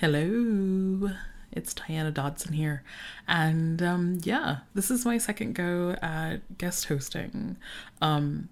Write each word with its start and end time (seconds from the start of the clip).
Hello, 0.00 1.10
it's 1.52 1.74
Diana 1.74 2.10
Dodson 2.10 2.54
here. 2.54 2.82
And 3.28 3.82
um, 3.82 4.18
yeah, 4.22 4.60
this 4.72 4.90
is 4.90 5.04
my 5.04 5.18
second 5.18 5.54
go 5.54 5.94
at 6.00 6.56
guest 6.56 6.86
hosting. 6.86 7.58
Um, 8.00 8.48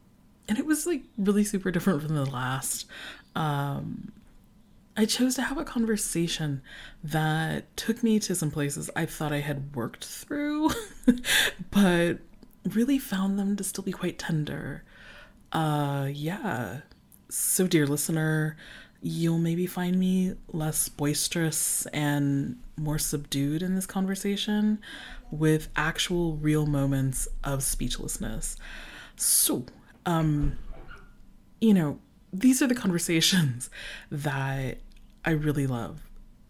and 0.47 0.59
it 0.59 0.67
was 0.67 0.87
like 0.87 1.05
really 1.17 1.45
super 1.45 1.71
different 1.71 2.03
from 2.03 2.15
the 2.15 2.27
last. 2.27 2.85
Um, 3.35 4.13
I 4.95 5.07
chose 5.07 5.37
to 5.37 5.43
have 5.43 5.57
a 5.57 5.65
conversation 5.65 6.61
that 7.03 7.75
took 7.79 8.03
me 8.03 8.21
to 8.21 8.35
some 8.35 8.51
places 8.51 8.91
I 8.95 9.07
thought 9.07 9.33
I 9.33 9.41
had 9.41 9.75
worked 9.75 10.05
through, 10.05 10.69
but 11.71 12.19
really 12.69 12.99
found 12.99 13.39
them 13.39 13.57
to 13.57 13.65
still 13.65 13.85
be 13.85 13.93
quite 13.93 14.19
tender. 14.19 14.85
Uh, 15.51 16.11
yeah. 16.13 16.81
So, 17.31 17.67
dear 17.67 17.87
listener, 17.87 18.59
you'll 19.01 19.39
maybe 19.39 19.67
find 19.67 19.99
me 19.99 20.35
less 20.53 20.89
boisterous 20.89 21.87
and 21.87 22.59
more 22.77 22.99
subdued 22.99 23.63
in 23.63 23.75
this 23.75 23.87
conversation 23.87 24.81
with 25.31 25.69
actual 25.77 26.37
real 26.37 26.67
moments 26.67 27.29
of 27.45 27.63
speechlessness. 27.63 28.57
So, 29.17 29.67
um, 30.07 30.59
you 31.61 31.75
know, 31.75 31.99
these 32.33 32.61
are 32.63 32.67
the 32.67 32.75
conversations 32.75 33.71
that 34.11 34.79
I 35.25 35.31
really 35.31 35.67
love. 35.67 36.03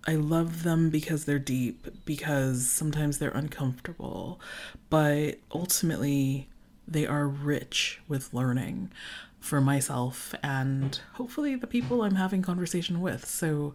I 0.07 0.15
love 0.15 0.63
them 0.63 0.89
because 0.89 1.27
they're 1.27 1.39
deep, 1.39 1.87
because 2.07 2.69
sometimes 2.69 3.19
they're 3.19 3.31
uncomfortable, 3.31 4.41
but 4.89 5.39
ultimately 5.53 6.49
they 6.87 7.07
are 7.07 7.29
rich 7.29 8.01
with 8.09 8.33
learning 8.33 8.91
for 9.41 9.61
myself 9.61 10.35
and 10.43 11.01
hopefully 11.15 11.55
the 11.55 11.67
people 11.67 12.03
I'm 12.03 12.17
having 12.17 12.43
conversation 12.43 13.01
with. 13.01 13.25
So 13.27 13.75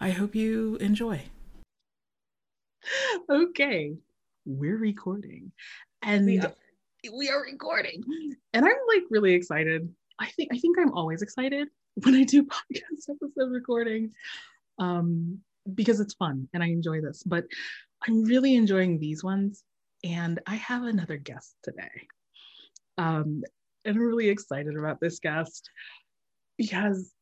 I 0.00 0.10
hope 0.10 0.34
you 0.34 0.76
enjoy. 0.76 1.22
Okay, 3.30 3.96
we're 4.44 4.76
recording. 4.76 5.52
And 6.02 6.26
we 6.26 6.38
are, 6.38 6.52
we 7.16 7.30
are 7.30 7.42
recording. 7.42 8.02
And 8.52 8.64
I'm 8.64 8.76
like 8.94 9.04
really 9.10 9.32
excited. 9.32 9.88
I 10.18 10.26
think 10.26 10.50
I 10.52 10.58
think 10.58 10.78
I'm 10.78 10.92
always 10.92 11.22
excited 11.22 11.68
when 12.02 12.14
I 12.14 12.24
do 12.24 12.42
podcast 12.44 13.08
episode 13.08 13.50
recording. 13.50 14.12
Um 14.78 15.40
because 15.74 16.00
it's 16.00 16.14
fun 16.14 16.46
and 16.52 16.62
I 16.62 16.66
enjoy 16.66 17.00
this, 17.00 17.22
but 17.22 17.44
I'm 18.06 18.24
really 18.24 18.54
enjoying 18.54 18.98
these 18.98 19.24
ones 19.24 19.64
and 20.04 20.40
I 20.46 20.56
have 20.56 20.82
another 20.82 21.16
guest 21.16 21.56
today. 21.62 22.08
Um, 22.98 23.42
and 23.84 23.96
I'm 23.96 24.02
really 24.02 24.28
excited 24.28 24.76
about 24.76 25.00
this 25.00 25.18
guest 25.18 25.70
because 26.56 27.12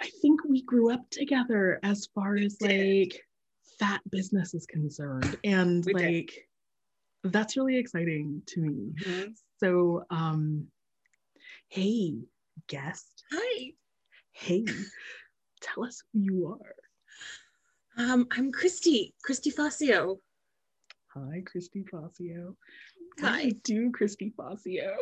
I 0.00 0.10
think 0.20 0.40
we 0.44 0.62
grew 0.62 0.92
up 0.92 1.08
together 1.10 1.78
as 1.82 2.08
far 2.14 2.36
as 2.36 2.56
like 2.60 3.20
fat 3.78 4.00
business 4.10 4.54
is 4.54 4.66
concerned. 4.66 5.36
And 5.44 5.84
we 5.84 5.94
like 5.94 6.46
did. 7.22 7.32
that's 7.32 7.56
really 7.56 7.76
exciting 7.76 8.42
to 8.46 8.60
me. 8.60 8.92
Mm-hmm. 9.04 9.30
So 9.58 10.04
um 10.10 10.66
hey 11.68 12.16
guest. 12.66 13.24
Hi. 13.32 13.72
Hey, 14.32 14.64
tell 15.60 15.84
us 15.84 16.02
who 16.12 16.20
you 16.20 16.58
are. 16.60 16.74
Um, 18.04 18.26
I'm 18.30 18.50
Kristy, 18.50 19.12
Kristy 19.26 19.52
Fassio. 19.54 20.16
Hi, 21.08 21.42
Kristy 21.44 21.84
Fassio. 21.88 22.56
Hi. 23.20 23.30
What 23.30 23.40
do 23.40 23.46
you 23.46 23.52
do, 23.62 23.92
Kristy 23.92 24.34
Fassio? 24.34 24.94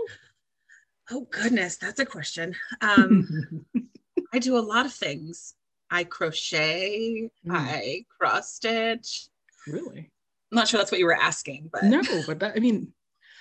Oh 1.10 1.26
goodness, 1.30 1.76
that's 1.76 2.00
a 2.00 2.06
question. 2.06 2.54
Um, 2.80 3.66
I 4.32 4.38
do 4.38 4.56
a 4.56 4.60
lot 4.60 4.86
of 4.86 4.92
things. 4.92 5.54
I 5.90 6.04
crochet. 6.04 7.30
Mm. 7.46 7.52
I 7.52 8.04
cross 8.08 8.54
stitch. 8.54 9.26
Really? 9.66 10.10
I'm 10.52 10.56
not 10.56 10.68
sure 10.68 10.78
that's 10.78 10.92
what 10.92 11.00
you 11.00 11.06
were 11.06 11.14
asking, 11.14 11.70
but 11.72 11.84
no. 11.84 12.02
But 12.26 12.40
that 12.40 12.54
I 12.56 12.60
mean, 12.60 12.92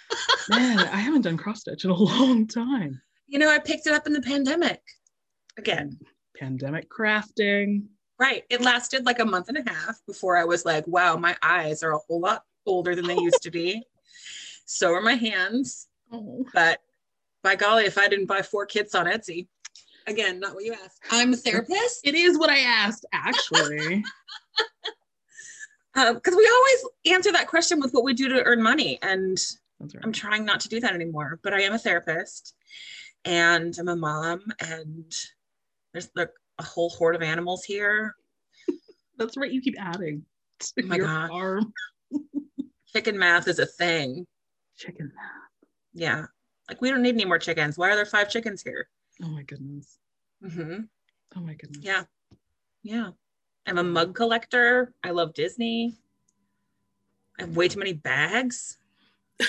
man, 0.50 0.80
I 0.80 0.98
haven't 0.98 1.22
done 1.22 1.38
cross 1.38 1.62
stitch 1.62 1.86
in 1.86 1.92
a 1.92 1.96
long 1.96 2.48
time. 2.48 3.02
You 3.28 3.40
know, 3.40 3.50
I 3.50 3.60
picked 3.60 3.88
it 3.88 3.94
up 3.94 4.08
in 4.08 4.14
the 4.14 4.22
pandemic. 4.22 4.82
Again, 5.58 6.00
pandemic 6.38 6.90
crafting. 6.90 7.84
Right. 8.20 8.44
It 8.50 8.62
lasted 8.62 9.06
like 9.06 9.20
a 9.20 9.26
month 9.26 9.50
and 9.50 9.58
a 9.58 9.70
half 9.70 10.00
before 10.06 10.38
I 10.38 10.44
was 10.44 10.66
like, 10.66 10.86
wow, 10.88 11.16
my 11.16 11.38
eyes 11.42 11.84
are 11.84 11.94
a 11.94 12.00
whole 12.00 12.20
lot 12.20 12.44
older 12.66 12.96
than 12.96 13.08
they 13.08 13.16
used 13.16 13.44
to 13.44 13.52
be. 13.52 13.84
So 14.66 14.92
are 14.92 15.02
my 15.02 15.14
hands. 15.14 15.88
Oh. 16.12 16.46
But 16.54 16.82
by 17.44 17.56
golly, 17.56 17.86
if 17.86 17.98
I 17.98 18.08
didn't 18.08 18.28
buy 18.28 18.42
four 18.42 18.66
kits 18.66 18.96
on 18.96 19.06
Etsy, 19.06 19.48
again, 20.08 20.40
not 20.40 20.56
what 20.56 20.66
you 20.66 20.74
asked. 20.74 21.04
I'm 21.12 21.34
a 21.34 21.38
therapist. 21.38 22.02
It 22.04 22.16
is 22.16 22.38
what 22.38 22.50
I 22.50 22.60
asked, 22.60 23.06
actually. 23.14 24.04
Because 25.94 26.34
uh, 26.34 26.38
we 26.38 26.52
always 26.54 26.86
answer 27.08 27.32
that 27.32 27.48
question 27.48 27.80
with 27.80 27.92
what 27.92 28.04
we 28.04 28.14
do 28.14 28.30
to 28.30 28.44
earn 28.44 28.62
money. 28.62 29.00
And 29.02 29.38
right. 29.80 29.96
I'm 30.04 30.12
trying 30.12 30.46
not 30.46 30.60
to 30.62 30.70
do 30.70 30.80
that 30.80 30.94
anymore. 30.94 31.40
But 31.44 31.54
I 31.54 31.62
am 31.62 31.74
a 31.74 31.80
therapist 31.80 32.54
and 33.26 33.78
I'm 33.78 33.90
a 33.90 33.96
mom, 33.96 34.42
and 34.60 35.14
there's 35.94 36.10
like 36.16 36.32
a 36.58 36.64
whole 36.64 36.90
horde 36.90 37.16
of 37.16 37.22
animals 37.22 37.64
here. 37.64 38.16
That's 39.18 39.36
right. 39.38 39.52
You 39.52 39.62
keep 39.62 39.76
adding. 39.80 40.24
Oh 40.64 40.86
my 40.86 40.98
God. 40.98 41.30
Farm. 41.30 41.74
Chicken 42.94 43.20
math 43.20 43.48
is 43.48 43.60
a 43.60 43.66
thing. 43.66 44.26
Chicken 44.78 45.12
math. 45.14 45.68
Yeah. 45.94 46.26
Like 46.70 46.82
we 46.82 46.90
don't 46.90 47.02
need 47.02 47.16
any 47.16 47.26
more 47.26 47.40
chickens. 47.40 47.78
Why 47.78 47.90
are 47.90 47.96
there 47.96 48.06
five 48.06 48.30
chickens 48.30 48.62
here? 48.62 48.88
Oh 49.24 49.28
my 49.28 49.42
goodness. 49.42 49.98
Mm-hmm. 50.44 50.82
Oh 51.36 51.40
my 51.42 51.56
goodness. 51.56 51.84
Yeah. 51.84 52.04
Yeah. 52.84 53.10
I'm 53.66 53.80
a 53.80 53.84
mug 53.84 54.16
collector. 54.16 54.94
I 55.04 55.10
love 55.10 55.34
Disney. 55.34 55.96
I 57.38 57.44
have 57.44 57.56
way 57.56 57.68
too 57.68 57.80
many 57.80 57.94
bags. 57.94 58.78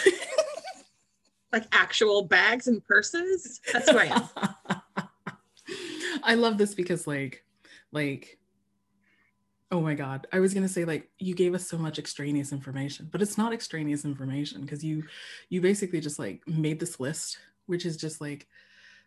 like 1.53 1.67
actual 1.73 2.23
bags 2.23 2.69
and 2.69 2.85
purses. 2.85 3.61
That's 3.73 3.91
who 3.91 3.99
I 3.99 4.05
am. 4.07 4.81
I 6.23 6.35
love 6.35 6.59
this 6.59 6.75
because 6.75 7.07
like 7.07 7.45
like 7.93 8.39
Oh 9.73 9.81
my 9.81 9.95
God. 9.95 10.27
I 10.33 10.41
was 10.41 10.53
going 10.53 10.67
to 10.67 10.73
say, 10.73 10.85
like, 10.85 11.09
you 11.19 11.35
gave 11.35 11.55
us 11.55 11.69
so 11.69 11.79
much 11.79 11.99
extraneous 11.99 12.51
information, 12.51 13.09
but 13.13 13.23
it's 13.23 13.39
not 13.39 13.53
extraneous 13.53 14.05
information 14.05 14.63
because 14.63 14.83
you, 14.83 15.05
you 15.49 15.61
basically 15.61 16.01
just 16.01 16.19
like 16.19 16.43
made 16.49 16.81
this 16.81 16.99
list, 16.99 17.39
which 17.67 17.87
is 17.87 17.97
just 17.97 18.21
like, 18.21 18.49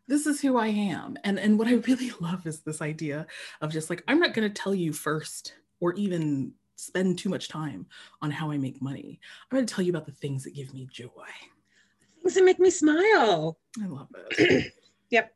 this 0.08 0.26
is 0.26 0.40
who 0.40 0.58
I 0.58 0.68
am. 0.68 1.18
And, 1.26 1.38
and 1.38 1.60
what 1.60 1.68
I 1.68 1.74
really 1.88 2.12
love 2.22 2.48
is 2.48 2.62
this 2.62 2.82
idea 2.82 3.28
of 3.62 3.74
just 3.74 3.90
like, 3.90 4.04
I'm 4.08 4.20
not 4.20 4.34
going 4.34 4.48
to 4.48 4.62
tell 4.62 4.74
you 4.74 4.94
first 4.94 5.56
or 5.82 5.94
even 5.96 6.54
spend 6.78 7.20
too 7.20 7.30
much 7.30 7.50
time 7.50 7.86
on 8.22 8.32
how 8.32 8.50
I 8.50 8.58
make 8.58 8.82
money. 8.82 9.20
I'm 9.52 9.58
going 9.58 9.66
to 9.66 9.74
tell 9.74 9.84
you 9.84 9.92
about 9.92 10.06
the 10.06 10.14
things 10.14 10.46
that 10.46 10.56
give 10.56 10.74
me 10.74 10.88
joy. 10.90 11.10
Things 12.22 12.36
that 12.36 12.46
make 12.46 12.60
me 12.60 12.70
smile. 12.70 13.58
I 13.84 13.88
love 13.88 14.08
it. 14.16 14.72
yep. 15.10 15.36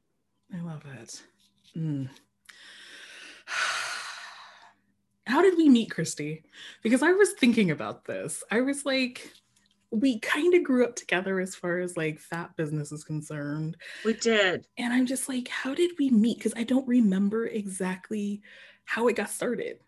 I 0.53 0.61
love 0.61 0.83
it. 1.01 1.21
Mm 1.75 2.07
how 5.27 5.41
did 5.41 5.57
we 5.57 5.67
meet 5.69 5.89
Kristy? 5.89 6.43
Because 6.81 7.03
I 7.03 7.11
was 7.11 7.33
thinking 7.33 7.71
about 7.71 8.05
this. 8.05 8.43
I 8.49 8.61
was 8.61 8.85
like, 8.85 9.31
we 9.91 10.19
kind 10.19 10.53
of 10.53 10.63
grew 10.63 10.85
up 10.85 10.95
together 10.95 11.39
as 11.39 11.53
far 11.53 11.79
as 11.79 11.97
like 11.97 12.19
fat 12.19 12.55
business 12.55 12.91
is 12.91 13.03
concerned. 13.03 13.77
We 14.05 14.13
did. 14.13 14.67
And 14.77 14.93
I'm 14.93 15.05
just 15.05 15.29
like, 15.29 15.47
how 15.47 15.73
did 15.73 15.91
we 15.99 16.09
meet? 16.09 16.37
Because 16.37 16.53
I 16.55 16.63
don't 16.63 16.87
remember 16.87 17.47
exactly 17.47 18.41
how 18.85 19.07
it 19.07 19.15
got 19.15 19.29
started. 19.29 19.79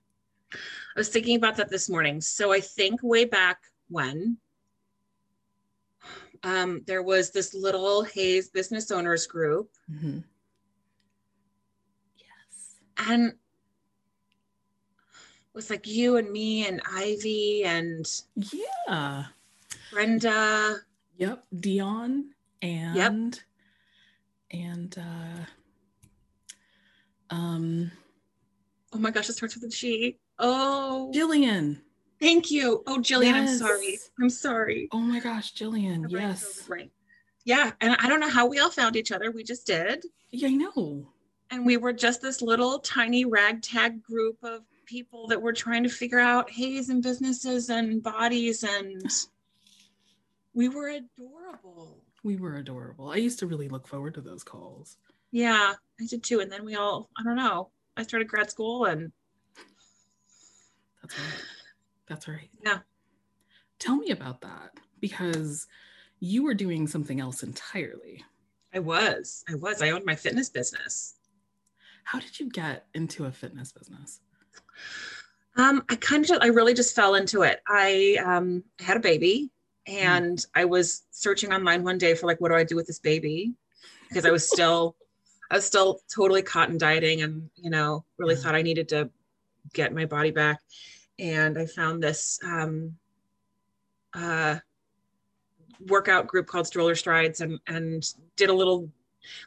I 0.53 0.57
was 0.97 1.09
thinking 1.09 1.37
about 1.37 1.55
that 1.57 1.69
this 1.69 1.89
morning. 1.89 2.21
So 2.21 2.51
I 2.51 2.59
think 2.59 3.01
way 3.03 3.25
back 3.25 3.59
when 3.89 4.37
um, 6.43 6.81
there 6.85 7.03
was 7.03 7.31
this 7.31 7.53
little 7.53 8.03
HAES 8.03 8.49
business 8.49 8.91
owners 8.91 9.27
group. 9.27 9.69
Mm-hmm. 9.91 10.19
Yes. 12.17 12.75
And 13.09 13.33
was 15.59 15.69
like 15.69 15.85
you 15.85 16.15
and 16.15 16.31
me 16.31 16.65
and 16.65 16.81
Ivy 16.89 17.65
and 17.65 18.09
yeah, 18.53 19.25
Brenda. 19.91 20.77
Yep, 21.17 21.43
Dion 21.59 22.29
and 22.61 22.95
yep. 22.95 23.13
and 24.51 24.97
uh 24.97 25.43
um 27.35 27.91
oh 28.93 28.99
my 28.99 29.11
gosh, 29.11 29.27
it 29.27 29.33
starts 29.33 29.55
with 29.55 29.65
a 29.65 29.67
G. 29.67 30.17
Oh 30.39 31.11
Jillian. 31.13 31.81
Thank 32.21 32.49
you. 32.49 32.81
Oh 32.87 32.99
Jillian, 32.99 33.33
yes. 33.33 33.49
I'm 33.49 33.57
sorry. 33.57 33.99
I'm 34.21 34.29
sorry. 34.29 34.87
Oh 34.93 34.99
my 34.99 35.19
gosh, 35.19 35.53
Jillian. 35.53 36.09
yes. 36.09 36.69
Right. 36.69 36.89
Yeah. 37.43 37.71
And 37.81 37.97
I 37.99 38.07
don't 38.07 38.21
know 38.21 38.29
how 38.29 38.45
we 38.47 38.59
all 38.59 38.71
found 38.71 38.95
each 38.95 39.11
other. 39.11 39.31
We 39.31 39.43
just 39.43 39.67
did. 39.67 40.05
Yeah, 40.31 40.47
I 40.47 40.53
know. 40.53 41.05
And 41.51 41.65
we 41.65 41.75
were 41.75 41.91
just 41.91 42.21
this 42.21 42.41
little 42.41 42.79
tiny 42.79 43.25
ragtag 43.25 44.01
group 44.01 44.37
of 44.41 44.61
people 44.89 45.27
that 45.27 45.41
were 45.41 45.53
trying 45.53 45.83
to 45.83 45.89
figure 45.89 46.19
out 46.19 46.49
HAES 46.49 46.89
and 46.89 47.03
businesses 47.03 47.69
and 47.69 48.01
bodies 48.01 48.63
and 48.63 49.03
we 50.55 50.67
were 50.67 50.89
adorable. 50.89 52.03
We 52.23 52.37
were 52.37 52.55
adorable. 52.55 53.11
I 53.11 53.17
used 53.17 53.37
to 53.39 53.47
really 53.47 53.69
look 53.69 53.87
forward 53.87 54.15
to 54.15 54.21
those 54.21 54.43
calls. 54.43 54.97
Yeah, 55.31 55.73
I 56.01 56.05
did 56.05 56.23
too. 56.23 56.39
And 56.39 56.51
then 56.51 56.65
we 56.65 56.75
all, 56.75 57.09
I 57.17 57.23
don't 57.23 57.35
know, 57.35 57.69
I 57.95 58.03
started 58.03 58.27
grad 58.27 58.49
school 58.49 58.85
and 58.85 59.11
That's 61.01 61.17
right. 61.17 61.43
That's 62.07 62.27
right. 62.27 62.49
Yeah. 62.65 62.79
Tell 63.77 63.95
me 63.95 64.09
about 64.09 64.41
that 64.41 64.71
because 64.99 65.67
you 66.19 66.43
were 66.43 66.55
doing 66.55 66.87
something 66.87 67.19
else 67.19 67.43
entirely. 67.43 68.25
I 68.73 68.79
was. 68.79 69.43
I 69.47 69.53
was. 69.55 69.83
I 69.83 69.91
owned 69.91 70.05
my 70.05 70.15
fitness 70.15 70.49
business. 70.49 71.15
How 72.03 72.19
did 72.19 72.39
you 72.39 72.49
get 72.49 72.87
into 72.95 73.25
a 73.25 73.31
fitness 73.31 73.71
business? 73.71 74.19
Um, 75.57 75.83
I 75.89 75.95
kind 75.95 76.29
of, 76.29 76.37
I 76.41 76.47
really 76.47 76.73
just 76.73 76.95
fell 76.95 77.15
into 77.15 77.41
it. 77.41 77.61
I 77.67 78.17
um, 78.23 78.63
had 78.79 78.97
a 78.97 79.01
baby 79.01 79.51
and 79.87 80.37
mm. 80.37 80.45
I 80.55 80.65
was 80.65 81.03
searching 81.11 81.51
online 81.51 81.83
one 81.83 81.97
day 81.97 82.13
for 82.15 82.27
like, 82.27 82.39
what 82.39 82.49
do 82.49 82.55
I 82.55 82.63
do 82.63 82.75
with 82.75 82.87
this 82.87 82.99
baby? 82.99 83.53
Because 84.07 84.25
I 84.25 84.31
was 84.31 84.47
still, 84.47 84.95
I 85.51 85.55
was 85.55 85.65
still 85.65 85.99
totally 86.13 86.43
cotton 86.43 86.77
dieting 86.77 87.23
and, 87.23 87.49
you 87.55 87.69
know, 87.69 88.05
really 88.17 88.35
yeah. 88.35 88.41
thought 88.41 88.55
I 88.55 88.61
needed 88.61 88.87
to 88.89 89.09
get 89.73 89.93
my 89.93 90.05
body 90.05 90.31
back. 90.31 90.61
And 91.17 91.57
I 91.57 91.65
found 91.65 92.01
this 92.01 92.39
um, 92.43 92.95
uh, 94.13 94.59
workout 95.87 96.27
group 96.27 96.47
called 96.47 96.67
Stroller 96.67 96.95
Strides 96.95 97.41
and, 97.41 97.59
and 97.67 98.13
did 98.37 98.49
a 98.49 98.53
little, 98.53 98.89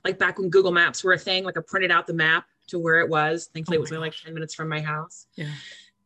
like 0.04 0.18
back 0.18 0.38
when 0.38 0.50
Google 0.50 0.72
Maps 0.72 1.02
were 1.02 1.14
a 1.14 1.18
thing, 1.18 1.44
like 1.44 1.56
I 1.56 1.62
printed 1.66 1.90
out 1.90 2.06
the 2.06 2.12
map 2.12 2.44
to 2.72 2.78
where 2.78 3.00
it 3.00 3.08
was. 3.08 3.48
Thankfully, 3.52 3.76
oh 3.76 3.80
it 3.80 3.82
was 3.82 3.92
only 3.92 4.08
like 4.08 4.16
10 4.16 4.34
minutes 4.34 4.54
from 4.54 4.68
my 4.68 4.80
house. 4.80 5.26
Yeah. 5.36 5.52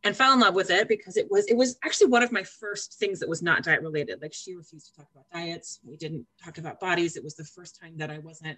And 0.03 0.15
fell 0.15 0.33
in 0.33 0.39
love 0.39 0.53
with 0.53 0.69
it 0.69 0.87
because 0.87 1.17
it 1.17 1.29
was 1.29 1.45
it 1.47 1.57
was 1.57 1.77
actually 1.83 2.07
one 2.07 2.23
of 2.23 2.31
my 2.31 2.43
first 2.43 2.93
things 2.99 3.19
that 3.19 3.27
was 3.27 3.41
not 3.41 3.63
diet 3.63 3.81
related. 3.81 4.21
Like 4.21 4.33
she 4.33 4.55
refused 4.55 4.87
to 4.87 4.95
talk 4.95 5.07
about 5.11 5.25
diets. 5.33 5.79
We 5.83 5.97
didn't 5.97 6.25
talk 6.43 6.59
about 6.59 6.79
bodies. 6.79 7.17
It 7.17 7.23
was 7.23 7.35
the 7.35 7.43
first 7.43 7.79
time 7.81 7.93
that 7.97 8.11
I 8.11 8.19
wasn't 8.19 8.57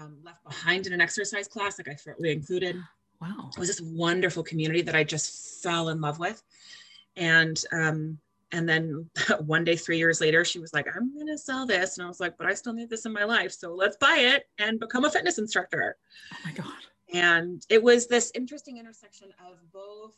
um, 0.00 0.18
left 0.22 0.44
behind 0.44 0.86
in 0.86 0.92
an 0.92 1.00
exercise 1.00 1.48
class. 1.48 1.78
Like 1.78 1.88
I 1.88 1.94
felt 1.94 2.18
really 2.20 2.34
included. 2.34 2.76
Wow. 3.20 3.50
It 3.56 3.58
was 3.58 3.68
this 3.68 3.80
wonderful 3.80 4.42
community 4.42 4.82
that 4.82 4.94
I 4.94 5.02
just 5.02 5.62
fell 5.62 5.88
in 5.88 6.00
love 6.00 6.18
with. 6.18 6.42
And 7.16 7.60
um, 7.72 8.18
and 8.52 8.68
then 8.68 9.08
one 9.46 9.64
day, 9.64 9.76
three 9.76 9.98
years 9.98 10.20
later, 10.20 10.44
she 10.44 10.58
was 10.58 10.72
like, 10.72 10.86
I'm 10.94 11.14
going 11.14 11.26
to 11.26 11.38
sell 11.38 11.66
this. 11.66 11.96
And 11.96 12.04
I 12.04 12.08
was 12.08 12.20
like, 12.20 12.36
but 12.36 12.46
I 12.46 12.54
still 12.54 12.72
need 12.72 12.90
this 12.90 13.06
in 13.06 13.12
my 13.12 13.24
life. 13.24 13.52
So 13.52 13.74
let's 13.74 13.96
buy 13.96 14.16
it 14.18 14.44
and 14.58 14.80
become 14.80 15.04
a 15.04 15.10
fitness 15.10 15.38
instructor. 15.38 15.96
Oh 16.32 16.36
my 16.44 16.52
God. 16.52 16.72
And 17.12 17.64
it 17.68 17.82
was 17.82 18.06
this 18.06 18.30
interesting 18.34 18.78
intersection 18.78 19.28
of 19.46 19.58
both 19.72 20.16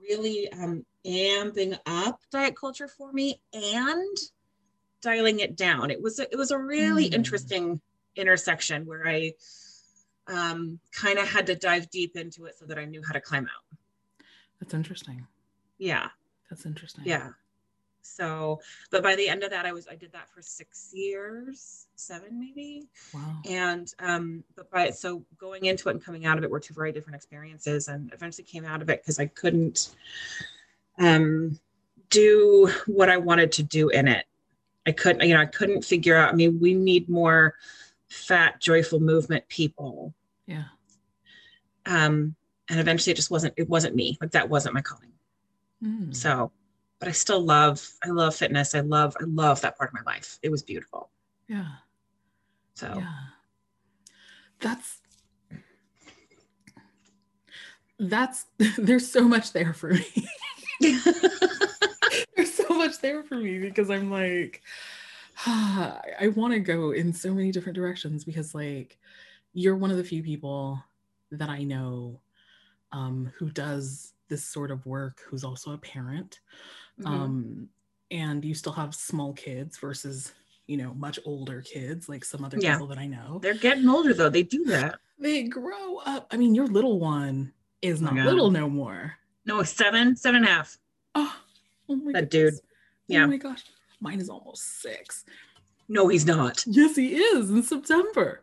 really 0.00 0.50
um, 0.52 0.84
amping 1.06 1.78
up 1.86 2.20
diet 2.30 2.56
culture 2.56 2.88
for 2.88 3.12
me 3.12 3.40
and 3.52 4.16
dialing 5.00 5.40
it 5.40 5.56
down. 5.56 5.90
It 5.90 6.02
was 6.02 6.18
a, 6.18 6.30
it 6.30 6.36
was 6.36 6.50
a 6.50 6.58
really 6.58 7.10
mm. 7.10 7.14
interesting 7.14 7.80
intersection 8.16 8.86
where 8.86 9.06
I 9.06 9.32
um, 10.28 10.78
kind 10.92 11.18
of 11.18 11.28
had 11.28 11.46
to 11.46 11.54
dive 11.54 11.90
deep 11.90 12.16
into 12.16 12.44
it 12.44 12.58
so 12.58 12.66
that 12.66 12.78
I 12.78 12.84
knew 12.84 13.02
how 13.06 13.12
to 13.12 13.20
climb 13.20 13.44
out. 13.44 13.78
That's 14.60 14.74
interesting. 14.74 15.26
Yeah. 15.78 16.08
That's 16.50 16.66
interesting. 16.66 17.04
Yeah. 17.06 17.30
So, 18.02 18.60
but 18.90 19.02
by 19.02 19.16
the 19.16 19.28
end 19.28 19.42
of 19.42 19.50
that, 19.50 19.66
I 19.66 19.72
was, 19.72 19.86
I 19.88 19.94
did 19.94 20.12
that 20.12 20.28
for 20.28 20.42
six 20.42 20.90
years, 20.92 21.86
seven 21.96 22.38
maybe. 22.38 22.88
Wow. 23.12 23.36
And, 23.48 23.92
um, 23.98 24.44
but 24.56 24.70
by, 24.70 24.90
so 24.90 25.24
going 25.38 25.66
into 25.66 25.88
it 25.88 25.92
and 25.92 26.04
coming 26.04 26.26
out 26.26 26.38
of 26.38 26.44
it 26.44 26.50
were 26.50 26.60
two 26.60 26.74
very 26.74 26.92
different 26.92 27.16
experiences 27.16 27.88
and 27.88 28.12
eventually 28.12 28.44
came 28.44 28.64
out 28.64 28.82
of 28.82 28.90
it 28.90 29.02
because 29.02 29.18
I 29.18 29.26
couldn't, 29.26 29.94
um, 30.98 31.58
do 32.08 32.68
what 32.86 33.08
I 33.08 33.16
wanted 33.18 33.52
to 33.52 33.62
do 33.62 33.88
in 33.90 34.08
it. 34.08 34.26
I 34.84 34.92
couldn't, 34.92 35.28
you 35.28 35.34
know, 35.34 35.40
I 35.40 35.46
couldn't 35.46 35.84
figure 35.84 36.16
out, 36.16 36.32
I 36.32 36.34
mean, 36.34 36.58
we 36.58 36.74
need 36.74 37.08
more 37.08 37.54
fat, 38.08 38.60
joyful 38.60 38.98
movement 38.98 39.46
people. 39.48 40.12
Yeah. 40.46 40.64
Um, 41.86 42.34
and 42.68 42.80
eventually 42.80 43.12
it 43.12 43.16
just 43.16 43.30
wasn't, 43.30 43.54
it 43.56 43.68
wasn't 43.68 43.94
me. 43.94 44.18
Like 44.20 44.32
that 44.32 44.48
wasn't 44.48 44.74
my 44.74 44.80
calling. 44.80 45.12
Mm. 45.84 46.16
So 46.16 46.50
but 47.00 47.08
I 47.08 47.12
still 47.12 47.40
love, 47.40 47.86
I 48.04 48.10
love 48.10 48.36
fitness. 48.36 48.74
I 48.74 48.80
love, 48.80 49.16
I 49.20 49.24
love 49.24 49.60
that 49.62 49.76
part 49.76 49.90
of 49.90 49.94
my 49.94 50.12
life. 50.12 50.38
It 50.42 50.50
was 50.50 50.62
beautiful. 50.62 51.10
Yeah. 51.48 51.66
So 52.74 52.92
yeah. 52.96 53.12
That's 54.60 55.00
that's 57.98 58.46
there's 58.78 59.10
so 59.10 59.26
much 59.26 59.52
there 59.52 59.72
for 59.72 59.94
me. 59.94 60.06
there's 62.36 62.54
so 62.54 62.68
much 62.68 62.98
there 63.00 63.22
for 63.22 63.36
me 63.36 63.58
because 63.58 63.90
I'm 63.90 64.10
like, 64.10 64.62
ah, 65.46 66.00
I 66.20 66.28
want 66.28 66.52
to 66.52 66.60
go 66.60 66.92
in 66.92 67.12
so 67.12 67.34
many 67.34 67.50
different 67.50 67.76
directions 67.76 68.24
because 68.24 68.54
like 68.54 68.98
you're 69.52 69.76
one 69.76 69.90
of 69.90 69.96
the 69.96 70.04
few 70.04 70.22
people 70.22 70.82
that 71.32 71.48
I 71.48 71.62
know 71.62 72.20
um, 72.92 73.32
who 73.38 73.50
does 73.50 74.12
this 74.30 74.44
sort 74.44 74.70
of 74.70 74.86
work, 74.86 75.20
who's 75.28 75.44
also 75.44 75.72
a 75.72 75.78
parent 75.78 76.40
mm-hmm. 77.00 77.12
um, 77.12 77.68
and 78.10 78.44
you 78.44 78.54
still 78.54 78.72
have 78.72 78.94
small 78.94 79.32
kids 79.32 79.78
versus 79.78 80.32
you 80.66 80.76
know 80.76 80.94
much 80.94 81.18
older 81.24 81.62
kids 81.62 82.08
like 82.08 82.24
some 82.24 82.44
other 82.44 82.58
yeah. 82.58 82.74
people 82.74 82.86
that 82.88 82.98
i 82.98 83.06
know. 83.06 83.38
They're 83.42 83.54
getting 83.54 83.88
older 83.88 84.14
though. 84.14 84.28
They 84.28 84.42
do 84.42 84.64
that. 84.66 84.98
They 85.18 85.44
grow 85.44 85.98
up. 85.98 86.28
I 86.30 86.36
mean 86.36 86.54
your 86.54 86.66
little 86.66 86.98
one 86.98 87.52
is 87.82 88.00
not 88.00 88.18
oh 88.18 88.22
little 88.22 88.50
no 88.50 88.68
more. 88.68 89.14
No 89.46 89.62
seven 89.62 90.16
seven 90.16 90.42
and 90.42 90.46
a 90.46 90.48
half. 90.48 90.78
Oh, 91.14 91.36
oh 91.88 91.96
my 91.96 92.12
that 92.12 92.30
dude. 92.30 92.54
Yeah. 93.08 93.24
Oh 93.24 93.28
my 93.28 93.36
gosh. 93.36 93.64
Mine 94.00 94.20
is 94.20 94.30
almost 94.30 94.80
six. 94.80 95.24
No 95.88 96.08
he's 96.08 96.26
not. 96.26 96.64
Yes 96.66 96.96
he 96.96 97.16
is 97.16 97.50
in 97.50 97.62
september. 97.62 98.42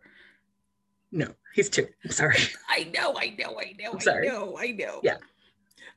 No 1.12 1.34
he's 1.54 1.70
two. 1.70 1.88
I'm 2.04 2.12
sorry. 2.12 2.38
I 2.70 2.92
know 2.94 3.16
i 3.18 3.36
know 3.40 3.60
i 3.60 3.74
know 3.80 3.94
I'm 3.94 4.00
sorry. 4.00 4.30
i 4.30 4.34
know 4.34 4.58
i 4.58 4.72
know. 4.72 5.00
Yeah 5.04 5.18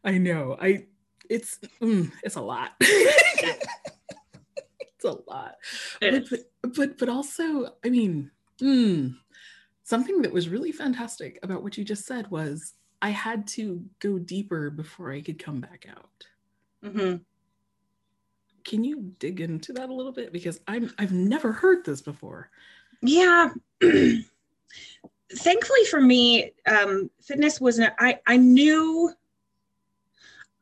i 0.04 0.16
know 0.18 0.56
i 0.60 0.84
it's 1.30 1.58
mm, 1.80 2.10
it's 2.24 2.34
a 2.34 2.40
lot. 2.40 2.72
it's 2.80 3.64
a 5.04 5.16
lot. 5.28 5.54
But, 6.00 6.28
but, 6.28 6.40
but 6.74 6.98
but 6.98 7.08
also, 7.08 7.76
I 7.84 7.88
mean, 7.88 8.30
mm, 8.60 9.14
something 9.84 10.20
that 10.22 10.32
was 10.32 10.48
really 10.48 10.72
fantastic 10.72 11.38
about 11.42 11.62
what 11.62 11.78
you 11.78 11.84
just 11.84 12.04
said 12.04 12.28
was 12.30 12.74
I 13.00 13.10
had 13.10 13.46
to 13.48 13.82
go 14.00 14.18
deeper 14.18 14.70
before 14.70 15.12
I 15.12 15.20
could 15.22 15.38
come 15.38 15.60
back 15.60 15.86
out. 15.88 16.24
Mm-hmm. 16.84 17.16
Can 18.64 18.84
you 18.84 19.14
dig 19.20 19.40
into 19.40 19.72
that 19.74 19.88
a 19.88 19.94
little 19.94 20.12
bit 20.12 20.32
because 20.32 20.60
I'm 20.66 20.92
I've 20.98 21.12
never 21.12 21.52
heard 21.52 21.84
this 21.84 22.02
before. 22.02 22.50
Yeah. 23.02 23.50
Thankfully 25.32 25.84
for 25.88 26.00
me, 26.00 26.50
um, 26.66 27.08
fitness 27.22 27.60
wasn't. 27.60 27.94
I 28.00 28.18
I 28.26 28.36
knew 28.36 29.14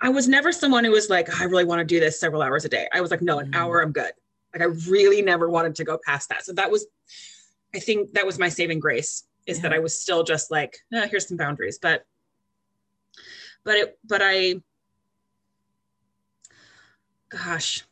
I 0.00 0.10
was 0.10 0.28
never 0.28 0.52
someone 0.52 0.84
who 0.84 0.92
was 0.92 1.10
like, 1.10 1.40
I 1.40 1.44
really 1.44 1.64
want 1.64 1.80
to 1.80 1.84
do 1.84 1.98
this 1.98 2.20
several 2.20 2.42
hours 2.42 2.64
a 2.64 2.68
day. 2.68 2.88
I 2.92 3.00
was 3.00 3.10
like, 3.10 3.22
no, 3.22 3.38
an 3.38 3.46
mm-hmm. 3.46 3.60
hour, 3.60 3.82
I'm 3.82 3.92
good. 3.92 4.12
Like 4.54 4.62
I 4.62 4.66
really 4.88 5.22
never 5.22 5.50
wanted 5.50 5.74
to 5.76 5.84
go 5.84 5.98
past 6.04 6.28
that. 6.28 6.44
So 6.44 6.52
that 6.52 6.70
was, 6.70 6.86
I 7.74 7.78
think 7.78 8.12
that 8.12 8.24
was 8.24 8.38
my 8.38 8.48
saving 8.48 8.80
grace 8.80 9.24
is 9.46 9.58
yeah. 9.58 9.62
that 9.64 9.72
I 9.72 9.78
was 9.80 9.98
still 9.98 10.22
just 10.22 10.50
like, 10.50 10.78
eh, 10.92 11.06
here's 11.08 11.28
some 11.28 11.36
boundaries. 11.36 11.78
But, 11.80 12.06
but 13.64 13.76
it, 13.76 13.98
but 14.04 14.20
I, 14.22 14.62
gosh, 17.28 17.84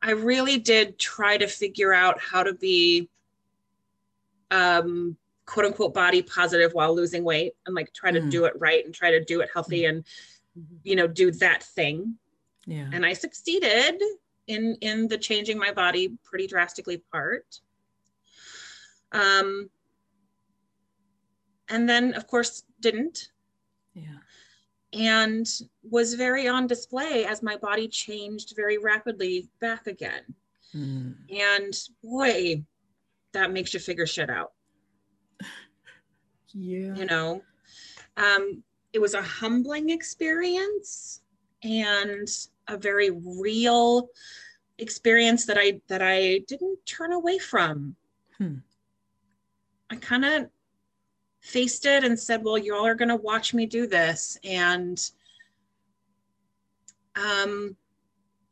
I 0.00 0.12
really 0.12 0.58
did 0.58 0.98
try 0.98 1.36
to 1.36 1.46
figure 1.46 1.92
out 1.92 2.18
how 2.18 2.42
to 2.42 2.54
be 2.54 3.08
um, 4.50 5.16
quote 5.52 5.66
unquote 5.66 5.92
body 5.92 6.22
positive 6.22 6.72
while 6.72 6.96
losing 6.96 7.24
weight 7.24 7.52
and 7.66 7.74
like 7.74 7.92
try 7.92 8.10
to 8.10 8.20
mm. 8.20 8.30
do 8.30 8.46
it 8.46 8.54
right 8.58 8.86
and 8.86 8.94
try 8.94 9.10
to 9.10 9.22
do 9.22 9.42
it 9.42 9.50
healthy 9.52 9.82
mm. 9.82 9.90
and 9.90 10.04
you 10.82 10.96
know 10.96 11.06
do 11.06 11.30
that 11.30 11.62
thing. 11.62 12.16
Yeah. 12.66 12.88
And 12.92 13.04
i 13.04 13.12
succeeded 13.12 14.00
in 14.46 14.76
in 14.80 15.08
the 15.08 15.18
changing 15.18 15.58
my 15.58 15.70
body 15.70 16.16
pretty 16.24 16.46
drastically 16.46 17.02
part 17.12 17.60
um 19.12 19.68
and 21.68 21.86
then 21.88 22.14
of 22.14 22.26
course 22.26 22.64
didn't. 22.80 23.28
Yeah. 23.92 24.20
And 24.94 25.46
was 25.82 26.14
very 26.14 26.48
on 26.48 26.66
display 26.66 27.26
as 27.26 27.42
my 27.42 27.56
body 27.56 27.88
changed 27.88 28.54
very 28.56 28.78
rapidly 28.78 29.50
back 29.60 29.86
again. 29.86 30.22
Mm. 30.74 31.14
and 31.28 31.74
boy 32.02 32.64
that 33.34 33.52
makes 33.52 33.74
you 33.74 33.80
figure 33.80 34.06
shit 34.06 34.30
out 34.30 34.52
yeah. 36.54 36.94
you 36.94 37.06
know? 37.06 37.42
Um, 38.16 38.62
it 38.92 39.00
was 39.00 39.14
a 39.14 39.22
humbling 39.22 39.90
experience 39.90 41.22
and 41.62 42.28
a 42.68 42.76
very 42.76 43.10
real 43.10 44.08
experience 44.78 45.44
that 45.46 45.58
i 45.58 45.80
that 45.86 46.02
i 46.02 46.38
didn't 46.48 46.78
turn 46.86 47.12
away 47.12 47.38
from. 47.38 47.94
Hmm. 48.38 48.56
i 49.90 49.96
kind 49.96 50.24
of 50.24 50.48
faced 51.40 51.86
it 51.86 52.04
and 52.04 52.18
said 52.18 52.42
well 52.42 52.58
y'all 52.58 52.86
are 52.86 52.94
going 52.94 53.08
to 53.08 53.16
watch 53.16 53.52
me 53.52 53.66
do 53.66 53.86
this 53.86 54.38
and 54.44 55.10
um 57.16 57.76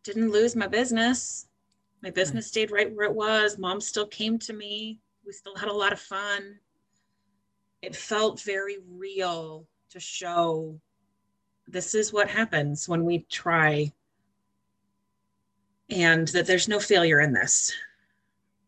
didn't 0.02 0.30
lose 0.30 0.56
my 0.56 0.66
business. 0.66 1.46
My 2.02 2.10
business 2.10 2.46
stayed 2.46 2.70
right 2.70 2.90
where 2.94 3.06
it 3.06 3.14
was. 3.14 3.58
Mom 3.58 3.80
still 3.80 4.06
came 4.06 4.38
to 4.40 4.52
me. 4.52 4.98
We 5.26 5.32
still 5.32 5.54
had 5.54 5.68
a 5.68 5.72
lot 5.72 5.92
of 5.92 6.00
fun 6.00 6.58
it 7.82 7.96
felt 7.96 8.42
very 8.42 8.76
real 8.88 9.66
to 9.90 10.00
show 10.00 10.78
this 11.66 11.94
is 11.94 12.12
what 12.12 12.28
happens 12.28 12.88
when 12.88 13.04
we 13.04 13.20
try 13.30 13.90
and 15.88 16.28
that 16.28 16.46
there's 16.46 16.68
no 16.68 16.78
failure 16.80 17.20
in 17.20 17.32
this 17.32 17.72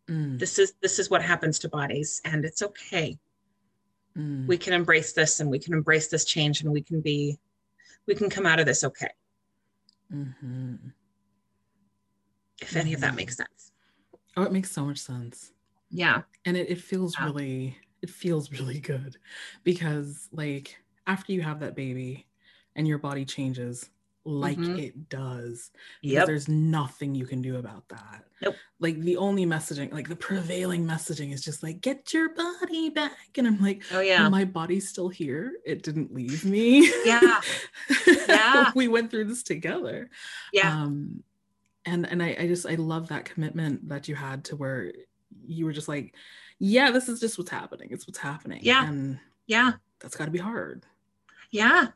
Mm, 0.09 0.37
this 0.37 0.59
is 0.59 0.75
this 0.83 0.99
is 0.99 1.11
what 1.11 1.23
happens 1.23 1.61
to 1.61 1.69
bodies 1.69 2.21
and 2.25 2.45
it's 2.45 2.61
okay 2.61 3.17
mm, 4.19 4.47
we 4.49 4.59
can 4.59 4.73
embrace 4.73 5.13
this 5.13 5.39
and 5.39 5.49
we 5.49 5.61
can 5.61 5.75
embrace 5.75 6.09
this 6.09 6.25
change 6.25 6.61
and 6.61 6.73
we 6.73 6.83
can 6.83 7.01
be 7.01 7.39
we 8.09 8.17
can 8.17 8.29
come 8.29 8.45
out 8.45 8.59
of 8.59 8.67
this 8.67 8.83
okay 8.83 9.11
mhm. 10.13 10.93
if 12.61 12.75
any 12.75 12.93
of 12.93 13.01
that 13.01 13.13
Mhm. 13.13 13.17
makes 13.17 13.37
sense 13.37 13.71
Oh, 14.37 14.43
it 14.43 14.51
makes 14.53 14.73
so 14.73 14.85
much 14.85 14.99
sense. 14.99 15.53
yeah 15.89 16.23
and 16.45 16.57
it, 16.57 16.69
it 16.69 16.81
feels 16.81 17.15
Yeah. 17.17 17.27
really 17.27 17.79
it 18.03 18.11
feels 18.11 18.51
really 18.53 18.81
good 18.81 19.17
because 19.65 20.29
like 20.33 20.77
after 21.07 21.33
you 21.33 21.41
have 21.43 21.61
that 21.61 21.75
baby 21.77 22.27
and 22.77 22.87
your 22.87 22.99
body 22.99 23.25
changes 23.25 23.89
like 24.25 24.57
Mhm. 24.59 24.79
it 24.79 25.09
does 25.09 25.73
yep 26.01 26.27
there's 26.27 26.49
nothing 26.49 27.13
you 27.13 27.27
can 27.27 27.43
do 27.43 27.57
about 27.57 27.89
that 27.89 28.25
Nope. 28.41 28.55
like 28.79 29.01
the 29.01 29.17
only 29.17 29.45
messaging 29.47 29.93
like 29.93 30.09
the 30.09 30.15
prevailing 30.15 30.87
messaging 30.87 31.33
is 31.33 31.43
just 31.43 31.65
like 31.65 31.81
get 31.81 32.13
your 32.15 32.33
body 32.33 32.89
back 32.91 33.37
and 33.37 33.49
i'm 33.49 33.61
like 33.61 33.83
oh 33.93 33.99
yeah 33.99 34.29
my 34.29 34.45
body's 34.45 34.89
still 34.89 35.09
here 35.09 35.55
it 35.67 35.83
didn't 35.83 36.15
leave 36.15 36.45
me 36.45 36.89
Yeah. 37.05 37.41
Yeah. 38.29 38.71
we 38.77 38.87
went 38.87 39.11
through 39.11 39.25
this 39.25 39.43
together 39.43 40.09
yeah 40.53 40.71
um 40.85 41.25
and 41.85 42.09
and 42.09 42.23
I, 42.23 42.37
I 42.39 42.47
just 42.47 42.65
i 42.65 42.77
love 42.77 43.09
that 43.09 43.25
commitment 43.25 43.89
that 43.89 44.07
you 44.07 44.15
had 44.15 44.45
to 44.47 44.57
where 44.57 44.93
you 45.45 45.65
were 45.65 45.73
just 45.73 45.89
like 45.89 46.15
yeah 46.63 46.93
this 46.93 47.09
is 47.09 47.19
just 47.19 47.39
what's 47.39 47.51
happening. 47.51 47.89
It's 47.91 48.07
what's 48.07 48.21
happening. 48.21 48.61
Yeah. 48.63 48.87
and 48.89 49.19
yeah. 49.47 49.73
that's 50.01 50.17
got 50.17 50.27
to 50.27 50.31
be 50.31 50.39
hard. 50.39 50.87
Yeah. 51.51 51.89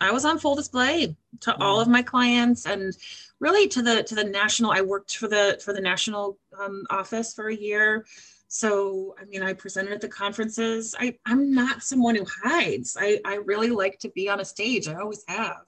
I 0.00 0.10
was 0.10 0.24
on 0.24 0.38
full 0.38 0.56
display 0.56 1.16
to 1.40 1.56
all 1.62 1.80
of 1.80 1.86
my 1.86 2.02
clients 2.02 2.66
and 2.66 2.96
really 3.38 3.68
to 3.68 3.82
the 3.82 4.02
to 4.02 4.14
the 4.14 4.24
national 4.24 4.72
i 4.72 4.80
worked 4.80 5.16
for 5.16 5.28
the 5.28 5.60
for 5.64 5.72
the 5.72 5.80
national 5.80 6.38
um, 6.58 6.84
office 6.90 7.32
for 7.32 7.48
a 7.48 7.54
year. 7.54 8.04
So 8.48 9.14
i 9.20 9.24
mean 9.26 9.42
i 9.42 9.52
presented 9.52 9.92
at 9.92 10.00
the 10.00 10.08
conferences. 10.08 10.96
I 10.98 11.16
i'm 11.26 11.54
not 11.54 11.84
someone 11.84 12.16
who 12.16 12.26
hides. 12.42 12.96
I 12.98 13.20
i 13.24 13.36
really 13.36 13.70
like 13.70 14.00
to 14.00 14.08
be 14.10 14.28
on 14.28 14.40
a 14.40 14.44
stage. 14.44 14.88
I 14.88 14.94
always 14.94 15.22
have. 15.28 15.62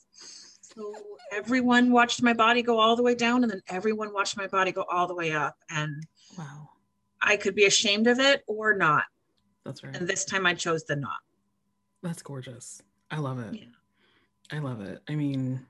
So 0.63 0.93
everyone 1.31 1.93
watched 1.93 2.21
my 2.23 2.33
body 2.33 2.63
go 2.63 2.81
all 2.81 2.97
the 2.97 3.03
way 3.03 3.15
down 3.15 3.45
and 3.45 3.53
then 3.53 3.63
everyone 3.69 4.13
watched 4.13 4.37
my 4.37 4.49
body 4.49 4.73
go 4.73 4.85
all 4.91 5.07
the 5.07 5.15
way 5.15 5.31
up. 5.31 5.57
And 5.71 6.05
wow 6.37 6.72
i 7.23 7.37
could 7.37 7.55
be 7.55 7.65
ashamed 7.67 8.07
of 8.07 8.19
it 8.19 8.43
or 8.47 8.75
not. 8.77 9.05
That's 9.65 9.83
right. 9.85 9.95
And 9.97 10.09
this 10.09 10.25
time 10.25 10.47
i 10.47 10.55
chose 10.55 10.85
the 10.85 10.97
not. 10.97 11.19
That's 12.03 12.23
gorgeous. 12.23 12.83
I 13.11 13.19
love 13.19 13.39
it. 13.39 13.55
Yeah. 13.55 14.57
i 14.57 14.59
love 14.59 14.81
it. 14.81 15.01
I 15.09 15.15
mean 15.15 15.65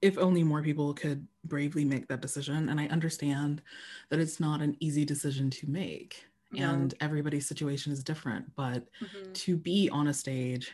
if 0.00 0.18
only 0.18 0.42
more 0.42 0.62
people 0.62 0.92
could 0.94 1.26
bravely 1.44 1.84
make 1.84 2.08
that 2.08 2.20
decision. 2.20 2.68
And 2.68 2.80
i 2.80 2.86
understand 2.88 3.62
that 4.08 4.18
it's 4.18 4.40
not 4.40 4.60
an 4.60 4.76
easy 4.80 5.04
decision 5.04 5.50
to 5.50 5.66
make 5.68 6.24
and 6.54 6.92
everybody's 7.00 7.46
situation 7.48 7.92
is 7.94 8.04
different 8.04 8.54
but 8.56 8.86
Mhm. 9.00 9.32
to 9.32 9.56
be 9.56 9.88
on 9.88 10.08
a 10.08 10.12
stage 10.12 10.72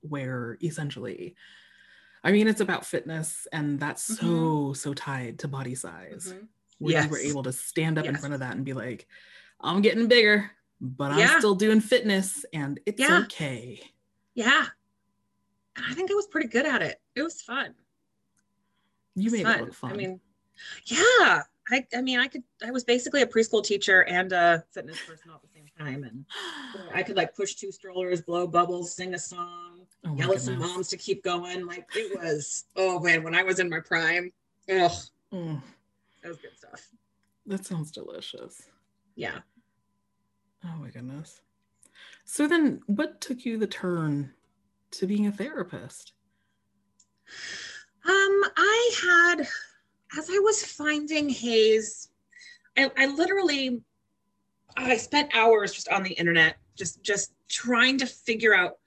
where 0.00 0.56
essentially 0.62 1.34
i 2.22 2.32
mean 2.32 2.48
it's 2.48 2.62
about 2.62 2.86
fitness 2.86 3.46
and 3.52 3.78
that's 3.78 4.02
so 4.02 4.72
so 4.72 4.94
tied 4.94 5.38
to 5.40 5.46
body 5.48 5.74
size 5.74 6.32
Where 6.78 7.02
you 7.04 7.08
were 7.10 7.18
able 7.18 7.42
to 7.44 7.52
stand 7.52 7.98
up 7.98 8.04
in 8.06 8.16
front 8.16 8.34
of 8.34 8.40
that 8.40 8.56
and 8.56 8.64
be 8.64 8.72
like 8.72 9.06
i'm 9.60 9.80
getting 9.82 10.08
bigger 10.08 10.50
but 10.80 11.12
i'm 11.12 11.38
still 11.38 11.54
doing 11.54 11.80
fitness 11.80 12.44
and 12.52 12.80
it's 12.86 13.00
Yeah. 13.00 13.22
okay 13.24 13.80
Yeah. 14.34 14.66
And 15.76 15.84
I 15.88 15.94
think 15.94 16.10
I 16.10 16.14
was 16.14 16.26
pretty 16.28 16.48
good 16.48 16.66
at 16.66 16.82
it. 16.82 17.00
It 17.16 17.22
was 17.22 17.42
fun. 17.42 17.74
you 19.16 19.28
It 19.28 19.32
made 19.32 19.46
it 19.46 19.60
look 19.60 19.74
fun 19.74 19.92
I 19.92 19.96
mean, 19.96 20.20
yeah. 20.86 21.42
I, 21.70 21.86
I 21.96 22.02
mean, 22.02 22.20
I 22.20 22.26
could, 22.28 22.42
I 22.64 22.70
was 22.70 22.84
basically 22.84 23.22
a 23.22 23.26
preschool 23.26 23.64
teacher 23.64 24.02
and 24.04 24.32
a 24.32 24.62
fitness 24.72 25.00
person 25.00 25.30
all 25.30 25.36
at 25.36 25.42
the 25.42 25.48
same 25.48 25.66
time. 25.78 26.04
And 26.04 26.24
I 26.94 27.02
could 27.02 27.16
like 27.16 27.34
push 27.34 27.54
two 27.54 27.72
strollers, 27.72 28.20
blow 28.20 28.46
bubbles, 28.46 28.94
sing 28.94 29.14
a 29.14 29.18
song, 29.18 29.86
oh 30.06 30.14
yell 30.14 30.32
at 30.32 30.40
some 30.42 30.58
moms 30.58 30.88
to 30.88 30.96
keep 30.96 31.24
going. 31.24 31.66
Like 31.66 31.88
it 31.96 32.18
was, 32.20 32.66
oh 32.76 33.00
man, 33.00 33.22
when 33.22 33.34
I 33.34 33.42
was 33.42 33.58
in 33.60 33.68
my 33.70 33.80
prime, 33.80 34.30
oh, 34.70 35.00
Mm, 35.32 35.60
that 36.24 36.28
was 36.30 36.38
good 36.38 36.56
stuff. 36.56 36.88
that 37.46 37.64
sounds 37.64 37.92
delicious 37.92 38.62
Yeah. 39.14 39.38
oh 40.64 40.76
my 40.80 40.88
goodness 40.90 41.40
so 42.24 42.48
then 42.48 42.80
what 42.86 43.20
took 43.20 43.44
you 43.44 43.58
the 43.58 43.66
turn 43.68 44.32
to 44.92 45.06
being 45.06 45.26
a 45.28 45.32
therapist 45.32 46.14
Um, 48.06 48.42
I 48.56 48.90
had, 49.02 49.40
as 50.18 50.28
I 50.30 50.38
was 50.40 50.62
finding 50.62 51.28
HAES, 51.30 52.08
I, 52.76 52.90
I 52.98 53.06
literally, 53.06 53.80
I 54.76 54.96
spent 54.98 55.34
hours 55.34 55.72
just 55.72 55.88
on 55.88 56.02
the 56.02 56.12
internet, 56.12 56.56
just 56.76 57.02
just 57.02 57.32
trying 57.48 57.96
to 57.98 58.06
figure 58.06 58.54
out 58.54 58.78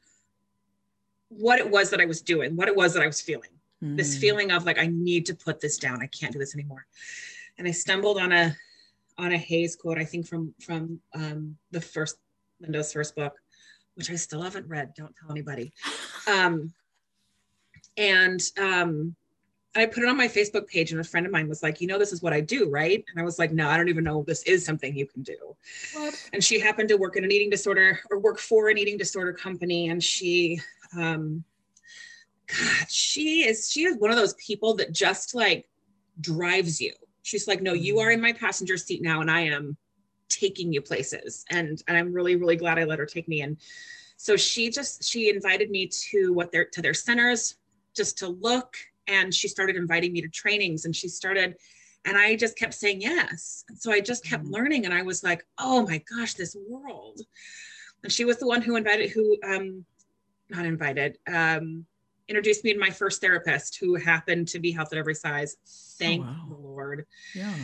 what 1.29 1.57
it 1.59 1.67
was 1.69 1.89
that 1.89 1.99
I 1.99 2.05
was 2.05 2.21
doing, 2.21 2.55
what 2.55 2.67
it 2.67 2.75
was 2.75 2.93
that 2.93 3.01
I 3.01 3.07
was 3.07 3.19
feeling. 3.21 3.49
This 3.81 4.17
Mm, 4.17 4.19
feeling 4.19 4.51
of 4.51 4.65
like 4.65 4.79
I 4.79 4.87
need 4.87 5.25
to 5.27 5.35
put 5.35 5.59
this 5.59 5.77
down. 5.77 6.01
I 6.01 6.07
can't 6.07 6.33
do 6.33 6.39
this 6.39 6.55
anymore. 6.55 6.87
And 7.57 7.67
I 7.67 7.71
stumbled 7.71 8.17
on 8.17 8.31
a 8.31 8.55
on 9.19 9.31
a 9.31 9.37
HAES 9.37 9.75
quote, 9.75 9.97
I 9.97 10.05
think 10.05 10.27
from 10.27 10.53
from 10.61 10.99
um, 11.13 11.57
the 11.71 11.81
first 11.81 12.17
Linda's 12.59 12.93
first 12.93 13.15
book, 13.15 13.33
which 13.95 14.09
I 14.11 14.15
still 14.15 14.41
haven't 14.41 14.67
read. 14.67 14.93
Don't 14.95 15.15
tell 15.15 15.31
anybody 15.31 15.73
um, 16.27 16.73
and 17.97 18.41
um, 18.59 19.15
I 19.75 19.85
put 19.85 20.03
it 20.03 20.09
on 20.09 20.17
my 20.17 20.27
Facebook 20.27 20.67
page, 20.67 20.91
and 20.91 21.01
a 21.01 21.03
friend 21.03 21.25
of 21.25 21.31
mine 21.31 21.47
was 21.47 21.63
like, 21.63 21.81
"You 21.81 21.87
know, 21.87 21.99
this 21.99 22.11
is 22.11 22.21
what 22.21 22.33
I 22.33 22.41
do, 22.41 22.69
right?" 22.69 23.03
And 23.09 23.19
I 23.19 23.23
was 23.23 23.39
like, 23.39 23.51
"No, 23.51 23.69
I 23.69 23.77
don't 23.77 23.89
even 23.89 24.03
know 24.03 24.23
this 24.23 24.43
is 24.43 24.65
something 24.65 24.95
you 24.95 25.07
can 25.07 25.23
do." 25.23 25.55
what? 25.93 26.29
And 26.33 26.43
she 26.43 26.59
happened 26.59 26.89
to 26.89 26.97
work 26.97 27.15
in 27.15 27.23
an 27.23 27.31
eating 27.31 27.49
disorder 27.49 27.99
or 28.09 28.19
work 28.19 28.39
for 28.39 28.69
an 28.69 28.77
eating 28.77 28.97
disorder 28.97 29.33
company, 29.33 29.89
and 29.89 30.03
she, 30.03 30.59
um, 30.97 31.43
God, 32.47 32.87
she 32.89 33.47
is 33.47 33.69
she 33.71 33.85
is 33.85 33.97
one 33.97 34.11
of 34.11 34.17
those 34.17 34.35
people 34.35 34.75
that 34.75 34.91
just 34.91 35.35
like 35.35 35.67
drives 36.19 36.79
you. 36.81 36.93
She's 37.23 37.47
like, 37.47 37.61
"No, 37.61 37.73
you 37.73 37.99
are 37.99 38.11
in 38.11 38.21
my 38.21 38.31
passenger 38.33 38.77
seat 38.77 39.01
now, 39.01 39.21
and 39.21 39.29
I 39.29 39.41
am 39.41 39.77
taking 40.29 40.71
you 40.71 40.81
places." 40.81 41.45
And 41.49 41.81
and 41.87 41.97
I'm 41.97 42.13
really 42.13 42.35
really 42.35 42.55
glad 42.55 42.79
I 42.79 42.85
let 42.85 42.99
her 42.99 43.05
take 43.05 43.27
me. 43.27 43.41
And 43.41 43.57
so 44.17 44.35
she 44.35 44.69
just 44.69 45.03
she 45.03 45.29
invited 45.29 45.69
me 45.69 45.87
to 46.09 46.33
what 46.33 46.51
their 46.51 46.65
to 46.65 46.81
their 46.81 46.93
centers 46.93 47.55
just 47.95 48.17
to 48.19 48.27
look 48.27 48.75
and 49.07 49.33
she 49.33 49.47
started 49.47 49.75
inviting 49.75 50.11
me 50.13 50.21
to 50.21 50.27
trainings 50.27 50.85
and 50.85 50.95
she 50.95 51.07
started 51.07 51.55
and 52.05 52.17
i 52.17 52.35
just 52.35 52.57
kept 52.57 52.73
saying 52.73 53.01
yes 53.01 53.63
and 53.69 53.77
so 53.77 53.91
i 53.91 53.99
just 53.99 54.23
kept 54.23 54.43
Mhm. 54.43 54.51
learning 54.51 54.85
and 54.85 54.93
i 54.93 55.01
was 55.01 55.23
like 55.23 55.45
oh 55.57 55.85
my 55.85 56.01
gosh 56.09 56.33
this 56.35 56.55
world 56.67 57.21
and 58.03 58.11
she 58.11 58.25
was 58.25 58.37
the 58.37 58.47
one 58.47 58.61
who 58.61 58.75
invited 58.75 59.09
who 59.11 59.37
um 59.43 59.85
not 60.49 60.65
invited 60.65 61.17
um 61.27 61.85
introduced 62.29 62.63
me 62.63 62.73
to 62.73 62.79
my 62.79 62.89
first 62.89 63.21
therapist 63.21 63.77
who 63.79 63.95
happened 63.95 64.47
to 64.47 64.59
be 64.59 64.71
health 64.71 64.91
at 64.91 64.97
every 64.97 65.15
size 65.15 65.57
thank 65.97 66.23
wow. 66.23 66.45
the 66.49 66.55
lord 66.55 67.05
yeah 67.33 67.55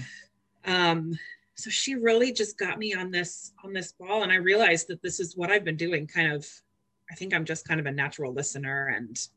um 0.66 1.18
so 1.56 1.70
she 1.70 1.96
really 1.96 2.32
just 2.32 2.58
got 2.58 2.80
me 2.80 2.94
on 2.94 3.12
this 3.12 3.54
on 3.64 3.74
this 3.74 3.92
ball 3.92 4.24
and 4.24 4.32
i 4.32 4.36
realized 4.36 4.88
that 4.88 5.02
this 5.02 5.20
is 5.20 5.36
what 5.36 5.52
i've 5.52 5.66
been 5.66 5.78
doing 5.78 6.08
kind 6.08 6.32
of 6.32 6.48
i 7.12 7.16
think 7.16 7.34
i'm 7.34 7.46
just 7.46 7.68
kind 7.68 7.80
of 7.80 7.86
a 7.86 7.92
natural 7.92 8.34
listener 8.34 8.94
and 8.96 9.28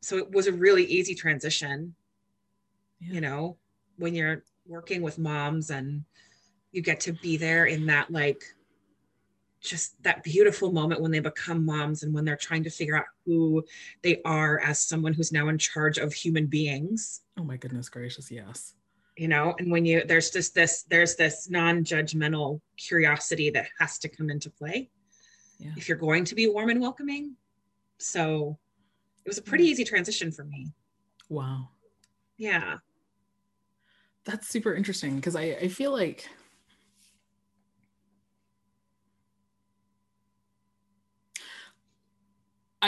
so 0.00 0.16
it 0.16 0.30
was 0.30 0.46
a 0.46 0.52
really 0.52 0.84
easy 0.84 1.14
transition 1.14 1.94
Yeah. 3.00 3.14
you 3.14 3.20
know 3.20 3.56
when 3.96 4.14
you're 4.14 4.44
working 4.66 5.02
with 5.02 5.18
moms 5.18 5.70
and 5.70 6.04
you 6.72 6.82
get 6.82 7.00
to 7.00 7.12
be 7.12 7.36
there 7.36 7.64
in 7.66 7.86
that 7.86 8.10
like 8.10 8.44
just 9.60 10.00
that 10.02 10.22
beautiful 10.22 10.72
moment 10.72 11.00
when 11.00 11.10
they 11.10 11.20
become 11.20 11.64
moms 11.64 12.02
and 12.02 12.14
when 12.14 12.24
they're 12.24 12.36
trying 12.36 12.62
to 12.64 12.70
figure 12.70 12.96
out 12.96 13.06
who 13.26 13.64
they 14.02 14.20
are 14.24 14.60
as 14.60 14.78
someone 14.78 15.12
who's 15.12 15.32
now 15.32 15.48
in 15.48 15.58
charge 15.58 15.98
of 15.98 16.12
human 16.12 16.46
beings. 16.46 17.22
Oh 17.38 17.44
my 17.44 17.56
goodness 17.56 17.88
gracious 17.88 18.30
yes. 18.30 18.74
You 19.16 19.28
know 19.28 19.54
and 19.58 19.70
when 19.70 19.84
you 19.84 20.04
there's 20.06 20.30
just 20.30 20.54
this 20.54 20.84
there's 20.84 21.16
this 21.16 21.50
non-judgmental 21.50 22.60
curiosity 22.76 23.50
that 23.50 23.66
has 23.78 23.98
to 23.98 24.08
come 24.08 24.30
into 24.30 24.50
play. 24.50 24.90
Yeah. 25.58 25.72
if 25.76 25.88
you're 25.88 25.98
going 25.98 26.24
to 26.26 26.36
be 26.36 26.46
warm 26.46 26.70
and 26.70 26.80
welcoming. 26.80 27.34
So 27.98 28.56
it 29.24 29.28
was 29.28 29.38
a 29.38 29.42
pretty 29.42 29.64
easy 29.64 29.82
transition 29.84 30.30
for 30.30 30.44
me. 30.44 30.68
Wow. 31.28 31.70
Yeah. 32.36 32.78
That's 34.24 34.46
super 34.48 34.74
interesting 34.74 35.16
because 35.16 35.34
I, 35.34 35.56
I 35.60 35.68
feel 35.68 35.92
like 35.92 36.28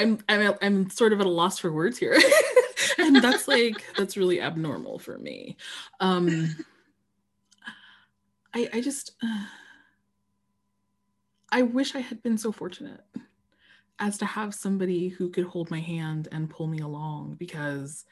I'm 0.01 0.19
I'm 0.29 0.55
I'm 0.63 0.91
sort 0.91 1.13
of 1.13 1.21
at 1.21 1.27
a 1.27 1.31
loss 1.31 1.59
for 1.59 1.73
words 1.73 1.99
here. 1.99 2.19
and 2.99 3.17
that's 3.17 3.47
like 3.47 3.85
that's 3.97 4.17
really 4.17 4.41
abnormal 4.41 4.99
for 4.99 5.19
me. 5.19 5.57
Um 6.01 6.57
I 8.55 8.69
I 8.73 8.81
just 8.81 9.13
uh, 9.23 9.45
I 11.53 11.63
wish 11.63 11.95
I 11.95 12.01
had 12.01 12.23
been 12.23 12.39
so 12.39 12.53
fortunate 12.53 13.05
as 13.99 14.17
to 14.19 14.25
have 14.25 14.55
somebody 14.55 15.09
who 15.09 15.29
could 15.29 15.45
hold 15.45 15.71
my 15.71 15.81
hand 15.81 16.29
and 16.33 16.49
pull 16.49 16.67
me 16.67 16.79
along 16.79 17.37
because 17.39 18.07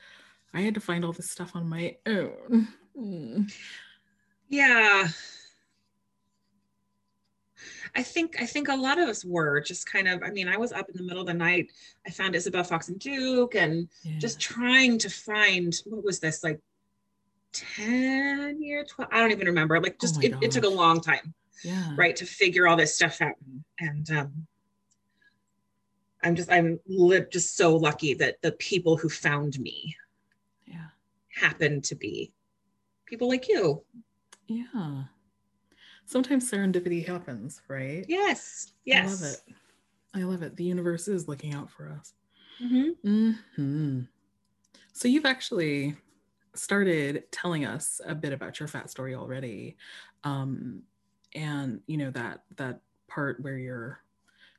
I 0.52 0.61
had 0.61 0.75
to 0.75 0.80
find 0.80 1.04
all 1.04 1.12
this 1.12 1.30
stuff 1.30 1.52
on 1.54 1.68
my 1.68 1.97
own. 2.07 2.68
Mm. 2.99 3.52
Yeah. 4.49 5.09
I 7.95 8.02
think 8.02 8.40
I 8.40 8.47
think 8.47 8.68
a 8.68 8.75
lot 8.75 8.99
of 8.99 9.09
us 9.09 9.25
were 9.25 9.61
just 9.61 9.90
kind 9.90 10.09
of 10.09 10.23
I 10.23 10.30
mean 10.30 10.49
I 10.49 10.57
was 10.57 10.73
up 10.73 10.88
in 10.88 10.97
the 10.97 11.02
middle 11.02 11.21
of 11.21 11.26
the 11.26 11.35
night. 11.35 11.73
I 12.07 12.11
found 12.11 12.35
Isabel 12.35 12.64
Foxen 12.64 12.99
Duke 12.99 13.54
and 13.54 13.88
yeah. 14.02 14.18
just 14.18 14.40
trying 14.40 14.99
to 14.99 15.11
find 15.11 15.75
what 15.87 16.04
was 16.04 16.21
this 16.21 16.42
like 16.42 16.61
10 17.52 18.62
year 18.62 18.85
12 18.85 19.11
I 19.12 19.21
don't 19.21 19.33
even 19.33 19.47
remember. 19.47 19.80
Like 19.80 20.00
just 20.00 20.16
oh 20.18 20.21
it, 20.23 20.35
it, 20.42 20.50
took 20.50 20.64
a 20.64 20.68
long 20.68 21.00
time 21.00 21.35
yeah. 21.64 21.92
right 21.97 22.16
to 22.16 22.26
figure 22.26 22.68
all 22.68 22.76
this 22.76 22.95
stuff 22.95 23.21
out. 23.21 23.37
And 23.80 24.11
um 24.11 24.47
I'm 26.23 26.35
just 26.35 26.50
I'm 26.50 26.80
li- 26.87 27.26
just 27.30 27.57
so 27.57 27.76
lucky 27.76 28.14
that 28.14 28.42
the 28.42 28.52
people 28.52 28.97
who 28.97 29.09
found 29.09 29.59
me 29.61 29.97
yeah. 30.66 30.88
happened 31.35 31.85
to 31.85 31.95
be 31.95 32.33
people 33.07 33.28
like 33.28 33.49
you. 33.49 33.83
Yeah 34.47 35.04
sometimes 36.09 36.50
serendipity 36.50 37.07
happens, 37.07 37.61
right? 37.69 38.05
Yes. 38.09 38.73
Yes. 38.85 39.07
I 39.07 39.11
love 39.11 39.33
it. 39.33 39.55
I 40.15 40.19
love 40.23 40.43
it. 40.43 40.57
The 40.57 40.65
universe 40.65 41.07
is 41.07 41.29
looking 41.29 41.55
out 41.55 41.71
for 41.71 41.91
us. 41.91 42.15
Mm-hmm. 42.62 43.09
Mm-hmm. 43.09 44.00
So 44.95 45.07
you've 45.07 45.27
actually 45.27 45.97
started 46.55 47.31
telling 47.31 47.67
us 47.67 48.00
a 48.07 48.15
bit 48.15 48.33
about 48.33 48.59
your 48.59 48.69
fat 48.69 48.91
story 48.91 49.15
already, 49.15 49.77
um, 50.25 50.83
and 51.35 51.81
you 51.87 51.99
know 51.99 52.11
that 52.11 52.43
that 52.57 52.81
part 53.07 53.41
where 53.43 53.59
you're 53.59 54.00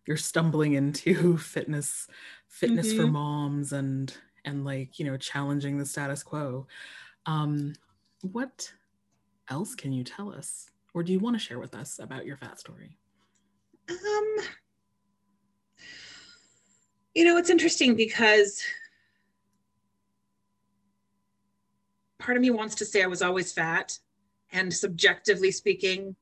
you're 0.05 0.17
stumbling 0.17 0.73
into 0.73 1.37
fitness 1.39 2.07
fitness 2.47 2.89
mm-hmm. 2.89 3.01
for 3.01 3.07
moms 3.07 3.73
and 3.73 4.15
and 4.45 4.63
like 4.63 4.97
you 4.99 5.05
know 5.05 5.17
challenging 5.17 5.77
the 5.77 5.85
status 5.85 6.23
quo. 6.23 6.67
Um, 7.25 7.73
what 8.21 8.71
else 9.49 9.75
can 9.75 9.91
you 9.91 10.03
tell 10.03 10.31
us 10.31 10.69
or 10.93 11.03
do 11.03 11.11
you 11.11 11.19
want 11.19 11.35
to 11.35 11.39
share 11.39 11.59
with 11.59 11.75
us 11.75 11.99
about 11.99 12.25
your 12.25 12.37
fat 12.37 12.59
story? 12.59 12.97
Um, 13.89 14.35
you 17.13 17.25
know, 17.25 17.37
it's 17.37 17.49
interesting 17.49 17.95
because 17.95 18.63
part 22.19 22.37
of 22.37 22.41
me 22.41 22.49
wants 22.49 22.75
to 22.75 22.85
say 22.85 23.03
I 23.03 23.07
was 23.07 23.21
always 23.21 23.51
fat, 23.51 23.97
and 24.51 24.73
subjectively 24.73 25.51
speaking, 25.51 26.15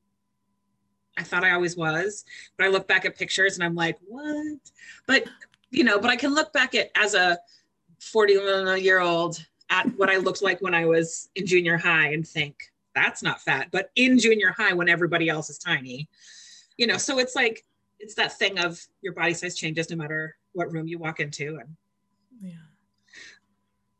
I 1.18 1.24
thought 1.24 1.44
I 1.44 1.52
always 1.52 1.76
was. 1.76 2.24
But 2.58 2.66
I 2.66 2.70
look 2.70 2.88
back 2.88 3.06
at 3.06 3.18
pictures 3.18 3.56
and 3.56 3.64
I'm 3.64 3.76
like, 3.76 3.98
what? 4.08 4.60
But 5.08 5.26
you 5.72 5.84
know, 5.84 6.00
but 6.00 6.10
I 6.10 6.16
can 6.16 6.34
look 6.34 6.54
back 6.54 6.76
at 6.76 6.92
as 6.96 7.14
a 7.14 7.38
40 8.00 8.34
year 8.80 9.00
old 9.00 9.44
at 9.70 9.88
what 9.98 10.10
I 10.10 10.18
looked 10.18 10.42
like 10.42 10.62
when 10.62 10.74
I 10.74 10.86
was 10.86 11.30
in 11.36 11.46
junior 11.46 11.78
high 11.78 12.14
and 12.14 12.26
think, 12.26 12.56
that's 12.98 13.22
not 13.22 13.42
fat. 13.42 13.68
But 13.72 13.92
in 13.96 14.18
junior 14.18 14.52
high, 14.58 14.74
when 14.74 14.90
everybody 14.90 15.30
else 15.30 15.50
is 15.50 15.60
tiny, 15.60 16.10
you 16.78 16.88
know, 16.88 16.98
so 16.98 17.20
it's 17.20 17.36
like, 17.36 17.64
it's 18.00 18.16
that 18.16 18.38
thing 18.38 18.60
of 18.60 18.80
your 19.02 19.14
body 19.14 19.34
size 19.34 19.56
changes 19.56 19.90
no 19.90 19.96
matter 19.96 20.36
what 20.54 20.72
room 20.72 20.88
you 20.88 20.98
walk 21.00 21.20
into. 21.20 21.58
And 21.58 21.76
yeah. 22.42 22.66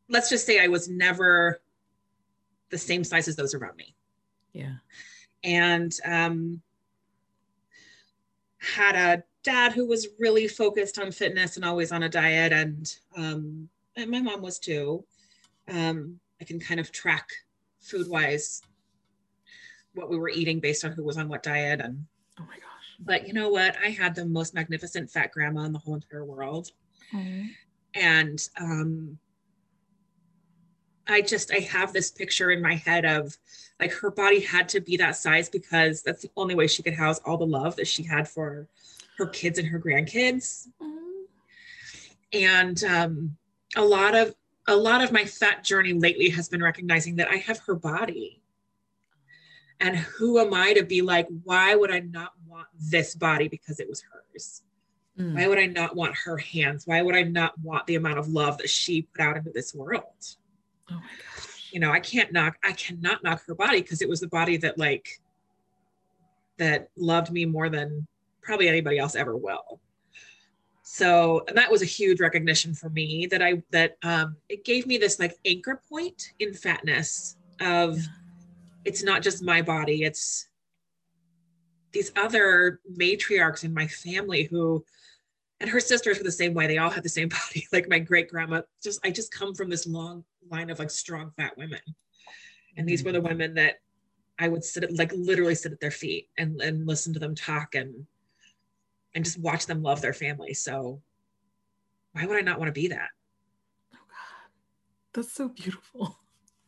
Let's 0.10 0.30
just 0.30 0.46
say 0.46 0.64
I 0.64 0.68
was 0.68 0.88
never 0.90 1.62
the 2.70 2.78
same 2.78 3.04
size 3.04 3.28
as 3.28 3.36
those 3.36 3.54
around 3.54 3.78
me. 3.78 3.96
Yeah. 4.54 4.76
And 5.44 5.96
um, 6.06 6.62
had 8.60 8.96
a 8.96 9.24
dad 9.44 9.72
who 9.72 9.88
was 9.88 10.08
really 10.20 10.48
focused 10.48 11.00
on 11.00 11.12
fitness 11.12 11.56
and 11.56 11.66
always 11.66 11.92
on 11.92 12.04
a 12.04 12.10
diet, 12.10 12.52
and 12.52 12.94
um, 13.16 13.70
and 13.96 14.12
my 14.12 14.22
mom 14.22 14.42
was 14.42 14.60
too. 14.60 15.06
Um, 15.70 16.20
I 16.42 16.44
can 16.44 16.60
kind 16.60 16.80
of 16.80 16.92
track 16.92 17.30
food 17.80 18.08
wise 18.10 18.62
what 19.98 20.10
we 20.10 20.18
were 20.18 20.30
eating 20.30 20.60
based 20.60 20.86
on 20.86 20.92
who 20.92 21.04
was 21.04 21.18
on 21.18 21.28
what 21.28 21.44
diet 21.44 21.82
and 21.82 22.06
oh 22.40 22.44
my 22.44 22.56
gosh. 22.56 22.64
But 23.00 23.28
you 23.28 23.34
know 23.34 23.50
what? 23.50 23.76
I 23.84 23.90
had 23.90 24.16
the 24.16 24.26
most 24.26 24.54
magnificent 24.54 25.10
fat 25.12 25.32
grandma 25.32 25.62
in 25.64 25.74
the 25.74 25.80
whole 25.80 25.96
entire 25.96 26.26
world. 26.26 26.72
Mm-hmm. 27.14 27.46
and 27.94 28.50
um 28.60 29.18
i 31.08 31.22
just 31.22 31.54
i 31.54 31.60
have 31.60 31.94
this 31.94 32.12
picture 32.12 32.52
in 32.52 32.62
my 32.62 32.76
head 32.76 33.06
of 33.06 33.38
like 33.80 33.94
her 33.94 34.12
body 34.12 34.42
had 34.42 34.68
to 34.68 34.82
be 34.82 34.98
that 34.98 35.16
size 35.16 35.48
because 35.48 36.04
that's 36.04 36.22
the 36.22 36.30
only 36.36 36.54
way 36.54 36.68
she 36.68 36.84
could 36.84 36.94
house 36.94 37.20
all 37.24 37.38
the 37.38 37.46
love 37.46 37.78
that 37.78 37.88
she 37.88 38.04
had 38.04 38.28
for 38.28 38.68
her 39.18 39.28
kids 39.28 39.58
and 39.58 39.68
her 39.70 39.80
grandkids. 39.80 40.68
Mm-hmm. 40.82 41.22
and 42.34 42.84
um 42.84 43.38
a 43.78 43.82
lot 43.82 44.16
of 44.16 44.36
a 44.68 44.76
lot 44.76 45.02
of 45.02 45.14
my 45.14 45.24
fat 45.24 45.64
journey 45.64 45.94
lately 45.94 46.28
has 46.30 46.50
been 46.50 46.62
recognizing 46.62 47.16
that 47.16 47.30
i 47.30 47.38
have 47.38 47.60
her 47.60 47.76
body 47.76 48.42
and 49.80 49.96
who 49.96 50.40
am 50.40 50.54
I 50.54 50.74
to 50.74 50.84
be 50.84 51.02
like, 51.02 51.28
why 51.44 51.76
would 51.76 51.92
I 51.92 52.00
not 52.00 52.34
want 52.48 52.68
this 52.80 53.16
body 53.16 53.48
because 53.48 53.80
it 53.80 53.88
was 53.88 54.02
hers? 54.02 54.64
Mm. 55.20 55.36
Why 55.36 55.48
would 55.48 55.60
I 55.60 55.68
not 55.68 55.96
want 55.96 56.16
her 56.16 56.38
hands? 56.38 56.88
Why 56.88 57.02
would 57.02 57.16
I 57.16 57.24
not 57.24 57.58
want 57.60 57.86
the 57.88 57.96
amount 57.96 58.18
of 58.18 58.28
love 58.28 58.58
that 58.60 58.70
she 58.70 59.04
put 59.04 59.22
out 59.22 59.38
into 59.38 59.52
this 59.52 59.74
world? 59.74 60.04
Oh 60.90 60.96
my 60.96 61.02
gosh. 61.02 61.70
You 61.72 61.80
know, 61.80 61.92
I 61.92 62.00
can't 62.00 62.32
knock, 62.32 62.58
I 62.64 62.72
cannot 62.74 63.24
knock 63.24 63.46
her 63.46 63.56
body 63.56 63.82
because 63.82 64.02
it 64.02 64.10
was 64.10 64.20
the 64.20 64.28
body 64.28 64.58
that 64.58 64.78
like 64.78 65.08
that 66.58 66.90
loved 66.96 67.32
me 67.32 67.46
more 67.46 67.70
than 67.70 68.08
probably 68.42 68.68
anybody 68.68 68.98
else 68.98 69.16
ever 69.16 69.36
will. 69.36 69.80
So 70.82 71.44
that 71.54 71.70
was 71.70 71.82
a 71.82 71.86
huge 71.86 72.20
recognition 72.20 72.74
for 72.74 72.90
me 72.90 73.28
that 73.28 73.42
I 73.42 73.62
that 73.72 73.98
um 74.04 74.38
it 74.50 74.64
gave 74.64 74.88
me 74.88 74.98
this 74.98 75.20
like 75.20 75.38
anchor 75.46 75.82
point 75.90 76.32
in 76.40 76.54
fatness 76.54 77.36
of 77.60 77.98
yeah 77.98 78.06
it's 78.88 79.04
not 79.04 79.22
just 79.22 79.44
my 79.44 79.62
body 79.62 80.04
it's 80.04 80.48
these 81.92 82.12
other 82.16 82.80
matriarchs 82.98 83.64
in 83.64 83.74
my 83.74 83.88
family 83.88 84.44
who 84.44 84.84
and 85.60 85.70
her 85.70 85.80
sisters 85.80 86.18
were 86.18 86.24
the 86.24 86.32
same 86.32 86.54
way 86.54 86.68
they 86.68 86.78
all 86.78 86.90
had 86.90 87.04
the 87.04 87.10
same 87.10 87.30
body 87.48 87.68
like 87.72 87.90
my 87.90 88.00
great 88.00 88.30
grandma 88.30 88.62
just 88.84 89.00
i 89.06 89.12
just 89.12 89.32
come 89.32 89.54
from 89.54 89.70
this 89.70 89.86
long 89.86 90.24
line 90.52 90.70
of 90.70 90.80
like 90.80 90.90
strong 90.90 91.32
fat 91.38 91.58
women. 91.58 91.80
And 92.76 92.88
these 92.88 93.04
were 93.04 93.12
the 93.12 93.20
mm-hmm. 93.20 93.28
women 93.28 93.54
that 93.56 93.76
i 94.40 94.48
would 94.48 94.64
sit 94.64 94.84
at, 94.84 94.96
like 94.96 95.12
literally 95.14 95.56
sit 95.56 95.72
at 95.72 95.80
their 95.80 95.92
feet 95.92 96.30
and 96.38 96.62
and 96.62 96.86
listen 96.86 97.14
to 97.14 97.20
them 97.20 97.36
talk 97.36 97.76
and 97.76 98.06
and 99.16 99.26
just 99.26 99.40
watch 99.40 99.66
them 99.66 99.82
love 99.82 100.02
their 100.02 100.14
family. 100.14 100.54
So 100.54 101.02
why 102.14 102.26
would 102.26 102.38
i 102.38 102.42
not 102.42 102.60
want 102.60 102.70
to 102.70 102.80
be 102.80 102.90
that? 102.90 103.10
Oh 103.94 103.98
god. 104.08 104.52
That's 105.14 105.34
so 105.34 105.50
beautiful 105.50 106.20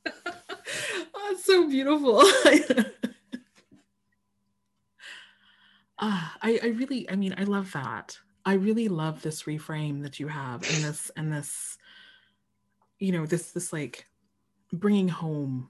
That's 1.30 1.46
so 1.46 1.68
beautiful. 1.68 2.24
Ah, 6.02 6.38
I, 6.42 6.58
I 6.64 6.68
really, 6.68 7.10
I 7.10 7.18
mean, 7.18 7.36
I 7.38 7.44
love 7.44 7.74
that. 7.74 8.18
I 8.46 8.54
really 8.54 8.88
love 8.88 9.22
this 9.22 9.44
reframe 9.44 10.02
that 10.04 10.18
you 10.18 10.30
have 10.30 10.64
and 10.64 10.82
this, 10.82 11.12
and 11.18 11.34
this, 11.34 11.78
you 13.00 13.12
know, 13.12 13.26
this, 13.26 13.52
this 13.52 13.74
like 13.74 14.06
bringing 14.72 15.10
home 15.10 15.70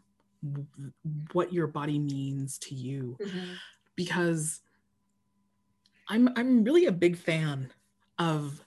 what 1.32 1.52
your 1.52 1.66
body 1.66 1.98
means 1.98 2.60
to 2.60 2.76
you 2.76 3.18
mm-hmm. 3.20 3.54
because 3.96 4.62
I'm, 6.08 6.30
I'm 6.36 6.64
really 6.64 6.86
a 6.86 6.92
big 6.92 7.18
fan 7.18 7.72
of 8.20 8.64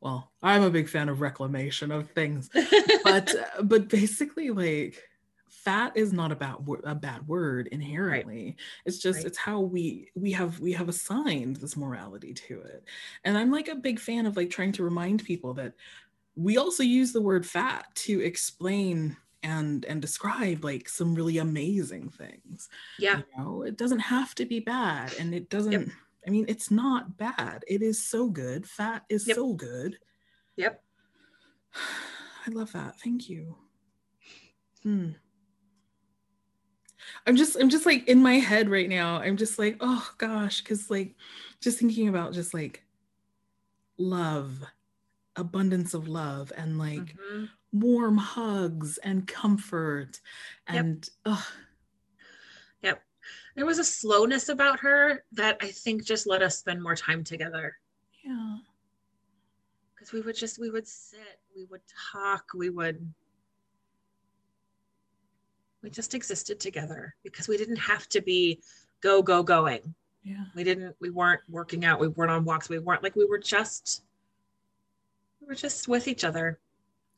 well 0.00 0.30
i'm 0.42 0.62
a 0.62 0.70
big 0.70 0.88
fan 0.88 1.08
of 1.08 1.20
reclamation 1.20 1.90
of 1.90 2.08
things 2.10 2.48
but 3.04 3.34
but 3.64 3.88
basically 3.88 4.50
like 4.50 5.02
fat 5.48 5.92
is 5.96 6.12
not 6.12 6.32
about 6.32 6.62
a 6.84 6.94
bad 6.94 7.26
word 7.26 7.68
inherently. 7.68 8.44
Right. 8.44 8.56
it's 8.84 8.98
just 8.98 9.18
right. 9.18 9.26
it's 9.26 9.38
how 9.38 9.60
we 9.60 10.10
we 10.14 10.32
have 10.32 10.58
we 10.60 10.72
have 10.72 10.88
assigned 10.88 11.56
this 11.56 11.76
morality 11.76 12.34
to 12.34 12.60
it. 12.60 12.84
And 13.24 13.36
i'm 13.36 13.50
like 13.50 13.68
a 13.68 13.74
big 13.74 13.98
fan 13.98 14.26
of 14.26 14.36
like 14.36 14.50
trying 14.50 14.72
to 14.72 14.84
remind 14.84 15.24
people 15.24 15.54
that 15.54 15.74
we 16.36 16.56
also 16.58 16.82
use 16.82 17.12
the 17.12 17.22
word 17.22 17.46
fat 17.46 17.86
to 17.94 18.20
explain 18.20 19.16
and 19.42 19.84
and 19.86 20.02
describe 20.02 20.64
like 20.64 20.88
some 20.88 21.14
really 21.14 21.38
amazing 21.38 22.10
things. 22.10 22.68
Yeah. 22.98 23.18
You 23.18 23.24
know 23.36 23.62
it 23.62 23.76
doesn't 23.76 24.00
have 24.00 24.34
to 24.36 24.44
be 24.44 24.60
bad 24.60 25.14
and 25.18 25.34
it 25.34 25.50
doesn't 25.50 25.72
yep. 25.72 25.88
i 26.26 26.30
mean 26.30 26.44
it's 26.48 26.70
not 26.70 27.16
bad. 27.16 27.64
It 27.66 27.82
is 27.82 28.02
so 28.02 28.28
good. 28.28 28.68
Fat 28.68 29.02
is 29.08 29.26
yep. 29.26 29.36
so 29.36 29.52
good. 29.52 29.98
Yep. 30.56 30.82
I 32.46 32.50
love 32.50 32.72
that. 32.72 33.00
Thank 33.00 33.28
you. 33.28 33.56
Hmm 34.82 35.10
I'm 37.26 37.36
just 37.36 37.56
I'm 37.56 37.68
just 37.68 37.86
like 37.86 38.08
in 38.08 38.22
my 38.22 38.34
head 38.34 38.68
right 38.68 38.88
now. 38.88 39.16
I'm 39.16 39.36
just 39.36 39.58
like, 39.58 39.76
oh 39.80 40.08
gosh, 40.18 40.60
because 40.60 40.90
like 40.90 41.14
just 41.60 41.78
thinking 41.78 42.08
about 42.08 42.32
just 42.32 42.54
like 42.54 42.82
love, 43.98 44.62
abundance 45.36 45.94
of 45.94 46.08
love 46.08 46.52
and 46.56 46.78
like 46.78 47.16
mm-hmm. 47.16 47.44
warm 47.72 48.16
hugs 48.16 48.98
and 48.98 49.26
comfort 49.26 50.20
and 50.66 51.08
yep. 51.24 51.38
yep. 52.82 53.02
there 53.54 53.66
was 53.66 53.78
a 53.78 53.84
slowness 53.84 54.48
about 54.48 54.80
her 54.80 55.24
that 55.32 55.56
I 55.60 55.68
think 55.68 56.04
just 56.04 56.26
let 56.26 56.42
us 56.42 56.58
spend 56.58 56.82
more 56.82 56.96
time 56.96 57.24
together. 57.24 57.76
Yeah. 58.24 58.56
Because 59.94 60.12
we 60.12 60.20
would 60.20 60.36
just 60.36 60.58
we 60.58 60.70
would 60.70 60.86
sit, 60.86 61.40
we 61.54 61.64
would 61.66 61.82
talk, 62.12 62.46
we 62.54 62.70
would 62.70 63.12
we 65.86 65.90
just 65.90 66.14
existed 66.14 66.58
together 66.58 67.14
because 67.22 67.46
we 67.46 67.56
didn't 67.56 67.76
have 67.76 68.08
to 68.08 68.20
be 68.20 68.60
go 69.00 69.22
go 69.22 69.44
going. 69.44 69.94
Yeah. 70.24 70.42
We 70.56 70.64
didn't 70.64 70.96
we 71.00 71.10
weren't 71.10 71.42
working 71.48 71.84
out, 71.84 72.00
we 72.00 72.08
weren't 72.08 72.32
on 72.32 72.44
walks, 72.44 72.68
we 72.68 72.80
weren't 72.80 73.04
like 73.04 73.14
we 73.14 73.24
were 73.24 73.38
just 73.38 74.02
we 75.40 75.46
were 75.46 75.54
just 75.54 75.86
with 75.86 76.08
each 76.08 76.24
other. 76.24 76.58